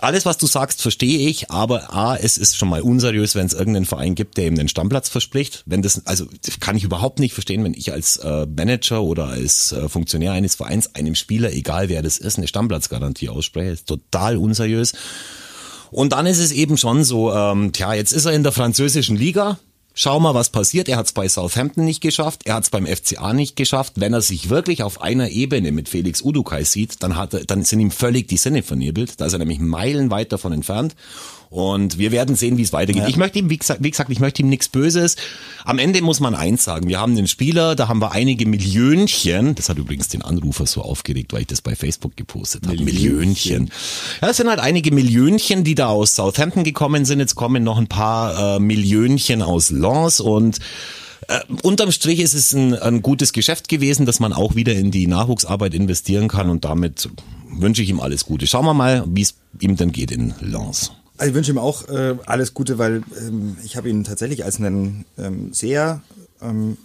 Alles, 0.00 0.26
was 0.26 0.38
du 0.38 0.46
sagst, 0.46 0.82
verstehe 0.82 1.28
ich. 1.28 1.50
Aber 1.50 1.94
A, 1.94 2.16
es 2.16 2.38
ist 2.38 2.56
schon 2.56 2.68
mal 2.68 2.80
unseriös, 2.80 3.34
wenn 3.34 3.46
es 3.46 3.52
irgendeinen 3.52 3.86
Verein 3.86 4.14
gibt, 4.14 4.36
der 4.36 4.46
ihm 4.46 4.56
den 4.56 4.68
Stammplatz 4.68 5.08
verspricht. 5.08 5.62
Wenn 5.66 5.82
das, 5.82 6.06
also 6.06 6.26
kann 6.60 6.76
ich 6.76 6.84
überhaupt 6.84 7.18
nicht 7.18 7.34
verstehen, 7.34 7.62
wenn 7.64 7.74
ich 7.74 7.92
als 7.92 8.16
äh, 8.16 8.46
Manager 8.46 9.02
oder 9.02 9.26
als 9.26 9.72
äh, 9.72 9.88
eines 10.14 10.54
Vereins 10.54 10.94
einem 10.94 11.14
Spieler, 11.14 11.52
egal 11.52 11.88
wer 11.88 12.02
das 12.02 12.18
ist, 12.18 12.38
eine 12.38 12.48
Stammplatzgarantie 12.48 13.28
ausspreche. 13.28 13.70
ist 13.70 13.86
total 13.86 14.36
unseriös. 14.36 14.92
Und 15.90 16.12
dann 16.12 16.26
ist 16.26 16.38
es 16.38 16.52
eben 16.52 16.76
schon 16.76 17.04
so, 17.04 17.32
ähm, 17.32 17.72
tja, 17.72 17.94
jetzt 17.94 18.12
ist 18.12 18.24
er 18.24 18.32
in 18.32 18.42
der 18.42 18.52
französischen 18.52 19.16
Liga. 19.16 19.58
Schau 19.98 20.20
mal, 20.20 20.34
was 20.34 20.50
passiert. 20.50 20.90
Er 20.90 20.98
hat 20.98 21.06
es 21.06 21.12
bei 21.12 21.26
Southampton 21.26 21.86
nicht 21.86 22.02
geschafft, 22.02 22.42
er 22.44 22.56
hat 22.56 22.64
es 22.64 22.70
beim 22.70 22.86
FCA 22.86 23.32
nicht 23.32 23.56
geschafft. 23.56 23.94
Wenn 23.96 24.12
er 24.12 24.20
sich 24.20 24.50
wirklich 24.50 24.82
auf 24.82 25.00
einer 25.00 25.30
Ebene 25.30 25.72
mit 25.72 25.88
Felix 25.88 26.20
Udukai 26.20 26.64
sieht, 26.64 27.02
dann, 27.02 27.16
hat 27.16 27.32
er, 27.32 27.44
dann 27.44 27.64
sind 27.64 27.80
ihm 27.80 27.90
völlig 27.90 28.28
die 28.28 28.36
Sinne 28.36 28.62
vernebelt. 28.62 29.18
Da 29.20 29.24
ist 29.24 29.32
er 29.32 29.38
nämlich 29.38 29.58
meilenweit 29.58 30.32
davon 30.32 30.52
entfernt. 30.52 30.94
Und 31.56 31.96
wir 31.96 32.12
werden 32.12 32.36
sehen, 32.36 32.58
wie 32.58 32.62
es 32.62 32.74
weitergeht. 32.74 33.04
Ja. 33.04 33.08
Ich 33.08 33.16
möchte 33.16 33.38
ihm, 33.38 33.48
wie 33.48 33.56
gesagt, 33.56 33.82
wie 33.82 33.90
gesagt, 33.90 34.10
ich 34.10 34.20
möchte 34.20 34.42
ihm 34.42 34.50
nichts 34.50 34.68
Böses. 34.68 35.16
Am 35.64 35.78
Ende 35.78 36.02
muss 36.02 36.20
man 36.20 36.34
eins 36.34 36.64
sagen. 36.64 36.86
Wir 36.86 37.00
haben 37.00 37.16
den 37.16 37.26
Spieler, 37.26 37.74
da 37.74 37.88
haben 37.88 37.98
wir 37.98 38.12
einige 38.12 38.44
Millionchen. 38.44 39.54
Das 39.54 39.70
hat 39.70 39.78
übrigens 39.78 40.08
den 40.08 40.20
Anrufer 40.20 40.66
so 40.66 40.82
aufgeregt, 40.82 41.32
weil 41.32 41.40
ich 41.40 41.46
das 41.46 41.62
bei 41.62 41.74
Facebook 41.74 42.14
gepostet 42.14 42.66
habe. 42.66 42.76
Millionchen. 42.76 43.70
Ja, 44.20 44.28
es 44.28 44.36
sind 44.36 44.50
halt 44.50 44.60
einige 44.60 44.92
Millionchen, 44.92 45.64
die 45.64 45.74
da 45.74 45.86
aus 45.86 46.14
Southampton 46.14 46.62
gekommen 46.62 47.06
sind. 47.06 47.20
Jetzt 47.20 47.36
kommen 47.36 47.64
noch 47.64 47.78
ein 47.78 47.86
paar 47.86 48.56
äh, 48.56 48.60
Millionchen 48.60 49.40
aus 49.40 49.70
Lens 49.70 50.20
und 50.20 50.58
äh, 51.28 51.40
unterm 51.62 51.90
Strich 51.90 52.20
ist 52.20 52.34
es 52.34 52.52
ein, 52.52 52.74
ein 52.74 53.00
gutes 53.00 53.32
Geschäft 53.32 53.70
gewesen, 53.70 54.04
dass 54.04 54.20
man 54.20 54.34
auch 54.34 54.56
wieder 54.56 54.74
in 54.74 54.90
die 54.90 55.06
Nachwuchsarbeit 55.06 55.72
investieren 55.72 56.28
kann 56.28 56.50
und 56.50 56.66
damit 56.66 57.08
wünsche 57.48 57.80
ich 57.80 57.88
ihm 57.88 58.00
alles 58.00 58.26
Gute. 58.26 58.46
Schauen 58.46 58.66
wir 58.66 58.74
mal, 58.74 59.04
wie 59.08 59.22
es 59.22 59.36
ihm 59.58 59.76
dann 59.76 59.90
geht 59.90 60.10
in 60.10 60.34
Lens. 60.42 60.92
Also 61.16 61.30
ich 61.30 61.34
wünsche 61.34 61.50
ihm 61.50 61.58
auch 61.58 61.88
äh, 61.88 62.16
alles 62.26 62.54
Gute, 62.54 62.78
weil 62.78 63.02
ähm, 63.18 63.56
ich 63.64 63.76
habe 63.76 63.88
ihn 63.88 64.04
tatsächlich 64.04 64.44
als 64.44 64.58
einen 64.58 65.04
ähm, 65.18 65.52
sehr, 65.52 66.02
ähm, 66.40 66.76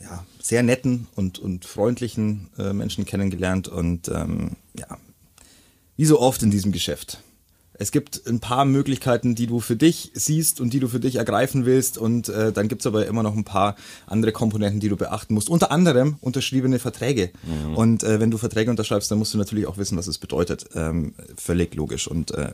ja, 0.00 0.24
sehr 0.40 0.62
netten 0.62 1.06
und, 1.14 1.38
und 1.38 1.64
freundlichen 1.64 2.48
äh, 2.58 2.72
Menschen 2.72 3.04
kennengelernt 3.04 3.68
und 3.68 4.08
ähm, 4.08 4.56
ja, 4.78 4.98
wie 5.96 6.06
so 6.06 6.20
oft 6.20 6.42
in 6.42 6.50
diesem 6.50 6.72
Geschäft 6.72 7.22
es 7.80 7.92
gibt 7.92 8.26
ein 8.26 8.40
paar 8.40 8.66
Möglichkeiten, 8.66 9.34
die 9.34 9.46
du 9.46 9.58
für 9.58 9.74
dich 9.74 10.12
siehst 10.12 10.60
und 10.60 10.74
die 10.74 10.80
du 10.80 10.88
für 10.88 11.00
dich 11.00 11.16
ergreifen 11.16 11.64
willst 11.64 11.96
und 11.96 12.28
äh, 12.28 12.52
dann 12.52 12.68
gibt's 12.68 12.86
aber 12.86 13.06
immer 13.06 13.22
noch 13.22 13.34
ein 13.34 13.44
paar 13.44 13.74
andere 14.06 14.32
Komponenten, 14.32 14.80
die 14.80 14.90
du 14.90 14.98
beachten 14.98 15.32
musst. 15.32 15.48
Unter 15.48 15.72
anderem 15.72 16.16
unterschriebene 16.20 16.78
Verträge. 16.78 17.30
Mhm. 17.42 17.76
Und 17.76 18.02
äh, 18.02 18.20
wenn 18.20 18.30
du 18.30 18.36
Verträge 18.36 18.70
unterschreibst, 18.70 19.10
dann 19.10 19.18
musst 19.18 19.32
du 19.32 19.38
natürlich 19.38 19.66
auch 19.66 19.78
wissen, 19.78 19.96
was 19.96 20.08
es 20.08 20.18
bedeutet. 20.18 20.66
Ähm, 20.74 21.14
völlig 21.38 21.74
logisch. 21.74 22.06
Und 22.06 22.32
äh, 22.32 22.52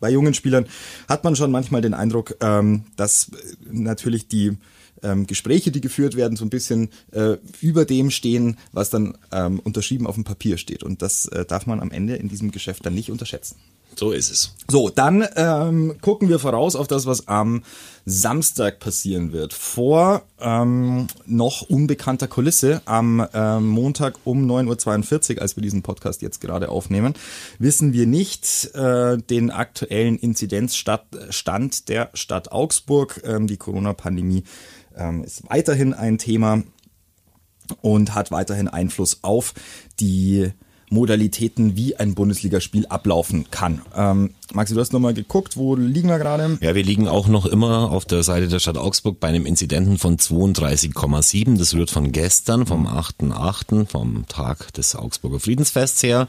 bei 0.00 0.10
jungen 0.10 0.34
Spielern 0.34 0.66
hat 1.08 1.24
man 1.24 1.36
schon 1.36 1.50
manchmal 1.50 1.82
den 1.82 1.94
Eindruck, 1.94 2.36
ähm, 2.40 2.84
dass 2.96 3.30
natürlich 3.70 4.28
die 4.28 4.56
ähm, 5.02 5.26
Gespräche, 5.26 5.70
die 5.70 5.80
geführt 5.80 6.16
werden, 6.16 6.36
so 6.36 6.44
ein 6.44 6.50
bisschen 6.50 6.90
äh, 7.12 7.36
über 7.60 7.84
dem 7.84 8.10
stehen, 8.10 8.56
was 8.72 8.90
dann 8.90 9.16
ähm, 9.32 9.60
unterschrieben 9.60 10.06
auf 10.06 10.14
dem 10.14 10.24
Papier 10.24 10.58
steht. 10.58 10.82
Und 10.82 11.02
das 11.02 11.26
äh, 11.26 11.44
darf 11.44 11.66
man 11.66 11.80
am 11.80 11.90
Ende 11.90 12.16
in 12.16 12.28
diesem 12.28 12.50
Geschäft 12.50 12.86
dann 12.86 12.94
nicht 12.94 13.10
unterschätzen. 13.10 13.56
So 13.98 14.12
ist 14.12 14.30
es. 14.30 14.54
So, 14.68 14.90
dann 14.90 15.26
ähm, 15.36 15.96
gucken 16.02 16.28
wir 16.28 16.38
voraus 16.38 16.76
auf 16.76 16.86
das, 16.86 17.06
was 17.06 17.28
am 17.28 17.62
Samstag 18.04 18.78
passieren 18.78 19.32
wird. 19.32 19.54
Vor 19.54 20.22
ähm, 20.38 21.06
noch 21.24 21.62
unbekannter 21.62 22.28
Kulisse 22.28 22.82
am 22.84 23.26
ähm, 23.32 23.66
Montag 23.68 24.18
um 24.24 24.44
9.42 24.44 25.36
Uhr, 25.36 25.42
als 25.42 25.56
wir 25.56 25.62
diesen 25.62 25.82
Podcast 25.82 26.20
jetzt 26.20 26.42
gerade 26.42 26.68
aufnehmen, 26.68 27.14
wissen 27.58 27.94
wir 27.94 28.06
nicht 28.06 28.74
äh, 28.74 29.16
den 29.16 29.50
aktuellen 29.50 30.18
Inzidenzstand 30.18 31.88
der 31.88 32.10
Stadt 32.12 32.52
Augsburg. 32.52 33.22
Ähm, 33.24 33.46
die 33.46 33.56
Corona-Pandemie 33.56 34.44
ähm, 34.94 35.24
ist 35.24 35.48
weiterhin 35.48 35.94
ein 35.94 36.18
Thema 36.18 36.62
und 37.80 38.14
hat 38.14 38.30
weiterhin 38.30 38.68
Einfluss 38.68 39.20
auf 39.22 39.54
die 40.00 40.52
Modalitäten, 40.90 41.76
wie 41.76 41.96
ein 41.96 42.14
Bundesligaspiel 42.14 42.86
ablaufen 42.86 43.46
kann. 43.50 43.82
Ähm, 43.96 44.30
Maxi, 44.52 44.74
du 44.74 44.80
hast 44.80 44.92
nochmal 44.92 45.14
geguckt, 45.14 45.56
wo 45.56 45.74
liegen 45.74 46.08
wir 46.08 46.18
gerade? 46.18 46.58
Ja, 46.60 46.74
wir 46.74 46.84
liegen 46.84 47.08
auch 47.08 47.26
noch 47.26 47.46
immer 47.46 47.90
auf 47.90 48.04
der 48.04 48.22
Seite 48.22 48.48
der 48.48 48.60
Stadt 48.60 48.78
Augsburg 48.78 49.18
bei 49.18 49.28
einem 49.28 49.46
Inzidenten 49.46 49.98
von 49.98 50.16
32,7. 50.16 51.58
Das 51.58 51.74
rührt 51.74 51.90
von 51.90 52.12
gestern, 52.12 52.66
vom 52.66 52.86
8.8., 52.86 53.86
vom 53.86 54.24
Tag 54.28 54.72
des 54.74 54.94
Augsburger 54.94 55.40
Friedensfests 55.40 56.02
her. 56.02 56.28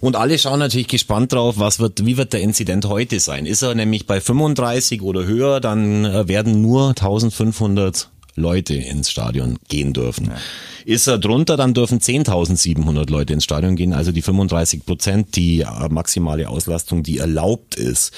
Und 0.00 0.16
alle 0.16 0.38
schauen 0.38 0.58
natürlich 0.58 0.88
gespannt 0.88 1.32
drauf, 1.32 1.58
was 1.58 1.78
wird, 1.78 2.04
wie 2.04 2.16
wird 2.16 2.32
der 2.32 2.40
Inzident 2.40 2.86
heute 2.86 3.20
sein. 3.20 3.46
Ist 3.46 3.62
er 3.62 3.74
nämlich 3.74 4.06
bei 4.06 4.20
35 4.20 5.02
oder 5.02 5.24
höher, 5.24 5.60
dann 5.60 6.04
äh, 6.04 6.26
werden 6.26 6.60
nur 6.60 6.88
1500 6.88 8.08
Leute 8.34 8.74
ins 8.74 9.10
Stadion 9.10 9.58
gehen 9.68 9.92
dürfen. 9.92 10.26
Ja. 10.26 10.36
Ist 10.84 11.06
er 11.06 11.18
drunter, 11.18 11.56
dann 11.56 11.74
dürfen 11.74 12.00
10.700 12.00 13.10
Leute 13.10 13.32
ins 13.32 13.44
Stadion 13.44 13.76
gehen, 13.76 13.92
also 13.92 14.10
die 14.10 14.22
35 14.22 14.84
Prozent, 14.84 15.36
die 15.36 15.64
maximale 15.90 16.48
Auslastung, 16.48 17.02
die 17.02 17.18
erlaubt 17.18 17.76
ist. 17.76 18.12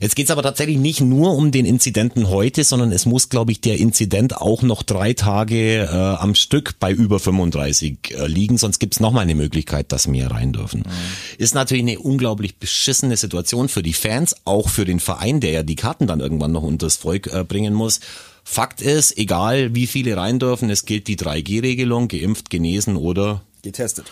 Jetzt 0.00 0.16
geht 0.16 0.26
es 0.26 0.30
aber 0.30 0.42
tatsächlich 0.42 0.78
nicht 0.78 1.02
nur 1.02 1.34
um 1.34 1.50
den 1.50 1.66
Inzidenten 1.66 2.30
heute, 2.30 2.64
sondern 2.64 2.90
es 2.90 3.04
muss, 3.04 3.28
glaube 3.28 3.52
ich, 3.52 3.60
der 3.60 3.78
Inzident 3.78 4.36
auch 4.38 4.62
noch 4.62 4.82
drei 4.82 5.12
Tage 5.12 5.82
äh, 5.82 5.88
am 5.90 6.34
Stück 6.34 6.78
bei 6.80 6.90
über 6.90 7.18
35 7.20 8.14
äh, 8.16 8.26
liegen, 8.26 8.56
sonst 8.56 8.78
gibt 8.78 8.94
es 8.94 9.00
nochmal 9.00 9.24
eine 9.24 9.34
Möglichkeit, 9.34 9.92
dass 9.92 10.06
mehr 10.06 10.30
rein 10.30 10.52
dürfen. 10.54 10.80
Mhm. 10.80 11.36
Ist 11.36 11.54
natürlich 11.54 11.82
eine 11.82 11.98
unglaublich 11.98 12.56
beschissene 12.56 13.18
Situation 13.18 13.68
für 13.68 13.82
die 13.82 13.92
Fans, 13.92 14.36
auch 14.44 14.70
für 14.70 14.86
den 14.86 15.00
Verein, 15.00 15.40
der 15.40 15.50
ja 15.50 15.62
die 15.62 15.76
Karten 15.76 16.06
dann 16.06 16.20
irgendwann 16.20 16.52
noch 16.52 16.62
unters 16.62 16.96
Volk 16.96 17.26
äh, 17.26 17.44
bringen 17.44 17.74
muss. 17.74 18.00
Fakt 18.52 18.82
ist, 18.82 19.16
egal 19.16 19.76
wie 19.76 19.86
viele 19.86 20.16
rein 20.16 20.40
dürfen, 20.40 20.70
es 20.70 20.84
gilt 20.84 21.06
die 21.06 21.14
3G-Regelung, 21.16 22.08
geimpft, 22.08 22.50
genesen 22.50 22.96
oder 22.96 23.42
getestet 23.62 24.06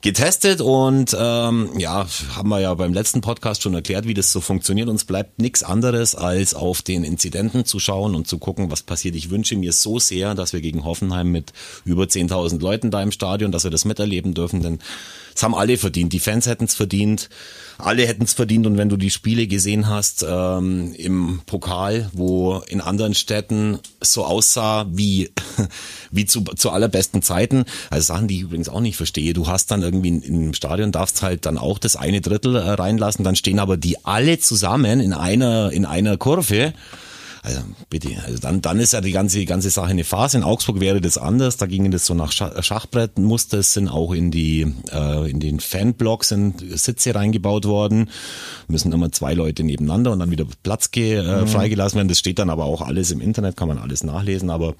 getestet 0.00 0.60
und 0.60 1.16
ähm, 1.18 1.70
ja, 1.76 2.06
haben 2.36 2.48
wir 2.48 2.60
ja 2.60 2.72
beim 2.74 2.92
letzten 2.92 3.20
Podcast 3.20 3.62
schon 3.62 3.74
erklärt, 3.74 4.06
wie 4.06 4.14
das 4.14 4.30
so 4.32 4.40
funktioniert. 4.40 4.88
Uns 4.88 5.04
bleibt 5.04 5.40
nichts 5.40 5.62
anderes, 5.64 6.14
als 6.14 6.54
auf 6.54 6.82
den 6.82 7.02
Inzidenten 7.02 7.64
zu 7.64 7.80
schauen 7.80 8.14
und 8.14 8.28
zu 8.28 8.38
gucken, 8.38 8.70
was 8.70 8.82
passiert. 8.82 9.16
Ich 9.16 9.30
wünsche 9.30 9.56
mir 9.56 9.72
so 9.72 9.98
sehr, 9.98 10.34
dass 10.34 10.52
wir 10.52 10.60
gegen 10.60 10.84
Hoffenheim 10.84 11.30
mit 11.30 11.52
über 11.84 12.04
10.000 12.04 12.60
Leuten 12.60 12.90
da 12.90 13.02
im 13.02 13.10
Stadion, 13.10 13.50
dass 13.50 13.64
wir 13.64 13.72
das 13.72 13.84
miterleben 13.84 14.34
dürfen, 14.34 14.62
denn 14.62 14.78
es 15.38 15.44
haben 15.44 15.54
alle 15.54 15.78
verdient. 15.78 16.12
Die 16.12 16.18
Fans 16.18 16.46
hätten 16.46 16.64
es 16.64 16.74
verdient, 16.74 17.28
alle 17.78 18.04
hätten 18.04 18.24
es 18.24 18.34
verdient. 18.34 18.66
Und 18.66 18.76
wenn 18.76 18.88
du 18.88 18.96
die 18.96 19.10
Spiele 19.10 19.46
gesehen 19.46 19.88
hast 19.88 20.26
ähm, 20.28 20.92
im 20.94 21.42
Pokal, 21.46 22.10
wo 22.12 22.60
in 22.66 22.80
anderen 22.80 23.14
Städten 23.14 23.78
so 24.00 24.24
aussah 24.24 24.86
wie 24.90 25.30
wie 26.10 26.26
zu, 26.26 26.40
zu 26.42 26.70
allerbesten 26.70 27.22
Zeiten, 27.22 27.66
also 27.88 28.04
Sachen, 28.04 28.26
die 28.26 28.36
ich 28.36 28.42
übrigens 28.42 28.68
auch 28.68 28.80
nicht 28.80 28.96
verstehe. 28.96 29.32
Du 29.32 29.46
hast 29.46 29.70
dann 29.70 29.80
irgendwie 29.88 30.08
im 30.08 30.54
Stadion 30.54 30.92
darfst 30.92 31.22
halt 31.22 31.46
dann 31.46 31.58
auch 31.58 31.78
das 31.78 31.96
eine 31.96 32.20
Drittel 32.20 32.56
äh, 32.56 32.70
reinlassen, 32.70 33.24
dann 33.24 33.36
stehen 33.36 33.58
aber 33.58 33.76
die 33.76 34.04
alle 34.04 34.38
zusammen 34.38 35.00
in 35.00 35.12
einer 35.12 35.72
in 35.72 35.84
einer 35.84 36.16
Kurve 36.16 36.72
also 37.42 37.60
bitte, 37.90 38.08
also 38.24 38.38
dann, 38.38 38.60
dann 38.60 38.78
ist 38.78 38.92
ja 38.92 39.00
die 39.00 39.12
ganze, 39.12 39.44
ganze 39.44 39.70
Sache 39.70 39.88
eine 39.88 40.04
Phase. 40.04 40.38
In 40.38 40.44
Augsburg 40.44 40.80
wäre 40.80 41.00
das 41.00 41.18
anders, 41.18 41.56
da 41.56 41.66
ging 41.66 41.90
das 41.90 42.06
so 42.06 42.14
nach 42.14 42.32
Schachbrettmuster, 42.32 43.58
es 43.58 43.72
sind 43.72 43.88
auch 43.88 44.12
in 44.12 44.30
die, 44.30 44.66
äh, 44.92 45.30
in 45.30 45.40
den 45.40 45.60
Fanblocks 45.60 46.28
sind 46.28 46.64
Sitze 46.78 47.14
reingebaut 47.14 47.64
worden, 47.64 48.10
müssen 48.66 48.92
immer 48.92 49.12
zwei 49.12 49.34
Leute 49.34 49.62
nebeneinander 49.62 50.12
und 50.12 50.18
dann 50.18 50.30
wieder 50.30 50.46
Platz 50.62 50.90
ge, 50.90 51.16
äh, 51.16 51.42
mhm. 51.42 51.46
freigelassen 51.48 51.96
werden. 51.96 52.08
Das 52.08 52.18
steht 52.18 52.38
dann 52.38 52.50
aber 52.50 52.64
auch 52.64 52.82
alles 52.82 53.10
im 53.10 53.20
Internet, 53.20 53.56
kann 53.56 53.68
man 53.68 53.78
alles 53.78 54.04
nachlesen, 54.04 54.50
aber 54.50 54.74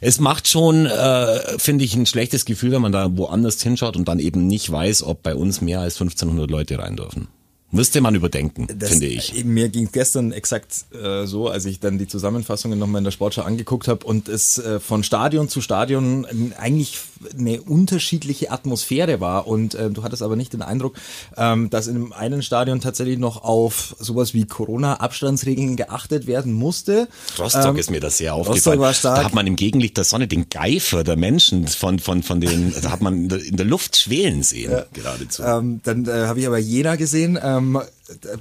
es 0.00 0.20
macht 0.20 0.48
schon, 0.48 0.86
äh, 0.86 1.58
finde 1.58 1.84
ich, 1.84 1.94
ein 1.94 2.06
schlechtes 2.06 2.44
Gefühl, 2.44 2.72
wenn 2.72 2.82
man 2.82 2.92
da 2.92 3.16
woanders 3.16 3.62
hinschaut 3.62 3.96
und 3.96 4.08
dann 4.08 4.18
eben 4.18 4.46
nicht 4.46 4.70
weiß, 4.70 5.02
ob 5.02 5.22
bei 5.22 5.34
uns 5.34 5.60
mehr 5.60 5.80
als 5.80 5.94
1500 5.94 6.50
Leute 6.50 6.78
rein 6.78 6.96
dürfen. 6.96 7.28
Müsste 7.74 8.02
man 8.02 8.14
überdenken, 8.14 8.68
das, 8.76 8.90
finde 8.90 9.06
ich. 9.06 9.44
Mir 9.46 9.70
ging 9.70 9.88
gestern 9.90 10.30
exakt 10.30 10.84
äh, 10.92 11.24
so, 11.24 11.48
als 11.48 11.64
ich 11.64 11.80
dann 11.80 11.96
die 11.96 12.06
Zusammenfassungen 12.06 12.78
nochmal 12.78 12.98
in 12.98 13.04
der 13.04 13.12
Sportschau 13.12 13.42
angeguckt 13.42 13.88
habe 13.88 14.04
und 14.04 14.28
es 14.28 14.58
äh, 14.58 14.78
von 14.78 15.02
Stadion 15.02 15.48
zu 15.48 15.62
Stadion 15.62 16.26
eigentlich 16.58 16.98
eine 17.38 17.62
unterschiedliche 17.62 18.50
Atmosphäre 18.50 19.20
war. 19.20 19.46
Und 19.46 19.74
äh, 19.74 19.88
du 19.88 20.02
hattest 20.02 20.22
aber 20.22 20.36
nicht 20.36 20.52
den 20.52 20.60
Eindruck, 20.60 20.96
ähm, 21.38 21.70
dass 21.70 21.86
in 21.86 21.96
einem 21.96 22.12
einen 22.12 22.42
Stadion 22.42 22.82
tatsächlich 22.82 23.18
noch 23.18 23.42
auf 23.42 23.96
sowas 23.98 24.34
wie 24.34 24.44
Corona-Abstandsregeln 24.44 25.76
geachtet 25.76 26.26
werden 26.26 26.52
musste. 26.52 27.08
Rostock 27.38 27.64
ähm, 27.64 27.76
ist 27.76 27.90
mir 27.90 28.00
das 28.00 28.18
sehr 28.18 28.34
aufgefallen. 28.34 28.80
War 28.80 28.92
stark. 28.92 29.16
Da 29.16 29.24
hat 29.24 29.34
man 29.34 29.46
im 29.46 29.56
Gegenlicht 29.56 29.96
der 29.96 30.04
Sonne 30.04 30.28
den 30.28 30.50
Geifer 30.50 31.04
der 31.04 31.16
Menschen 31.16 31.66
von, 31.68 31.98
von, 31.98 32.22
von 32.22 32.40
den, 32.42 32.74
da 32.82 32.90
hat 32.90 33.00
man 33.00 33.30
in 33.30 33.56
der 33.56 33.66
Luft 33.66 33.96
schwelen 33.96 34.42
sehen, 34.42 34.72
ja. 34.72 34.84
geradezu. 34.92 35.42
Ähm, 35.42 35.80
dann 35.84 36.06
äh, 36.06 36.26
habe 36.26 36.40
ich 36.40 36.46
aber 36.46 36.58
Jena 36.58 36.96
gesehen, 36.96 37.38
ähm, 37.42 37.61
ähm, 37.62 37.82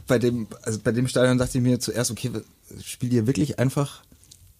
bei 0.08 0.20
dem, 0.20 0.48
also 0.64 0.80
bei 0.84 0.92
dem 0.92 1.08
Stadion 1.08 1.38
dachte 1.38 1.58
ich 1.58 1.64
mir 1.64 1.80
zuerst, 1.80 2.12
okay, 2.12 2.32
spielt 2.84 3.14
ihr 3.14 3.28
wirklich 3.28 3.60
einfach 3.60 4.04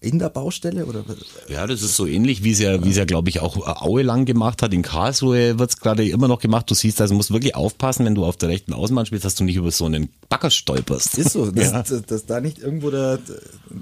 in 0.02 0.18
der 0.18 0.28
Baustelle 0.28 0.86
oder? 0.86 1.04
Ja, 1.48 1.66
das 1.66 1.82
ist 1.82 1.96
so 1.96 2.06
ähnlich, 2.06 2.42
wie 2.42 2.52
es 2.52 2.58
ja, 2.58 2.84
wie 2.84 2.90
es 2.90 2.96
ja, 2.96 3.04
glaube 3.04 3.28
ich, 3.28 3.40
auch 3.40 3.56
äh, 3.56 3.84
Aue 3.84 4.02
lang 4.02 4.24
gemacht 4.24 4.62
hat. 4.62 4.74
In 4.74 4.82
Karlsruhe 4.82 5.58
wird 5.58 5.70
es 5.70 5.76
gerade 5.78 6.06
immer 6.06 6.28
noch 6.28 6.40
gemacht. 6.40 6.70
Du 6.70 6.74
siehst, 6.74 7.00
also 7.00 7.14
musst 7.14 7.32
wirklich 7.32 7.54
aufpassen, 7.54 8.04
wenn 8.04 8.14
du 8.14 8.24
auf 8.24 8.36
der 8.36 8.48
rechten 8.48 8.72
Außenbahn 8.72 9.06
spielst, 9.06 9.24
dass 9.24 9.34
du 9.36 9.44
nicht 9.44 9.56
über 9.56 9.70
so 9.70 9.86
einen 9.86 10.08
Bagger 10.28 10.50
stolperst. 10.50 11.18
Ist 11.18 11.30
so, 11.30 11.50
dass, 11.50 11.72
ja. 11.72 11.82
dass, 11.82 12.02
dass 12.02 12.26
da 12.26 12.40
nicht 12.40 12.58
irgendwo 12.58 12.90
der, 12.90 13.20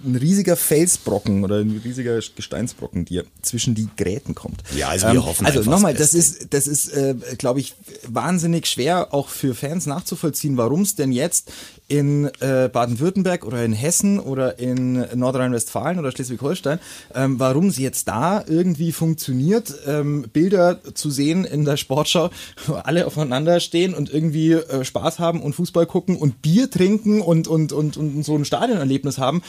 ein 0.04 0.16
riesiger 0.16 0.56
Felsbrocken 0.56 1.42
oder 1.44 1.60
ein 1.60 1.80
riesiger 1.82 2.20
Gesteinsbrocken 2.36 3.06
dir 3.06 3.24
zwischen 3.42 3.74
die 3.74 3.88
Gräten 3.96 4.34
kommt. 4.34 4.62
Ja, 4.76 4.88
also 4.88 5.06
wir 5.06 5.14
ähm, 5.14 5.24
hoffen 5.24 5.46
Also 5.46 5.68
nochmal, 5.68 5.94
das 5.94 6.14
ist, 6.14 6.52
das 6.52 6.66
ist, 6.66 6.88
äh, 6.90 7.14
glaube 7.38 7.60
ich, 7.60 7.74
wahnsinnig 8.06 8.66
schwer 8.66 9.14
auch 9.14 9.28
für 9.28 9.54
Fans 9.54 9.86
nachzuvollziehen, 9.86 10.56
warum 10.56 10.82
es 10.82 10.94
denn 10.94 11.12
jetzt 11.12 11.50
in 11.90 12.30
äh, 12.38 12.68
Baden-Württemberg 12.72 13.44
oder 13.44 13.64
in 13.64 13.72
Hessen 13.72 14.20
oder 14.20 14.60
in 14.60 15.04
Nordrhein-Westfalen 15.14 15.98
oder 15.98 16.12
Schleswig-Holstein, 16.12 16.78
ähm, 17.14 17.40
warum 17.40 17.70
sie 17.70 17.82
jetzt 17.82 18.06
da 18.06 18.44
irgendwie 18.46 18.92
funktioniert, 18.92 19.74
ähm, 19.86 20.26
Bilder 20.32 20.78
zu 20.94 21.10
sehen 21.10 21.44
in 21.44 21.64
der 21.64 21.76
Sportschau, 21.76 22.30
wo 22.66 22.74
alle 22.74 23.06
aufeinander 23.06 23.58
stehen 23.58 23.92
und 23.92 24.12
irgendwie 24.12 24.52
äh, 24.52 24.84
Spaß 24.84 25.18
haben 25.18 25.42
und 25.42 25.54
Fußball 25.54 25.86
gucken 25.86 26.16
und 26.16 26.42
Bier 26.42 26.70
trinken 26.70 27.20
und, 27.20 27.48
und, 27.48 27.72
und, 27.72 27.96
und 27.96 28.22
so 28.22 28.36
ein 28.36 28.44
Stadionerlebnis 28.44 29.18
haben. 29.18 29.42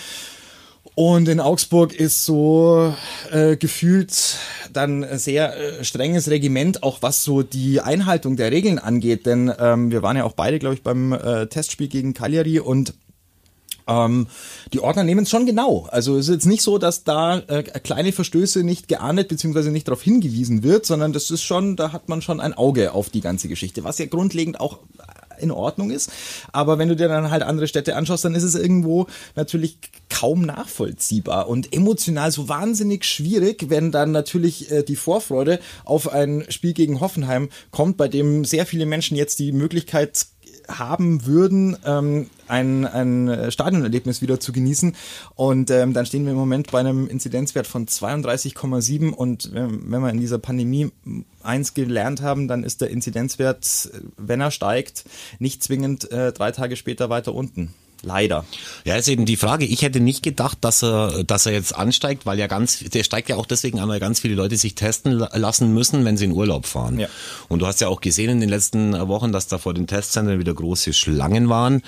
Und 0.94 1.30
in 1.30 1.40
Augsburg 1.40 1.94
ist 1.94 2.26
so 2.26 2.94
äh, 3.32 3.56
gefühlt 3.56 4.38
dann 4.74 5.06
sehr 5.18 5.56
äh, 5.56 5.84
strenges 5.84 6.30
Regiment, 6.30 6.84
auch 6.84 7.02
was 7.02 7.24
so 7.24 7.44
die 7.44 7.82
Einhaltung 7.82 8.36
der 8.36 8.52
Regeln 8.52 8.78
angeht. 8.78 9.26
Denn 9.26 9.52
ähm, 9.58 9.92
wir 9.92 10.02
waren 10.02 10.18
ja 10.18 10.26
auch 10.26 10.34
beide, 10.34 10.60
glaube 10.60 10.76
ich, 10.76 10.84
beim 10.84 11.14
äh, 11.14 11.48
Testspiel 11.48 11.88
gegen 11.88 12.14
Cagliari 12.14 12.60
und 12.60 12.94
ähm, 13.88 14.28
die 14.74 14.80
Ordner 14.80 15.04
nehmen 15.04 15.24
es 15.24 15.30
schon 15.30 15.46
genau. 15.46 15.88
Also 15.92 16.18
es 16.18 16.28
ist 16.28 16.34
jetzt 16.34 16.46
nicht 16.46 16.62
so, 16.62 16.78
dass 16.78 17.04
da 17.04 17.40
äh, 17.40 17.64
kleine 17.64 18.12
Verstöße 18.12 18.64
nicht 18.64 18.88
geahndet 18.88 19.28
bzw. 19.30 19.70
nicht 19.70 19.88
darauf 19.88 20.02
hingewiesen 20.02 20.64
wird, 20.64 20.86
sondern 20.86 21.14
das 21.14 21.32
ist 21.32 21.44
schon, 21.44 21.76
da 21.76 21.92
hat 21.92 22.10
man 22.10 22.22
schon 22.22 22.40
ein 22.40 22.54
Auge 22.54 22.94
auf 22.94 23.10
die 23.10 23.22
ganze 23.22 23.48
Geschichte, 23.48 23.84
was 23.84 23.98
ja 23.98 24.06
grundlegend 24.06 24.60
auch 24.60 24.80
in 25.42 25.52
Ordnung 25.52 25.92
ist. 25.92 26.12
Aber 26.52 26.78
wenn 26.78 26.90
du 26.90 26.96
dir 26.96 27.08
dann 27.08 27.32
halt 27.32 27.44
andere 27.44 27.68
Städte 27.68 27.96
anschaust, 27.96 28.26
dann 28.26 28.36
ist 28.36 28.44
es 28.44 28.56
irgendwo 28.56 29.08
natürlich 29.36 29.78
kaum 30.10 30.42
nachvollziehbar 30.42 31.48
und 31.48 31.74
emotional 31.74 32.32
so 32.32 32.48
wahnsinnig 32.50 33.06
schwierig, 33.06 33.70
wenn 33.70 33.92
dann 33.92 34.12
natürlich 34.12 34.72
äh, 34.72 34.84
die 34.84 34.96
Vorfreude 34.96 35.60
auf 35.86 36.12
ein 36.12 36.46
Spiel 36.50 36.74
gegen 36.74 37.00
Hoffenheim 37.00 37.50
kommt, 37.72 37.98
bei 37.98 38.08
dem 38.08 38.46
sehr 38.46 38.66
viele 38.66 38.86
Menschen 38.86 39.18
jetzt 39.18 39.40
die 39.40 39.52
Möglichkeit 39.52 40.28
haben 40.80 41.26
würden, 41.26 41.78
ähm, 41.86 42.28
ein, 42.48 42.86
ein 42.86 43.52
Stadionerlebnis 43.52 44.22
wieder 44.22 44.40
zu 44.40 44.52
genießen. 44.52 44.96
Und 45.36 45.72
ähm, 45.72 45.94
dann 45.94 46.06
stehen 46.06 46.26
wir 46.26 46.32
im 46.32 46.38
Moment 46.38 46.72
bei 46.72 46.80
einem 46.80 47.08
Inzidenzwert 47.08 47.68
von 47.68 47.88
32,7 47.88 49.12
und 49.12 49.54
wenn, 49.54 49.92
wenn 49.92 50.02
wir 50.02 50.10
in 50.10 50.20
dieser 50.20 50.40
Pandemie 50.40 50.92
eins 51.44 51.74
gelernt 51.74 52.22
haben, 52.22 52.48
dann 52.48 52.64
ist 52.64 52.82
der 52.82 52.90
Inzidenzwert, 52.90 53.92
wenn 54.18 54.42
er 54.42 54.52
steigt, 54.52 55.06
nicht 55.40 55.64
zwingend 55.64 56.12
äh, 56.12 56.32
drei 56.32 56.52
Tage 56.52 56.76
später 56.76 57.10
weiter 57.10 57.34
unten. 57.34 57.74
Leider. 58.04 58.46
Ja, 58.84 58.96
ist 58.96 59.08
eben 59.08 59.26
die 59.26 59.38
Frage. 59.38 59.66
Ich 59.66 59.84
hätte 59.84 60.00
nicht 60.00 60.24
gedacht, 60.24 60.58
dass 60.62 60.84
er, 60.84 61.24
dass 61.24 61.46
er 61.46 61.54
jetzt 61.54 61.76
ansteigt, 61.76 62.26
weil 62.26 62.40
ja 62.40 62.48
ganz, 62.48 62.80
der 62.80 63.04
steigt 63.04 63.30
ja 63.30 63.36
auch 63.36 63.46
deswegen 63.46 63.80
an, 63.80 63.90
weil 63.90 64.00
ganz 64.00 64.20
viele 64.20 64.36
Leute 64.36 64.58
sich 64.58 64.74
testen 64.74 65.14
lassen 65.34 65.74
müssen, 65.74 66.04
wenn 66.04 66.18
sie 66.18 66.26
in 66.26 66.32
Urlaub 66.32 66.66
fahren. 66.66 67.00
Ja. 67.00 67.08
Und 67.48 67.60
du 67.60 67.68
hast 67.68 67.80
ja 67.80 67.88
auch 67.88 68.02
gesehen 68.02 68.32
in 68.32 68.40
den 68.40 68.50
letzten 68.50 68.94
Wochen, 69.08 69.32
dass 69.32 69.48
da 69.48 69.60
vor 69.60 69.74
den 69.74 69.86
Testzentren 69.86 70.40
wieder 70.40 70.54
große 70.54 70.94
Schlangen 70.94 71.50
waren. 71.50 71.84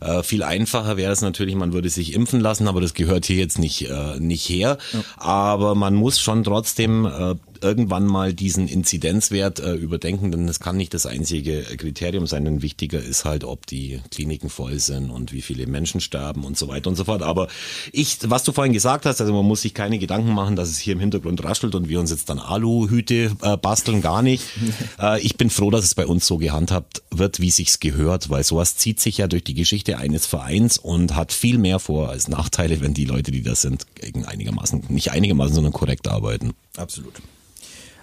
Äh, 0.00 0.22
viel 0.22 0.42
einfacher 0.42 0.96
wäre 0.96 1.12
es 1.12 1.22
natürlich, 1.22 1.54
man 1.54 1.72
würde 1.72 1.88
sich 1.88 2.12
impfen 2.12 2.40
lassen, 2.40 2.68
aber 2.68 2.80
das 2.80 2.92
gehört 2.92 3.24
hier 3.24 3.36
jetzt 3.36 3.58
nicht, 3.58 3.88
äh, 3.88 4.18
nicht 4.18 4.48
her. 4.48 4.76
Ja. 4.92 5.00
Aber 5.16 5.74
man 5.74 5.94
muss 5.94 6.20
schon 6.20 6.44
trotzdem 6.44 7.06
äh, 7.06 7.34
irgendwann 7.64 8.06
mal 8.06 8.34
diesen 8.34 8.68
Inzidenzwert 8.68 9.58
äh, 9.58 9.72
überdenken, 9.72 10.30
denn 10.30 10.46
das 10.46 10.60
kann 10.60 10.76
nicht 10.76 10.92
das 10.92 11.06
einzige 11.06 11.62
Kriterium 11.62 12.26
sein, 12.26 12.44
denn 12.44 12.62
wichtiger 12.62 13.02
ist 13.02 13.24
halt, 13.24 13.42
ob 13.42 13.66
die 13.66 14.00
Kliniken 14.10 14.50
voll 14.50 14.78
sind 14.78 15.10
und 15.10 15.32
wie 15.32 15.40
viele 15.40 15.66
Menschen 15.66 16.00
sterben 16.00 16.44
und 16.44 16.58
so 16.58 16.68
weiter 16.68 16.90
und 16.90 16.96
so 16.96 17.04
fort. 17.04 17.22
Aber 17.22 17.48
ich, 17.90 18.18
was 18.24 18.44
du 18.44 18.52
vorhin 18.52 18.74
gesagt 18.74 19.06
hast, 19.06 19.20
also 19.20 19.32
man 19.32 19.46
muss 19.46 19.62
sich 19.62 19.72
keine 19.72 19.98
Gedanken 19.98 20.32
machen, 20.32 20.56
dass 20.56 20.68
es 20.68 20.78
hier 20.78 20.92
im 20.92 21.00
Hintergrund 21.00 21.42
raschelt 21.42 21.74
und 21.74 21.88
wir 21.88 21.98
uns 22.00 22.10
jetzt 22.10 22.28
dann 22.28 22.38
Aluhüte 22.38 23.34
äh, 23.42 23.56
basteln, 23.56 24.02
gar 24.02 24.22
nicht. 24.22 24.44
äh, 25.00 25.20
ich 25.22 25.36
bin 25.36 25.48
froh, 25.48 25.70
dass 25.70 25.84
es 25.84 25.94
bei 25.94 26.06
uns 26.06 26.26
so 26.26 26.36
gehandhabt 26.36 27.02
wird, 27.10 27.40
wie 27.40 27.50
sich's 27.50 27.80
gehört, 27.80 28.28
weil 28.28 28.44
sowas 28.44 28.76
zieht 28.76 29.00
sich 29.00 29.18
ja 29.18 29.26
durch 29.26 29.44
die 29.44 29.54
Geschichte 29.54 29.96
eines 29.96 30.26
Vereins 30.26 30.76
und 30.76 31.16
hat 31.16 31.32
viel 31.32 31.56
mehr 31.56 31.78
vor 31.78 32.10
als 32.10 32.28
Nachteile, 32.28 32.82
wenn 32.82 32.92
die 32.92 33.06
Leute, 33.06 33.30
die 33.30 33.42
da 33.42 33.54
sind, 33.54 33.86
einigermaßen, 34.26 34.84
nicht 34.88 35.10
einigermaßen, 35.12 35.54
sondern 35.54 35.72
korrekt 35.72 36.08
arbeiten. 36.08 36.52
Absolut. 36.76 37.14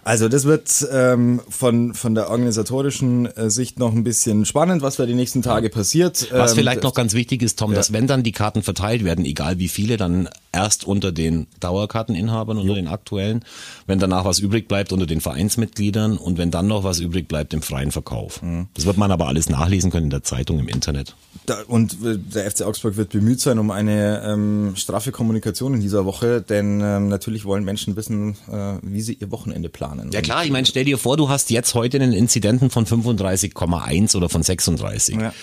Also 0.04 0.30
das 0.30 0.46
wird 0.46 0.88
ähm, 0.92 1.42
von, 1.48 1.94
von 1.94 2.16
der 2.16 2.30
organisatorischen 2.30 3.26
äh, 3.38 3.50
Sicht 3.52 3.78
noch 3.78 3.94
ein 3.94 4.04
bisschen 4.04 4.46
spannend, 4.46 4.82
was 4.82 4.96
da 4.96 5.06
die 5.06 5.14
nächsten 5.14 5.42
Tage 5.44 5.70
passiert. 5.70 6.28
Was 6.32 6.52
Ähm, 6.52 6.58
vielleicht 6.58 6.84
noch 6.84 6.96
ganz 6.96 7.14
wichtig 7.14 7.44
ist, 7.44 7.60
Tom, 7.60 7.72
Ja. 7.72 7.78
dass 7.78 7.94
wenn 7.94 8.08
dann 8.08 8.24
die 8.24 8.32
Karten 8.32 8.64
verteilt 8.64 9.04
werden, 9.04 9.26
egal 9.26 9.60
wie 9.60 9.68
viele, 9.68 9.98
dann 9.98 10.28
erst 10.54 10.86
unter 10.86 11.12
den 11.12 11.48
Dauerkarteninhabern, 11.60 12.58
unter 12.58 12.76
den 12.76 12.88
aktuellen, 12.88 13.46
wenn 13.88 14.00
danach 14.00 14.26
was 14.26 14.40
übrig 14.40 14.68
bleibt 14.68 14.92
unter 14.92 15.06
den 15.06 15.22
Vereinsmitgliedern 15.22 16.18
und 16.18 16.38
wenn 16.38 16.52
dann 16.52 16.68
noch 16.68 16.84
was 16.84 17.00
übrig 17.00 17.28
bleibt 17.28 17.54
im 17.54 17.62
freien 17.62 17.92
Verkauf. 17.92 18.42
Mhm. 18.42 18.68
Das 18.74 18.86
wird 18.86 18.98
man 18.98 19.12
aber 19.12 19.28
alles 19.28 19.50
nachlesen 19.50 19.92
können 19.92 20.06
in 20.06 20.10
der 20.10 20.24
Zeitung, 20.24 20.60
im 20.60 20.68
Internet. 20.68 21.16
Da, 21.46 21.62
und 21.68 21.94
äh, 22.06 22.18
der 22.18 22.50
FC 22.52 22.64
Augsburg 22.64 22.98
wird 22.98 23.10
bemüht 23.10 23.40
sein 23.40 23.60
um 23.60 23.72
eine 23.72 24.22
ähm, 24.26 24.74
straffe 24.76 25.12
Kommunikation 25.12 25.74
in 25.74 25.80
dieser 25.80 26.06
Woche, 26.06 26.42
denn 26.42 26.82
ähm, 26.82 27.08
natürlich 27.08 27.46
wollen 27.46 27.64
Menschen 27.64 27.96
wissen, 27.96 28.36
äh, 28.52 28.74
wie 28.82 29.02
sie 29.02 29.14
ihr 29.14 29.32
Wochenende 29.32 29.70
planen. 29.70 30.12
Ja 30.12 30.22
klar, 30.22 30.44
ich 30.44 30.52
meine, 30.52 30.66
stell 30.66 30.86
dir 30.86 30.98
vor, 30.98 31.18
du 31.18 31.30
hast 31.30 31.50
jetzt 31.50 31.74
heute 31.74 31.98
einen 31.98 32.14
Inzidenten 32.14 32.70
von 32.70 32.86
35,1 32.86 34.16
oder 34.16 34.30
von 34.30 34.44
36. 34.44 35.16
Ja. 35.16 35.34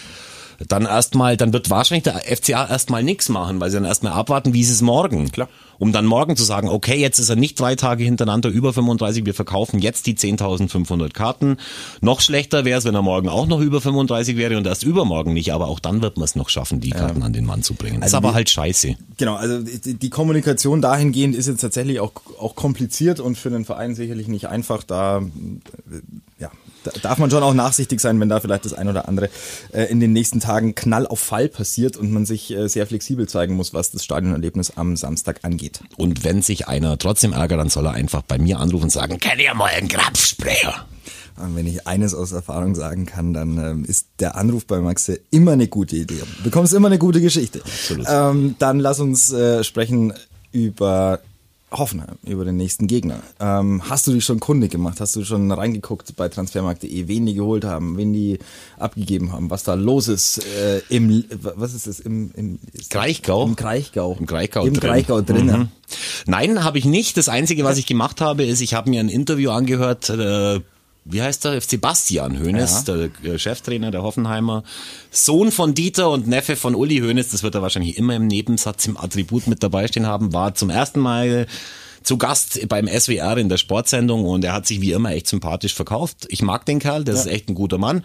Dann 0.66 0.86
erstmal, 0.86 1.36
dann 1.36 1.52
wird 1.52 1.70
wahrscheinlich 1.70 2.02
der 2.02 2.14
FCA 2.36 2.66
erstmal 2.68 3.04
nichts 3.04 3.28
machen, 3.28 3.60
weil 3.60 3.70
sie 3.70 3.76
dann 3.76 3.84
erstmal 3.84 4.12
abwarten, 4.12 4.54
wie 4.54 4.60
ist 4.60 4.70
es 4.70 4.82
morgen. 4.82 5.30
Klar. 5.30 5.48
Um 5.78 5.92
dann 5.92 6.04
morgen 6.06 6.34
zu 6.34 6.42
sagen, 6.42 6.68
okay, 6.68 6.96
jetzt 7.00 7.20
ist 7.20 7.28
er 7.28 7.36
nicht 7.36 7.60
drei 7.60 7.76
Tage 7.76 8.02
hintereinander 8.02 8.48
über 8.48 8.72
35, 8.72 9.24
wir 9.24 9.34
verkaufen 9.34 9.78
jetzt 9.78 10.06
die 10.06 10.16
10.500 10.16 11.12
Karten. 11.12 11.58
Noch 12.00 12.20
schlechter 12.20 12.64
wäre 12.64 12.80
es, 12.80 12.84
wenn 12.84 12.96
er 12.96 13.02
morgen 13.02 13.28
auch 13.28 13.46
noch 13.46 13.60
über 13.60 13.80
35 13.80 14.36
wäre 14.36 14.56
und 14.56 14.66
erst 14.66 14.82
übermorgen 14.82 15.32
nicht, 15.32 15.52
aber 15.52 15.68
auch 15.68 15.78
dann 15.78 16.02
wird 16.02 16.16
man 16.16 16.24
es 16.24 16.34
noch 16.34 16.48
schaffen, 16.48 16.80
die 16.80 16.90
Karten 16.90 17.22
an 17.22 17.32
den 17.32 17.44
Mann 17.44 17.62
zu 17.62 17.74
bringen. 17.74 17.98
ist 17.98 18.02
Also 18.02 18.16
aber 18.16 18.30
wir- 18.30 18.34
halt 18.34 18.50
scheiße. 18.50 18.96
Genau, 19.18 19.36
also 19.36 19.60
die, 19.62 19.94
die 19.94 20.10
Kommunikation 20.10 20.82
dahingehend 20.82 21.36
ist 21.36 21.46
jetzt 21.46 21.60
tatsächlich 21.60 22.00
auch, 22.00 22.10
auch 22.40 22.56
kompliziert 22.56 23.20
und 23.20 23.38
für 23.38 23.50
den 23.50 23.64
Verein 23.64 23.94
sicherlich 23.94 24.26
nicht 24.26 24.48
einfach. 24.48 24.82
Da, 24.82 25.22
ja, 26.38 26.50
da 26.84 26.92
darf 27.02 27.18
man 27.18 27.30
schon 27.30 27.42
auch 27.42 27.54
nachsichtig 27.54 28.00
sein, 28.00 28.20
wenn 28.20 28.28
da 28.28 28.40
vielleicht 28.40 28.64
das 28.64 28.72
ein 28.72 28.88
oder 28.88 29.08
andere 29.08 29.28
äh, 29.72 29.84
in 29.84 30.00
den 30.00 30.12
nächsten 30.12 30.40
Tagen 30.40 30.74
Knall 30.74 31.06
auf 31.06 31.20
Fall 31.20 31.48
passiert 31.48 31.96
und 31.96 32.12
man 32.12 32.26
sich 32.26 32.50
äh, 32.50 32.68
sehr 32.68 32.86
flexibel 32.86 33.28
zeigen 33.28 33.54
muss, 33.54 33.74
was 33.74 33.90
das 33.90 34.04
Stadionerlebnis 34.04 34.72
am 34.76 34.96
Samstag 34.96 35.40
angeht. 35.42 35.80
Und 35.96 36.24
wenn 36.24 36.42
sich 36.42 36.68
einer 36.68 36.96
trotzdem 36.98 37.32
ärgert, 37.32 37.58
dann 37.58 37.70
soll 37.70 37.86
er 37.86 37.92
einfach 37.92 38.22
bei 38.22 38.38
mir 38.38 38.60
anrufen 38.60 38.84
und 38.84 38.90
sagen, 38.90 39.18
kenn 39.18 39.38
ihr 39.38 39.54
mal 39.54 39.66
einen 39.66 39.88
Krapfsprayer? 39.88 40.86
Und 41.36 41.54
wenn 41.54 41.66
ich 41.66 41.86
eines 41.86 42.14
aus 42.14 42.32
Erfahrung 42.32 42.74
sagen 42.74 43.06
kann, 43.06 43.32
dann 43.32 43.58
ähm, 43.58 43.84
ist 43.84 44.08
der 44.18 44.36
Anruf 44.36 44.66
bei 44.66 44.80
Maxe 44.80 45.20
immer 45.30 45.52
eine 45.52 45.68
gute 45.68 45.96
Idee. 45.96 46.20
Du 46.38 46.44
bekommst 46.44 46.72
immer 46.74 46.88
eine 46.88 46.98
gute 46.98 47.20
Geschichte. 47.20 47.60
Absolut. 47.60 48.06
Ähm, 48.08 48.56
dann 48.58 48.80
lass 48.80 48.98
uns 48.98 49.32
äh, 49.32 49.62
sprechen 49.62 50.12
über 50.50 51.20
Hoffenheim, 51.70 52.16
über 52.24 52.44
den 52.44 52.56
nächsten 52.56 52.86
Gegner. 52.86 53.20
Ähm, 53.40 53.82
hast 53.88 54.06
du 54.06 54.12
dich 54.12 54.24
schon 54.24 54.40
kundig 54.40 54.72
gemacht? 54.72 55.00
Hast 55.00 55.14
du 55.16 55.24
schon 55.24 55.52
reingeguckt 55.52 56.16
bei 56.16 56.28
transfermarkt.de, 56.28 57.08
wen 57.08 57.26
die 57.26 57.34
geholt 57.34 57.64
haben, 57.64 57.98
wen 57.98 58.12
die 58.12 58.38
abgegeben 58.78 59.32
haben, 59.32 59.50
was 59.50 59.64
da 59.64 59.74
los 59.74 60.08
ist 60.08 60.38
äh, 60.38 60.80
im, 60.88 61.24
was 61.30 61.74
ist 61.74 61.86
das, 61.86 62.00
im, 62.00 62.30
im 62.34 62.58
ist 62.72 62.90
Kraichgau? 62.90 63.44
Im 63.44 63.56
Kraichgau. 63.56 64.16
Im 64.18 64.26
Kraichgau 64.26 64.64
Im 64.64 64.74
drin. 64.74 64.90
Kraichgau 64.90 65.20
drin. 65.20 65.46
Mhm. 65.46 65.68
Nein, 66.26 66.64
habe 66.64 66.78
ich 66.78 66.86
nicht. 66.86 67.16
Das 67.16 67.28
Einzige, 67.28 67.64
was 67.64 67.76
ich 67.76 67.86
gemacht 67.86 68.20
habe, 68.20 68.44
ist, 68.44 68.60
ich 68.60 68.72
habe 68.74 68.88
mir 68.88 69.00
ein 69.00 69.10
Interview 69.10 69.50
angehört, 69.50 70.08
äh, 70.08 70.60
wie 71.10 71.22
heißt 71.22 71.44
er? 71.46 71.60
Sebastian 71.60 72.38
Hoeneß, 72.40 72.84
Ja. 72.86 72.94
der 73.22 73.32
äh, 73.34 73.38
Cheftrainer 73.38 73.90
der 73.90 74.02
Hoffenheimer. 74.02 74.62
Sohn 75.10 75.50
von 75.52 75.74
Dieter 75.74 76.10
und 76.10 76.26
Neffe 76.26 76.56
von 76.56 76.74
Uli 76.74 76.98
Hoeneß, 76.98 77.30
das 77.30 77.42
wird 77.42 77.54
er 77.54 77.62
wahrscheinlich 77.62 77.96
immer 77.96 78.14
im 78.16 78.26
Nebensatz 78.26 78.86
im 78.86 78.96
Attribut 78.96 79.46
mit 79.46 79.62
dabei 79.62 79.86
stehen 79.88 80.06
haben, 80.06 80.32
war 80.32 80.54
zum 80.54 80.70
ersten 80.70 81.00
Mal 81.00 81.46
zu 82.08 82.16
Gast 82.16 82.66
beim 82.70 82.88
SWR 82.88 83.36
in 83.36 83.50
der 83.50 83.58
Sportsendung 83.58 84.24
und 84.24 84.42
er 84.42 84.54
hat 84.54 84.66
sich 84.66 84.80
wie 84.80 84.92
immer 84.92 85.10
echt 85.10 85.26
sympathisch 85.26 85.74
verkauft. 85.74 86.26
Ich 86.30 86.40
mag 86.40 86.64
den 86.64 86.78
Kerl, 86.78 87.04
das 87.04 87.20
ist 87.20 87.26
echt 87.26 87.50
ein 87.50 87.54
guter 87.54 87.76
Mann. 87.76 88.02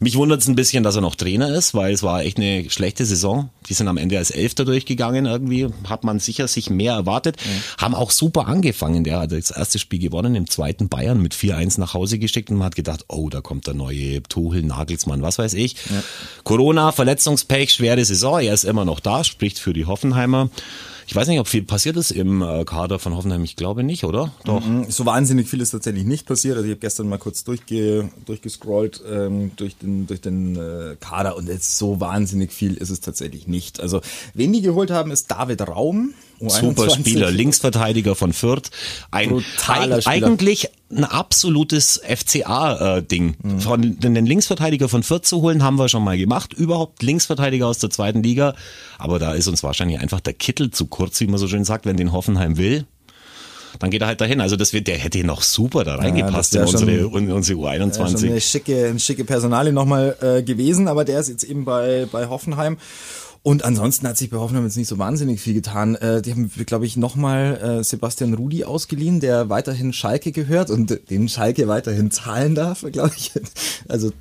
Mich 0.00 0.16
wundert 0.16 0.40
es 0.40 0.48
ein 0.48 0.54
bisschen, 0.54 0.82
dass 0.82 0.96
er 0.96 1.02
noch 1.02 1.16
Trainer 1.16 1.54
ist, 1.54 1.74
weil 1.74 1.92
es 1.92 2.02
war 2.02 2.22
echt 2.22 2.38
eine 2.38 2.70
schlechte 2.70 3.04
Saison. 3.04 3.50
Die 3.68 3.74
sind 3.74 3.88
am 3.88 3.98
Ende 3.98 4.16
als 4.16 4.30
Elfter 4.30 4.64
durchgegangen 4.64 5.26
irgendwie, 5.26 5.68
hat 5.86 6.02
man 6.02 6.18
sicher 6.18 6.48
sich 6.48 6.70
mehr 6.70 6.94
erwartet. 6.94 7.36
Haben 7.76 7.94
auch 7.94 8.10
super 8.10 8.46
angefangen. 8.48 9.04
Der 9.04 9.20
hat 9.20 9.32
das 9.32 9.50
erste 9.50 9.78
Spiel 9.78 9.98
gewonnen, 9.98 10.34
im 10.34 10.48
zweiten 10.48 10.88
Bayern 10.88 11.20
mit 11.20 11.34
4-1 11.34 11.78
nach 11.78 11.92
Hause 11.92 12.18
geschickt 12.18 12.48
und 12.48 12.56
man 12.56 12.64
hat 12.64 12.74
gedacht, 12.74 13.04
oh, 13.08 13.28
da 13.28 13.42
kommt 13.42 13.66
der 13.66 13.74
neue 13.74 14.22
Tuchel, 14.22 14.62
Nagelsmann, 14.62 15.20
was 15.20 15.36
weiß 15.36 15.52
ich. 15.52 15.76
Corona, 16.42 16.90
Verletzungspech, 16.90 17.74
schwere 17.74 18.02
Saison, 18.02 18.40
er 18.40 18.54
ist 18.54 18.64
immer 18.64 18.86
noch 18.86 19.00
da, 19.00 19.24
spricht 19.24 19.58
für 19.58 19.74
die 19.74 19.84
Hoffenheimer. 19.84 20.48
Ich 21.06 21.14
weiß 21.14 21.28
nicht, 21.28 21.40
ob 21.40 21.48
viel 21.48 21.62
passiert 21.62 21.96
ist 21.96 22.10
im 22.10 22.42
äh, 22.42 22.64
Kader 22.64 22.98
von 22.98 23.16
Hoffenheim. 23.16 23.44
Ich 23.44 23.56
glaube 23.56 23.82
nicht, 23.82 24.04
oder? 24.04 24.32
Doch. 24.44 24.62
So 24.88 25.06
wahnsinnig 25.06 25.48
viel 25.48 25.60
ist 25.60 25.70
tatsächlich 25.70 26.04
nicht 26.04 26.26
passiert. 26.26 26.56
Also 26.56 26.66
ich 26.66 26.72
habe 26.72 26.80
gestern 26.80 27.08
mal 27.08 27.18
kurz 27.18 27.44
durchge, 27.44 28.10
durchgescrollt 28.26 29.02
ähm, 29.10 29.52
durch 29.56 29.76
den, 29.76 30.06
durch 30.06 30.20
den 30.20 30.56
äh, 30.56 30.96
Kader 31.00 31.36
und 31.36 31.48
jetzt 31.48 31.76
so 31.78 32.00
wahnsinnig 32.00 32.52
viel 32.52 32.74
ist 32.74 32.90
es 32.90 33.00
tatsächlich 33.00 33.46
nicht. 33.46 33.80
Also 33.80 34.00
wen 34.34 34.52
die 34.52 34.62
geholt 34.62 34.90
haben, 34.90 35.10
ist 35.10 35.30
David 35.30 35.66
Raum. 35.68 36.14
Super 36.48 36.82
U21. 36.84 36.94
Spieler, 36.98 37.30
Linksverteidiger 37.30 38.14
von 38.14 38.32
Fürth. 38.32 38.70
Ein 39.10 39.40
eig- 39.66 40.06
eigentlich 40.06 40.68
ein 40.90 41.04
absolutes 41.04 42.00
FCA-Ding. 42.06 43.36
Mhm. 43.42 43.60
Von 43.60 44.00
den 44.00 44.26
Linksverteidiger 44.26 44.88
von 44.88 45.02
Fürth 45.02 45.24
zu 45.26 45.40
holen, 45.42 45.62
haben 45.62 45.76
wir 45.76 45.88
schon 45.88 46.04
mal 46.04 46.18
gemacht. 46.18 46.52
Überhaupt 46.52 47.02
Linksverteidiger 47.02 47.66
aus 47.66 47.78
der 47.78 47.90
zweiten 47.90 48.22
Liga. 48.22 48.54
Aber 48.98 49.18
da 49.18 49.32
ist 49.34 49.48
uns 49.48 49.62
wahrscheinlich 49.62 50.00
einfach 50.00 50.20
der 50.20 50.34
Kittel 50.34 50.70
zu 50.70 50.86
kurz, 50.86 51.20
wie 51.20 51.26
man 51.26 51.38
so 51.38 51.48
schön 51.48 51.64
sagt, 51.64 51.86
wenn 51.86 51.96
den 51.96 52.12
Hoffenheim 52.12 52.56
will. 52.56 52.84
Dann 53.78 53.90
geht 53.90 54.02
er 54.02 54.06
halt 54.06 54.20
dahin. 54.20 54.42
Also 54.42 54.56
das 54.56 54.74
wird, 54.74 54.86
der 54.86 54.98
hätte 54.98 55.24
noch 55.24 55.40
super 55.40 55.82
da 55.84 55.94
reingepasst 55.96 56.54
das 56.54 56.70
in 56.74 56.76
unsere, 56.78 57.18
in 57.18 57.32
unsere 57.32 57.58
Ja, 57.58 57.72
schon 57.78 57.90
U21. 57.90 58.26
eine 58.30 58.40
schicke, 58.42 58.86
eine 58.90 59.00
schicke 59.00 59.24
Personalie 59.24 59.72
nochmal 59.72 60.14
äh, 60.20 60.42
gewesen, 60.42 60.88
aber 60.88 61.06
der 61.06 61.20
ist 61.20 61.28
jetzt 61.30 61.44
eben 61.44 61.64
bei, 61.64 62.06
bei 62.12 62.26
Hoffenheim. 62.28 62.76
Und 63.44 63.64
ansonsten 63.64 64.06
hat 64.06 64.16
sich 64.16 64.30
bei 64.30 64.36
Hoffenheim 64.36 64.64
jetzt 64.64 64.76
nicht 64.76 64.86
so 64.86 64.98
wahnsinnig 64.98 65.40
viel 65.40 65.54
getan. 65.54 65.96
Äh, 65.96 66.22
die 66.22 66.30
haben, 66.30 66.48
glaube 66.64 66.86
ich, 66.86 66.96
nochmal 66.96 67.80
äh, 67.80 67.84
Sebastian 67.84 68.34
Rudi 68.34 68.62
ausgeliehen, 68.62 69.18
der 69.18 69.48
weiterhin 69.48 69.92
Schalke 69.92 70.30
gehört 70.30 70.70
und 70.70 71.10
den 71.10 71.28
Schalke 71.28 71.66
weiterhin 71.66 72.12
zahlen 72.12 72.54
darf, 72.54 72.84
glaube 72.92 73.12
ich. 73.16 73.32
Also 73.88 74.12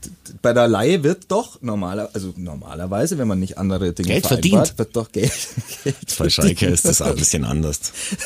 bei 0.41 0.53
der 0.53 0.67
Laie 0.67 1.03
wird 1.03 1.25
doch 1.29 1.61
normaler, 1.61 2.09
also 2.13 2.33
normalerweise, 2.35 3.19
wenn 3.19 3.27
man 3.27 3.39
nicht 3.39 3.59
andere 3.59 3.93
Dinge 3.93 4.09
Geld 4.09 4.25
verdient. 4.25 4.77
wird 4.77 4.95
doch 4.95 5.11
Geld, 5.11 5.31
Geld 5.83 5.95
Bei 6.17 6.29
Schalke 6.29 6.55
verdient. 6.55 6.73
ist 6.73 6.85
das 6.85 7.01
ein 7.01 7.15
bisschen 7.15 7.45
anders. 7.45 7.79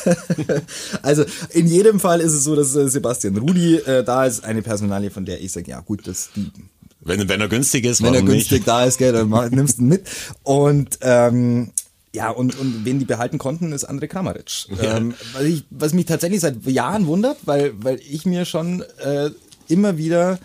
Also 1.02 1.26
in 1.52 1.68
jedem 1.68 2.00
Fall 2.00 2.22
ist 2.22 2.34
es 2.34 2.44
so, 2.46 2.56
dass 2.56 2.74
äh, 2.76 2.88
Sebastian 2.88 3.38
Rudi 3.38 3.76
äh, 3.76 4.04
da 4.04 4.26
ist, 4.26 4.44
eine 4.44 4.62
Personalie, 4.62 5.12
von 5.12 5.26
der 5.26 5.42
ich 5.42 5.52
sage, 5.52 5.70
ja 5.72 5.82
gut, 5.82 6.08
das 6.08 6.30
die 6.36 6.52
Wenn, 7.06 7.30
wenn 7.30 7.40
er 7.40 7.48
günstig 7.48 7.86
ist, 7.86 8.02
wenn 8.02 8.16
er 8.16 8.24
günstig 8.24 8.60
nicht? 8.60 8.68
da 8.68 8.84
ist, 8.84 8.98
gell, 8.98 9.14
dann 9.14 9.30
nimmst 9.52 9.78
du 9.78 9.84
ihn 9.84 9.88
mit. 9.88 10.08
Und 10.44 10.98
ähm, 11.02 11.72
ja, 12.14 12.32
und, 12.32 12.58
und 12.58 12.84
wen 12.84 12.98
die 12.98 13.06
behalten 13.06 13.38
konnten, 13.38 13.72
ist 13.72 13.88
André 13.88 14.08
Kramaric. 14.08 14.68
Ähm, 14.82 15.14
was, 15.34 15.44
ich, 15.44 15.66
was 15.70 15.94
mich 15.94 16.06
tatsächlich 16.06 16.42
seit 16.42 16.66
Jahren 16.66 17.06
wundert, 17.06 17.38
weil, 17.46 17.74
weil 17.78 18.00
ich 18.10 18.26
mir 18.26 18.46
schon 18.46 18.84
äh, 19.04 19.30
immer 19.68 19.98
wieder 19.98 20.40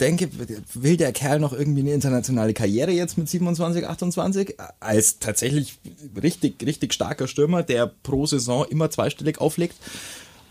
denke, 0.00 0.28
will 0.74 0.96
der 0.96 1.12
Kerl 1.12 1.38
noch 1.38 1.52
irgendwie 1.52 1.80
eine 1.80 1.92
internationale 1.92 2.52
Karriere 2.52 2.90
jetzt 2.90 3.16
mit 3.16 3.28
27, 3.28 3.86
28? 3.86 4.56
Als 4.80 5.18
tatsächlich 5.18 5.78
richtig, 6.20 6.62
richtig 6.66 6.92
starker 6.92 7.28
Stürmer, 7.28 7.62
der 7.62 7.86
pro 8.02 8.26
Saison 8.26 8.66
immer 8.68 8.90
zweistellig 8.90 9.40
auflegt? 9.40 9.76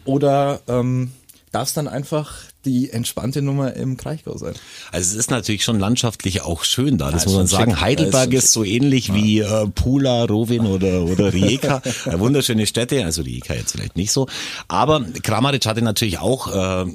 Oder 0.06 0.62
ähm, 0.68 1.12
darf 1.54 1.70
es 1.70 1.74
dann 1.74 1.88
einfach 1.88 2.34
die 2.66 2.90
entspannte 2.90 3.42
Nummer 3.42 3.74
im 3.76 3.96
Kraichgau 3.96 4.38
sein? 4.38 4.54
Also 4.92 5.12
es 5.12 5.16
ist 5.16 5.32
natürlich 5.32 5.64
schon 5.64 5.80
landschaftlich 5.80 6.42
auch 6.42 6.64
schön 6.64 6.98
da, 6.98 7.12
das 7.12 7.22
ist 7.22 7.28
muss 7.28 7.38
man 7.38 7.48
sagen. 7.48 7.72
schick. 7.72 7.82
Heidelberg 7.82 8.34
Ja, 8.34 8.40
ist 8.40 8.46
ist 8.46 8.54
so 8.54 8.64
ähnlich 8.64 9.14
wie 9.14 9.40
äh, 9.40 9.68
Pula, 9.68 10.26
Rovin 10.26 10.66
oder, 10.66 11.04
oder 11.04 11.32
Rijeka. 11.32 11.82
Äh, 12.06 12.20
wunderschöne 12.20 12.66
Städte, 12.66 13.06
also 13.06 13.22
Rijeka 13.22 13.54
jetzt 13.54 13.74
vielleicht 13.74 13.96
nicht 13.96 14.12
so. 14.12 14.28
Aber 14.68 15.06
Kramaric 15.22 15.66
hatte 15.66 15.82
natürlich 15.82 16.20
auch... 16.20 16.86
Äh, 16.86 16.92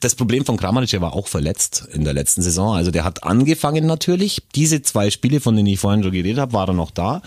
das 0.00 0.14
Problem 0.14 0.44
von 0.44 0.58
Kramaric, 0.58 0.92
er 0.92 1.00
war 1.00 1.14
auch 1.14 1.28
verletzt 1.28 1.88
in 1.92 2.04
der 2.04 2.12
letzten 2.12 2.42
Saison. 2.42 2.74
Also 2.76 2.90
der 2.90 3.04
hat 3.04 3.24
angefangen 3.24 3.86
natürlich. 3.86 4.42
Diese 4.54 4.82
zwei 4.82 5.10
Spiele, 5.10 5.40
von 5.40 5.56
denen 5.56 5.66
ich 5.66 5.80
vorhin 5.80 6.02
schon 6.02 6.12
geredet 6.12 6.38
habe, 6.38 6.52
war 6.52 6.68
er 6.68 6.74
noch 6.74 6.90
da. 6.90 7.22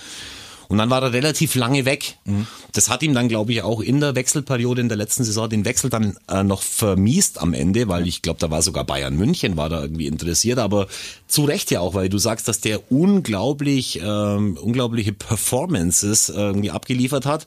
Und 0.68 0.78
dann 0.78 0.90
war 0.90 1.02
er 1.02 1.14
relativ 1.14 1.56
lange 1.56 1.86
weg. 1.86 2.18
Mhm. 2.26 2.48
Das 2.74 2.90
hat 2.90 3.04
ihm 3.04 3.14
dann, 3.14 3.28
glaube 3.28 3.52
ich, 3.54 3.62
auch 3.62 3.82
in 3.82 4.00
der 4.00 4.16
Wechselperiode 4.16 4.82
in 4.82 4.90
der 4.90 4.98
letzten 4.98 5.24
Saison 5.24 5.50
den 5.50 5.66
Wechsel 5.66 5.90
dann 5.90 6.18
äh, 6.28 6.44
noch 6.44 6.62
vermiest 6.62 7.42
am 7.42 7.54
Ende, 7.54 7.88
weil 7.88 8.08
ich 8.08 8.22
glaube, 8.22 8.40
da 8.40 8.50
war 8.52 8.62
sogar 8.62 8.84
Bayern 8.84 9.16
München, 9.16 9.58
war 9.58 9.70
da 9.70 9.82
irgendwie 9.82 10.08
interessiert, 10.08 10.60
aber 10.60 10.88
zu 11.28 11.46
Recht 11.46 11.72
ja 11.72 11.80
auch, 11.80 11.94
weil 11.94 12.10
du 12.10 12.18
sagst, 12.18 12.48
dass 12.48 12.62
der 12.62 12.92
unglaublich, 12.92 14.00
ähm, 14.04 14.58
unglaubliche 14.62 15.14
Performances 15.14 16.30
irgendwie 16.30 16.72
abgeliefert 16.72 17.26
hat. 17.26 17.46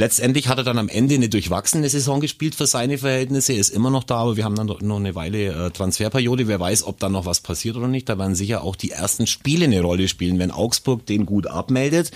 Letztendlich 0.00 0.48
hat 0.48 0.56
er 0.56 0.64
dann 0.64 0.78
am 0.78 0.88
Ende 0.88 1.14
eine 1.14 1.28
durchwachsene 1.28 1.86
Saison 1.86 2.22
gespielt 2.22 2.54
für 2.54 2.66
seine 2.66 2.96
Verhältnisse, 2.96 3.52
ist 3.52 3.68
immer 3.68 3.90
noch 3.90 4.02
da, 4.02 4.20
aber 4.20 4.38
wir 4.38 4.44
haben 4.44 4.54
dann 4.54 4.66
noch 4.66 4.96
eine 4.96 5.14
Weile 5.14 5.66
äh, 5.66 5.70
Transferperiode. 5.72 6.48
Wer 6.48 6.58
weiß, 6.58 6.84
ob 6.84 6.98
da 7.00 7.10
noch 7.10 7.26
was 7.26 7.40
passiert 7.40 7.76
oder 7.76 7.86
nicht. 7.86 8.08
Da 8.08 8.16
werden 8.16 8.34
sicher 8.34 8.64
auch 8.64 8.76
die 8.76 8.92
ersten 8.92 9.26
Spiele 9.26 9.66
eine 9.66 9.82
Rolle 9.82 10.08
spielen, 10.08 10.38
wenn 10.38 10.52
Augsburg 10.52 11.04
den 11.04 11.26
gut 11.26 11.46
abmeldet. 11.46 12.12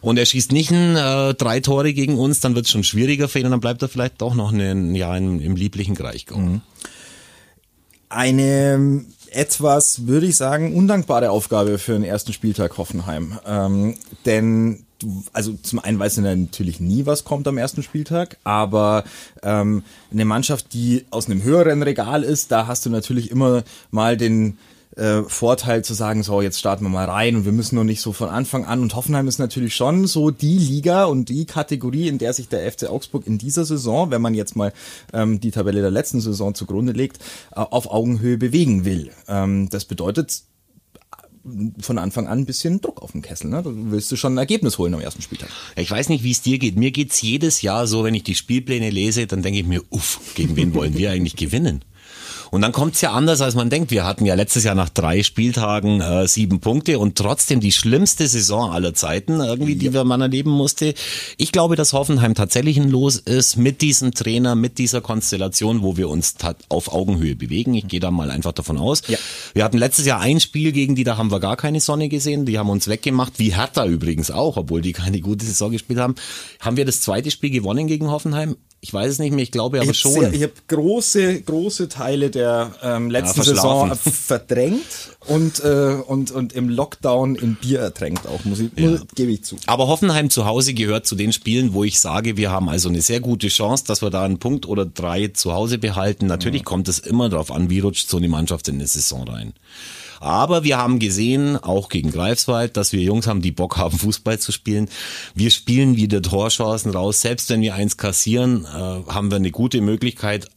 Und 0.00 0.18
er 0.18 0.24
schießt 0.24 0.52
nicht 0.52 0.70
ein, 0.70 0.94
äh, 0.94 1.34
drei 1.34 1.58
Tore 1.58 1.92
gegen 1.94 2.16
uns, 2.16 2.38
dann 2.38 2.54
wird 2.54 2.66
es 2.66 2.70
schon 2.70 2.84
schwieriger 2.84 3.28
für 3.28 3.40
ihn 3.40 3.46
und 3.46 3.50
dann 3.50 3.60
bleibt 3.60 3.82
er 3.82 3.88
vielleicht 3.88 4.22
doch 4.22 4.36
noch 4.36 4.52
ein 4.52 4.94
Jahr 4.94 5.18
im, 5.18 5.40
im 5.40 5.56
lieblichen 5.56 5.96
Kraichgau. 5.96 6.38
Mhm. 6.38 6.60
Eine 8.08 9.04
etwas, 9.32 10.06
würde 10.06 10.26
ich 10.26 10.36
sagen, 10.36 10.76
undankbare 10.76 11.32
Aufgabe 11.32 11.78
für 11.78 11.94
den 11.94 12.04
ersten 12.04 12.32
Spieltag 12.32 12.78
Hoffenheim. 12.78 13.36
Ähm, 13.44 13.96
denn 14.26 14.84
also 15.32 15.54
zum 15.62 15.78
einen 15.78 15.98
weißt 15.98 16.18
du 16.18 16.22
natürlich 16.22 16.80
nie, 16.80 17.06
was 17.06 17.24
kommt 17.24 17.48
am 17.48 17.58
ersten 17.58 17.82
Spieltag, 17.82 18.36
aber 18.44 19.04
ähm, 19.42 19.82
eine 20.12 20.24
Mannschaft, 20.24 20.72
die 20.72 21.04
aus 21.10 21.26
einem 21.26 21.42
höheren 21.42 21.82
Regal 21.82 22.22
ist, 22.22 22.52
da 22.52 22.66
hast 22.66 22.86
du 22.86 22.90
natürlich 22.90 23.30
immer 23.30 23.62
mal 23.90 24.16
den 24.16 24.58
äh, 24.96 25.22
Vorteil 25.22 25.84
zu 25.84 25.94
sagen, 25.94 26.22
so 26.22 26.42
jetzt 26.42 26.58
starten 26.58 26.84
wir 26.84 26.88
mal 26.88 27.06
rein 27.06 27.36
und 27.36 27.44
wir 27.44 27.52
müssen 27.52 27.76
noch 27.76 27.84
nicht 27.84 28.00
so 28.00 28.12
von 28.12 28.28
Anfang 28.28 28.64
an. 28.64 28.80
Und 28.80 28.94
Hoffenheim 28.94 29.28
ist 29.28 29.38
natürlich 29.38 29.74
schon 29.74 30.06
so 30.06 30.30
die 30.30 30.58
Liga 30.58 31.04
und 31.04 31.28
die 31.28 31.46
Kategorie, 31.46 32.08
in 32.08 32.18
der 32.18 32.32
sich 32.32 32.48
der 32.48 32.70
FC 32.70 32.88
Augsburg 32.88 33.26
in 33.26 33.38
dieser 33.38 33.64
Saison, 33.64 34.10
wenn 34.10 34.20
man 34.20 34.34
jetzt 34.34 34.56
mal 34.56 34.72
ähm, 35.12 35.40
die 35.40 35.52
Tabelle 35.52 35.80
der 35.80 35.90
letzten 35.90 36.20
Saison 36.20 36.54
zugrunde 36.54 36.92
legt, 36.92 37.18
äh, 37.52 37.60
auf 37.60 37.90
Augenhöhe 37.90 38.36
bewegen 38.36 38.84
will. 38.84 39.10
Ähm, 39.28 39.68
das 39.70 39.84
bedeutet 39.84 40.42
von 41.80 41.98
Anfang 41.98 42.26
an 42.26 42.40
ein 42.40 42.46
bisschen 42.46 42.80
Druck 42.80 43.02
auf 43.02 43.12
den 43.12 43.22
Kessel. 43.22 43.48
Ne? 43.50 43.62
Du 43.62 43.72
willst 43.90 44.10
du 44.12 44.16
schon 44.16 44.34
ein 44.34 44.38
Ergebnis 44.38 44.78
holen 44.78 44.94
am 44.94 45.00
ersten 45.00 45.22
Spieltag. 45.22 45.48
Ich 45.76 45.90
weiß 45.90 46.08
nicht, 46.08 46.22
wie 46.22 46.30
es 46.30 46.42
dir 46.42 46.58
geht. 46.58 46.76
Mir 46.76 46.90
geht's 46.90 47.22
jedes 47.22 47.62
Jahr 47.62 47.86
so, 47.86 48.04
wenn 48.04 48.14
ich 48.14 48.24
die 48.24 48.34
Spielpläne 48.34 48.90
lese, 48.90 49.26
dann 49.26 49.42
denke 49.42 49.60
ich 49.60 49.66
mir, 49.66 49.82
uff, 49.90 50.20
gegen 50.34 50.56
wen 50.56 50.74
wollen 50.74 50.96
wir 50.96 51.10
eigentlich 51.10 51.36
gewinnen? 51.36 51.82
Und 52.50 52.62
dann 52.62 52.72
kommt's 52.72 53.00
ja 53.00 53.12
anders, 53.12 53.40
als 53.40 53.54
man 53.54 53.70
denkt. 53.70 53.90
Wir 53.90 54.04
hatten 54.04 54.26
ja 54.26 54.34
letztes 54.34 54.64
Jahr 54.64 54.74
nach 54.74 54.88
drei 54.88 55.22
Spieltagen 55.22 56.00
äh, 56.00 56.26
sieben 56.26 56.60
Punkte 56.60 56.98
und 56.98 57.16
trotzdem 57.16 57.60
die 57.60 57.72
schlimmste 57.72 58.26
Saison 58.26 58.72
aller 58.72 58.94
Zeiten, 58.94 59.40
irgendwie, 59.40 59.76
die 59.76 59.86
ja. 59.86 60.04
man 60.04 60.20
erleben 60.20 60.50
musste. 60.50 60.94
Ich 61.36 61.52
glaube, 61.52 61.76
dass 61.76 61.92
Hoffenheim 61.92 62.34
tatsächlich 62.34 62.76
ein 62.78 62.90
Los 62.90 63.16
ist 63.16 63.56
mit 63.56 63.80
diesem 63.82 64.12
Trainer, 64.12 64.54
mit 64.54 64.78
dieser 64.78 65.00
Konstellation, 65.00 65.82
wo 65.82 65.96
wir 65.96 66.08
uns 66.08 66.34
auf 66.68 66.92
Augenhöhe 66.92 67.36
bewegen. 67.36 67.74
Ich 67.74 67.86
gehe 67.88 68.00
da 68.00 68.10
mal 68.10 68.30
einfach 68.30 68.52
davon 68.52 68.78
aus. 68.78 69.02
Ja. 69.06 69.18
Wir 69.54 69.64
hatten 69.64 69.78
letztes 69.78 70.06
Jahr 70.06 70.20
ein 70.20 70.40
Spiel 70.40 70.72
gegen 70.72 70.94
die, 70.94 71.04
da 71.04 71.16
haben 71.16 71.30
wir 71.30 71.40
gar 71.40 71.56
keine 71.56 71.80
Sonne 71.80 72.08
gesehen. 72.08 72.46
Die 72.46 72.58
haben 72.58 72.70
uns 72.70 72.88
weggemacht, 72.88 73.38
wie 73.38 73.54
Hertha 73.54 73.86
übrigens 73.86 74.30
auch, 74.30 74.56
obwohl 74.56 74.80
die 74.80 74.92
keine 74.92 75.20
gute 75.20 75.44
Saison 75.46 75.70
gespielt 75.70 76.00
haben. 76.00 76.14
Haben 76.60 76.76
wir 76.76 76.84
das 76.84 77.00
zweite 77.00 77.30
Spiel 77.30 77.50
gewonnen 77.50 77.86
gegen 77.86 78.10
Hoffenheim? 78.10 78.56
Ich 78.82 78.94
weiß 78.94 79.12
es 79.12 79.18
nicht 79.18 79.32
mehr, 79.32 79.42
ich 79.42 79.50
glaube 79.50 79.78
aber 79.78 79.90
ich 79.90 79.98
schon. 79.98 80.12
Sehr, 80.12 80.32
ich 80.32 80.42
habe 80.42 80.54
große, 80.66 81.42
große 81.42 81.90
Teile 81.90 82.30
der 82.30 82.72
ähm, 82.82 83.10
letzten 83.10 83.40
ja, 83.40 83.44
Saison 83.44 83.94
verdrängt 83.96 84.80
und, 85.26 85.62
äh, 85.62 85.96
und, 86.06 86.30
und 86.30 86.54
im 86.54 86.70
Lockdown 86.70 87.34
in 87.34 87.56
Bier 87.56 87.80
ertränkt 87.80 88.26
auch, 88.26 88.42
muss 88.44 88.60
ich, 88.60 88.70
ja. 88.76 88.98
gebe 89.14 89.32
ich 89.32 89.44
zu. 89.44 89.56
Aber 89.66 89.86
Hoffenheim 89.88 90.30
zu 90.30 90.46
Hause 90.46 90.72
gehört 90.72 91.04
zu 91.04 91.14
den 91.14 91.34
Spielen, 91.34 91.74
wo 91.74 91.84
ich 91.84 92.00
sage, 92.00 92.38
wir 92.38 92.50
haben 92.50 92.70
also 92.70 92.88
eine 92.88 93.02
sehr 93.02 93.20
gute 93.20 93.48
Chance, 93.48 93.84
dass 93.86 94.00
wir 94.00 94.08
da 94.08 94.24
einen 94.24 94.38
Punkt 94.38 94.66
oder 94.66 94.86
drei 94.86 95.28
zu 95.28 95.52
Hause 95.52 95.76
behalten. 95.76 96.26
Natürlich 96.26 96.62
mhm. 96.62 96.66
kommt 96.66 96.88
es 96.88 97.00
immer 97.00 97.28
darauf 97.28 97.50
an, 97.52 97.68
wie 97.68 97.80
rutscht 97.80 98.08
so 98.08 98.16
eine 98.16 98.28
Mannschaft 98.28 98.66
in 98.68 98.76
eine 98.76 98.86
Saison 98.86 99.28
rein. 99.28 99.52
Aber 100.20 100.64
wir 100.64 100.76
haben 100.76 100.98
gesehen, 100.98 101.56
auch 101.56 101.88
gegen 101.88 102.12
Greifswald, 102.12 102.76
dass 102.76 102.92
wir 102.92 103.00
Jungs 103.00 103.26
haben, 103.26 103.40
die 103.40 103.52
Bock 103.52 103.78
haben, 103.78 103.98
Fußball 103.98 104.38
zu 104.38 104.52
spielen. 104.52 104.88
Wir 105.34 105.50
spielen 105.50 105.96
wieder 105.96 106.20
Torchancen 106.20 106.92
raus. 106.92 107.22
Selbst 107.22 107.48
wenn 107.48 107.62
wir 107.62 107.74
eins 107.74 107.96
kassieren, 107.96 108.66
äh, 108.66 108.68
haben 108.68 109.30
wir 109.30 109.36
eine 109.36 109.50
gute 109.50 109.80
Möglichkeit, 109.80 110.48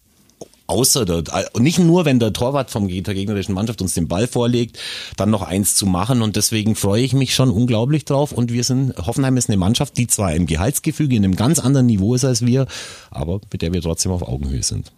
außer 0.67 1.05
der, 1.05 1.23
äh, 1.33 1.59
nicht 1.59 1.79
nur, 1.79 2.03
wenn 2.03 2.19
der 2.19 2.33
Torwart 2.33 2.71
vom 2.71 2.87
der 2.87 3.13
gegnerischen 3.13 3.55
Mannschaft 3.55 3.81
uns 3.81 3.93
den 3.93 4.09
Ball 4.09 4.27
vorlegt, 4.27 4.79
dann 5.15 5.29
noch 5.29 5.41
eins 5.41 5.75
zu 5.75 5.85
machen 5.85 6.21
und 6.21 6.35
deswegen 6.35 6.75
freue 6.75 7.01
ich 7.03 7.13
mich 7.13 7.33
schon 7.33 7.49
unglaublich 7.49 8.05
drauf 8.05 8.31
und 8.31 8.51
wir 8.51 8.63
sind, 8.63 8.95
Hoffenheim 8.97 9.37
ist 9.37 9.49
eine 9.49 9.57
Mannschaft, 9.57 9.97
die 9.97 10.07
zwar 10.07 10.33
im 10.33 10.45
Gehaltsgefüge 10.45 11.15
in 11.15 11.23
einem 11.23 11.35
ganz 11.35 11.59
anderen 11.59 11.87
Niveau 11.87 12.15
ist 12.15 12.25
als 12.25 12.45
wir, 12.45 12.67
aber 13.11 13.39
mit 13.51 13.61
der 13.61 13.71
wir 13.71 13.81
trotzdem 13.81 14.11
auf 14.11 14.27
Augenhöhe 14.27 14.63
sind. 14.63 14.91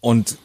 Und 0.00 0.36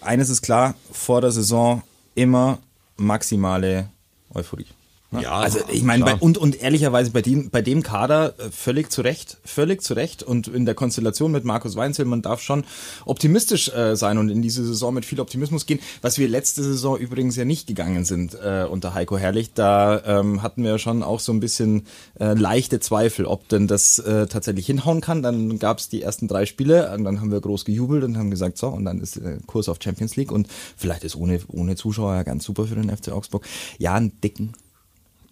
eines 0.00 0.30
ist 0.30 0.42
klar, 0.42 0.74
vor 0.90 1.20
der 1.20 1.32
Saison 1.32 1.82
immer 2.14 2.58
maximale 2.96 3.88
Euphorie. 4.34 4.66
Ne? 5.14 5.22
Ja, 5.22 5.36
also 5.36 5.60
ich 5.70 5.82
meine, 5.82 6.16
und, 6.16 6.38
und 6.38 6.60
ehrlicherweise 6.60 7.10
bei 7.12 7.22
dem, 7.22 7.50
bei 7.50 7.62
dem 7.62 7.82
Kader 7.82 8.34
äh, 8.38 8.50
völlig 8.50 8.90
zu 8.90 9.02
Recht, 9.02 9.38
völlig 9.44 9.82
zu 9.82 9.94
Recht 9.94 10.22
und 10.22 10.48
in 10.48 10.66
der 10.66 10.74
Konstellation 10.74 11.32
mit 11.32 11.44
Markus 11.44 11.76
Weinzel, 11.76 12.04
man 12.04 12.20
darf 12.20 12.42
schon 12.42 12.64
optimistisch 13.06 13.68
äh, 13.68 13.96
sein 13.96 14.18
und 14.18 14.28
in 14.28 14.42
diese 14.42 14.64
Saison 14.64 14.92
mit 14.92 15.04
viel 15.04 15.20
Optimismus 15.20 15.66
gehen, 15.66 15.78
was 16.02 16.18
wir 16.18 16.28
letzte 16.28 16.62
Saison 16.62 16.98
übrigens 16.98 17.36
ja 17.36 17.44
nicht 17.44 17.66
gegangen 17.66 18.04
sind 18.04 18.34
äh, 18.34 18.66
unter 18.68 18.94
Heiko 18.94 19.16
Herrlich. 19.16 19.52
Da 19.54 20.02
ähm, 20.04 20.42
hatten 20.42 20.64
wir 20.64 20.78
schon 20.78 21.02
auch 21.02 21.20
so 21.20 21.32
ein 21.32 21.40
bisschen 21.40 21.86
äh, 22.18 22.34
leichte 22.34 22.80
Zweifel, 22.80 23.26
ob 23.26 23.48
denn 23.48 23.68
das 23.68 24.00
äh, 24.00 24.26
tatsächlich 24.26 24.66
hinhauen 24.66 25.00
kann. 25.00 25.22
Dann 25.22 25.58
gab 25.58 25.78
es 25.78 25.88
die 25.88 26.02
ersten 26.02 26.26
drei 26.26 26.46
Spiele 26.46 26.92
und 26.92 27.04
dann 27.04 27.20
haben 27.20 27.30
wir 27.30 27.40
groß 27.40 27.64
gejubelt 27.64 28.02
und 28.02 28.16
haben 28.18 28.30
gesagt, 28.30 28.58
so, 28.58 28.68
und 28.68 28.84
dann 28.84 29.00
ist 29.00 29.16
äh, 29.16 29.38
Kurs 29.46 29.68
auf 29.68 29.78
Champions 29.80 30.16
League 30.16 30.32
und 30.32 30.48
vielleicht 30.76 31.04
ist 31.04 31.14
ohne, 31.16 31.40
ohne 31.48 31.76
Zuschauer 31.76 32.14
ja 32.14 32.22
ganz 32.24 32.44
super 32.44 32.66
für 32.66 32.74
den 32.74 32.94
FC 32.94 33.12
Augsburg. 33.12 33.46
Ja, 33.78 33.94
einen 33.94 34.20
dicken 34.20 34.54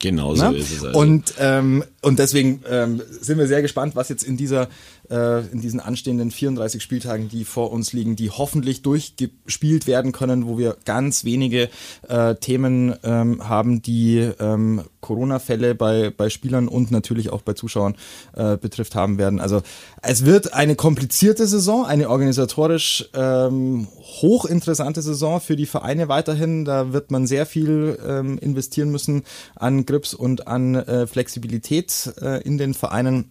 Genau 0.02 0.34
so 0.34 0.50
ist 0.50 0.72
es. 0.72 0.84
Also. 0.84 0.98
Und, 0.98 1.34
ähm, 1.38 1.84
und 2.02 2.18
deswegen 2.18 2.62
ähm, 2.68 3.00
sind 3.08 3.38
wir 3.38 3.46
sehr 3.46 3.62
gespannt, 3.62 3.94
was 3.94 4.08
jetzt 4.08 4.24
in 4.24 4.36
dieser 4.36 4.68
äh, 5.12 5.40
in 5.52 5.60
diesen 5.60 5.78
anstehenden 5.78 6.30
34 6.30 6.82
Spieltagen, 6.82 7.28
die 7.28 7.44
vor 7.44 7.70
uns 7.70 7.92
liegen, 7.92 8.16
die 8.16 8.30
hoffentlich 8.30 8.82
durchgespielt 8.82 9.86
werden 9.86 10.12
können, 10.12 10.46
wo 10.46 10.58
wir 10.58 10.76
ganz 10.84 11.24
wenige 11.24 11.68
äh, 12.08 12.34
Themen 12.36 12.94
ähm, 13.04 13.46
haben, 13.48 13.82
die 13.82 14.30
ähm, 14.40 14.82
Corona-Fälle 15.02 15.74
bei, 15.74 16.10
bei 16.16 16.30
Spielern 16.30 16.68
und 16.68 16.90
natürlich 16.90 17.30
auch 17.30 17.42
bei 17.42 17.52
Zuschauern 17.52 17.94
äh, 18.34 18.56
betrifft 18.56 18.94
haben 18.94 19.18
werden. 19.18 19.40
Also 19.40 19.62
es 20.00 20.24
wird 20.24 20.54
eine 20.54 20.76
komplizierte 20.76 21.46
Saison, 21.46 21.84
eine 21.84 22.08
organisatorisch 22.08 23.10
ähm, 23.12 23.88
hochinteressante 24.22 25.02
Saison 25.02 25.40
für 25.40 25.56
die 25.56 25.66
Vereine 25.66 26.08
weiterhin. 26.08 26.64
Da 26.64 26.92
wird 26.92 27.10
man 27.10 27.26
sehr 27.26 27.44
viel 27.44 27.98
ähm, 28.06 28.38
investieren 28.38 28.90
müssen 28.90 29.24
an 29.56 29.84
Grips 29.84 30.14
und 30.14 30.46
an 30.46 30.76
äh, 30.76 31.06
Flexibilität 31.06 32.14
äh, 32.22 32.42
in 32.42 32.56
den 32.56 32.72
Vereinen 32.72 33.30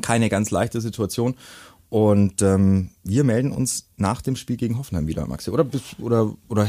keine 0.00 0.28
ganz 0.28 0.50
leichte 0.50 0.80
Situation. 0.80 1.34
Und 1.90 2.42
ähm, 2.42 2.90
wir 3.08 3.24
melden 3.24 3.52
uns 3.52 3.86
nach 3.96 4.22
dem 4.22 4.36
Spiel 4.36 4.56
gegen 4.56 4.78
Hoffenheim 4.78 5.06
wieder, 5.06 5.26
Maxi. 5.26 5.50
Oder 5.50 5.66
oder 5.98 6.34
oder 6.48 6.68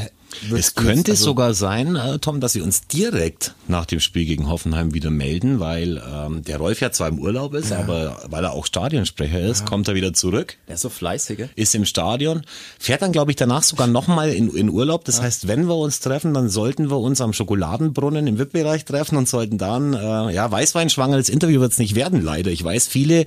es 0.56 0.74
könnte 0.74 1.12
also 1.12 1.24
sogar 1.24 1.54
sein, 1.54 1.96
äh, 1.96 2.18
Tom, 2.18 2.40
dass 2.40 2.52
sie 2.52 2.60
uns 2.60 2.86
direkt 2.86 3.54
nach 3.68 3.84
dem 3.84 4.00
Spiel 4.00 4.24
gegen 4.24 4.48
Hoffenheim 4.48 4.94
wieder 4.94 5.10
melden, 5.10 5.60
weil 5.60 6.02
ähm, 6.04 6.42
der 6.42 6.58
Rolf 6.58 6.80
ja 6.80 6.92
zwar 6.92 7.08
im 7.08 7.18
Urlaub 7.18 7.54
ist, 7.54 7.70
ja. 7.70 7.80
aber 7.80 8.22
weil 8.28 8.44
er 8.44 8.52
auch 8.52 8.66
Stadionsprecher 8.66 9.40
ist, 9.40 9.60
ja. 9.60 9.66
kommt 9.66 9.88
er 9.88 9.94
wieder 9.94 10.12
zurück. 10.12 10.56
Der 10.68 10.76
ist 10.76 10.82
so 10.82 10.88
fleißig. 10.88 11.48
Ist 11.56 11.74
im 11.74 11.84
Stadion, 11.84 12.42
fährt 12.78 13.02
dann 13.02 13.12
glaube 13.12 13.32
ich 13.32 13.36
danach 13.36 13.62
sogar 13.62 13.86
nochmal 13.86 14.30
in, 14.30 14.48
in 14.54 14.70
Urlaub. 14.70 15.04
Das 15.04 15.18
ja. 15.18 15.24
heißt, 15.24 15.48
wenn 15.48 15.66
wir 15.66 15.76
uns 15.76 16.00
treffen, 16.00 16.32
dann 16.32 16.48
sollten 16.48 16.90
wir 16.90 16.98
uns 16.98 17.20
am 17.20 17.32
Schokoladenbrunnen 17.32 18.26
im 18.26 18.38
VIP-Bereich 18.38 18.84
treffen 18.84 19.16
und 19.16 19.28
sollten 19.28 19.58
dann, 19.58 19.94
äh, 19.94 20.32
ja, 20.32 20.50
Weißweinschwangeres 20.50 21.28
Interview 21.28 21.60
wird 21.60 21.72
es 21.72 21.78
nicht 21.78 21.94
werden, 21.94 22.22
leider. 22.22 22.50
Ich 22.50 22.62
weiß, 22.62 22.86
viele 22.88 23.26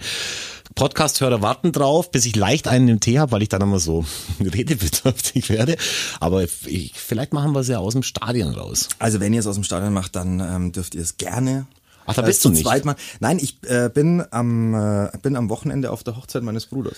Podcast-Hörer 0.76 1.42
warten 1.42 1.72
drauf, 1.72 2.10
bis 2.12 2.26
ich 2.26 2.36
leicht 2.36 2.68
einen 2.68 3.00
Tee 3.04 3.20
habe, 3.20 3.32
weil 3.32 3.42
ich 3.42 3.50
dann 3.50 3.62
immer 3.62 3.80
so 3.80 4.06
redebedürftig 4.40 5.50
werde. 5.50 5.78
Aber 6.20 6.44
ich, 6.44 6.94
vielleicht 6.96 7.34
machen 7.34 7.54
wir 7.54 7.60
es 7.60 7.68
ja 7.68 7.80
aus 7.80 7.94
dem 7.94 8.04
Stadion 8.04 8.54
raus. 8.54 8.90
Also 9.00 9.20
wenn 9.20 9.34
ihr 9.34 9.40
es 9.40 9.48
aus 9.48 9.56
dem 9.56 9.64
Stadion 9.64 9.94
macht, 9.94 10.16
dann 10.16 10.40
ähm, 10.40 10.72
dürft 10.72 10.96
ihr 10.96 11.02
es 11.02 11.18
gerne. 11.18 11.68
Ach, 12.06 12.16
da 12.16 12.22
bist 12.22 12.46
äh, 12.46 12.50
du 12.50 12.56
nicht. 12.56 12.86
Mal. 12.86 12.96
Nein, 13.20 13.40
ich 13.40 13.58
äh, 13.64 13.90
bin 13.94 14.24
am 14.32 14.74
äh, 14.74 15.10
bin 15.22 15.36
am 15.36 15.50
Wochenende 15.50 15.92
auf 15.92 16.04
der 16.04 16.18
Hochzeit 16.18 16.44
meines 16.44 16.66
Bruders. 16.66 16.98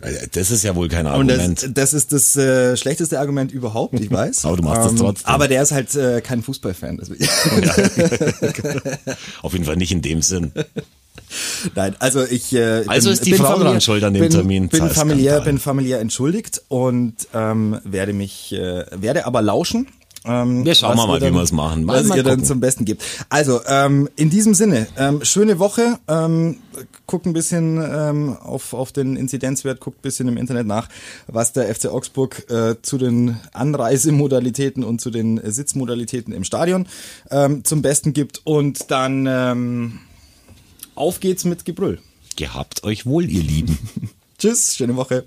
Äh, 0.00 0.28
das 0.32 0.50
ist 0.50 0.64
ja 0.64 0.74
wohl 0.74 0.88
kein 0.88 1.06
Argument. 1.06 1.62
Und 1.62 1.76
das, 1.78 1.90
das 1.90 1.94
ist 1.94 2.12
das 2.12 2.36
äh, 2.36 2.76
schlechteste 2.76 3.20
Argument 3.20 3.52
überhaupt, 3.52 3.98
ich 4.00 4.10
weiß. 4.10 4.44
aber 4.46 4.56
du 4.56 4.62
machst 4.64 4.82
ähm, 4.82 4.88
das 4.96 5.00
trotzdem. 5.00 5.28
Aber 5.28 5.48
der 5.48 5.62
ist 5.62 5.72
halt 5.72 5.94
äh, 5.94 6.20
kein 6.20 6.42
Fußballfan. 6.42 7.00
Auf 9.42 9.52
jeden 9.52 9.64
Fall 9.64 9.76
nicht 9.76 9.92
in 9.92 10.02
dem 10.02 10.22
Sinn. 10.22 10.52
Nein, 11.74 11.96
also 11.98 12.24
ich. 12.24 12.52
Äh, 12.52 12.84
also 12.86 13.08
bin, 13.08 13.12
ist 13.14 13.26
die 13.26 13.34
Frau 13.34 13.58
dran 13.58 13.80
schuld 13.80 14.02
an 14.04 14.14
dem 14.14 14.22
bin, 14.22 14.30
Termin. 14.30 14.68
Bin 14.68 14.88
familiär, 14.90 15.40
bin 15.40 15.58
familiär 15.58 16.00
entschuldigt 16.00 16.62
und 16.68 17.14
ähm, 17.34 17.78
werde 17.84 18.12
mich, 18.12 18.52
äh, 18.52 18.84
werde 18.92 19.26
aber 19.26 19.42
lauschen 19.42 19.86
Ähm, 20.24 20.64
Wir 20.64 20.74
schauen 20.74 20.96
was 20.96 21.06
mal, 21.06 21.20
ihr 21.22 21.28
wie 21.30 21.34
wir 21.34 21.42
es 21.42 21.50
machen. 21.52 21.84
Mal- 21.84 22.00
Was 22.00 22.06
mal 22.06 22.16
ihr 22.18 22.22
dann 22.22 22.44
zum 22.44 22.60
Besten 22.60 22.84
gibt. 22.84 23.02
Also, 23.28 23.60
ähm, 23.66 24.08
in 24.16 24.30
diesem 24.30 24.54
Sinne, 24.54 24.86
ähm, 24.96 25.24
schöne 25.24 25.58
Woche. 25.58 25.98
Ähm, 26.08 26.58
guckt 27.06 27.26
ein 27.26 27.32
bisschen 27.32 27.76
ähm, 27.82 28.36
auf, 28.40 28.72
auf 28.72 28.92
den 28.92 29.16
Inzidenzwert, 29.16 29.80
guckt 29.80 29.98
ein 29.98 30.02
bisschen 30.02 30.28
im 30.28 30.36
Internet 30.38 30.66
nach, 30.66 30.88
was 31.26 31.52
der 31.52 31.72
FC 31.74 31.86
Augsburg 31.86 32.50
äh, 32.50 32.76
zu 32.82 32.98
den 32.98 33.36
Anreisemodalitäten 33.52 34.84
und 34.84 35.00
zu 35.00 35.10
den 35.10 35.40
Sitzmodalitäten 35.44 36.32
im 36.32 36.44
Stadion 36.44 36.86
ähm, 37.30 37.64
zum 37.64 37.82
Besten 37.82 38.12
gibt. 38.12 38.40
Und 38.44 38.90
dann 38.90 39.26
ähm, 39.28 39.98
auf 40.94 41.20
geht's 41.20 41.44
mit 41.44 41.64
Gebrüll. 41.64 42.00
Gehabt 42.36 42.84
euch 42.84 43.06
wohl, 43.06 43.28
ihr 43.28 43.42
Lieben. 43.42 43.78
Tschüss, 44.38 44.76
schöne 44.76 44.96
Woche. 44.96 45.24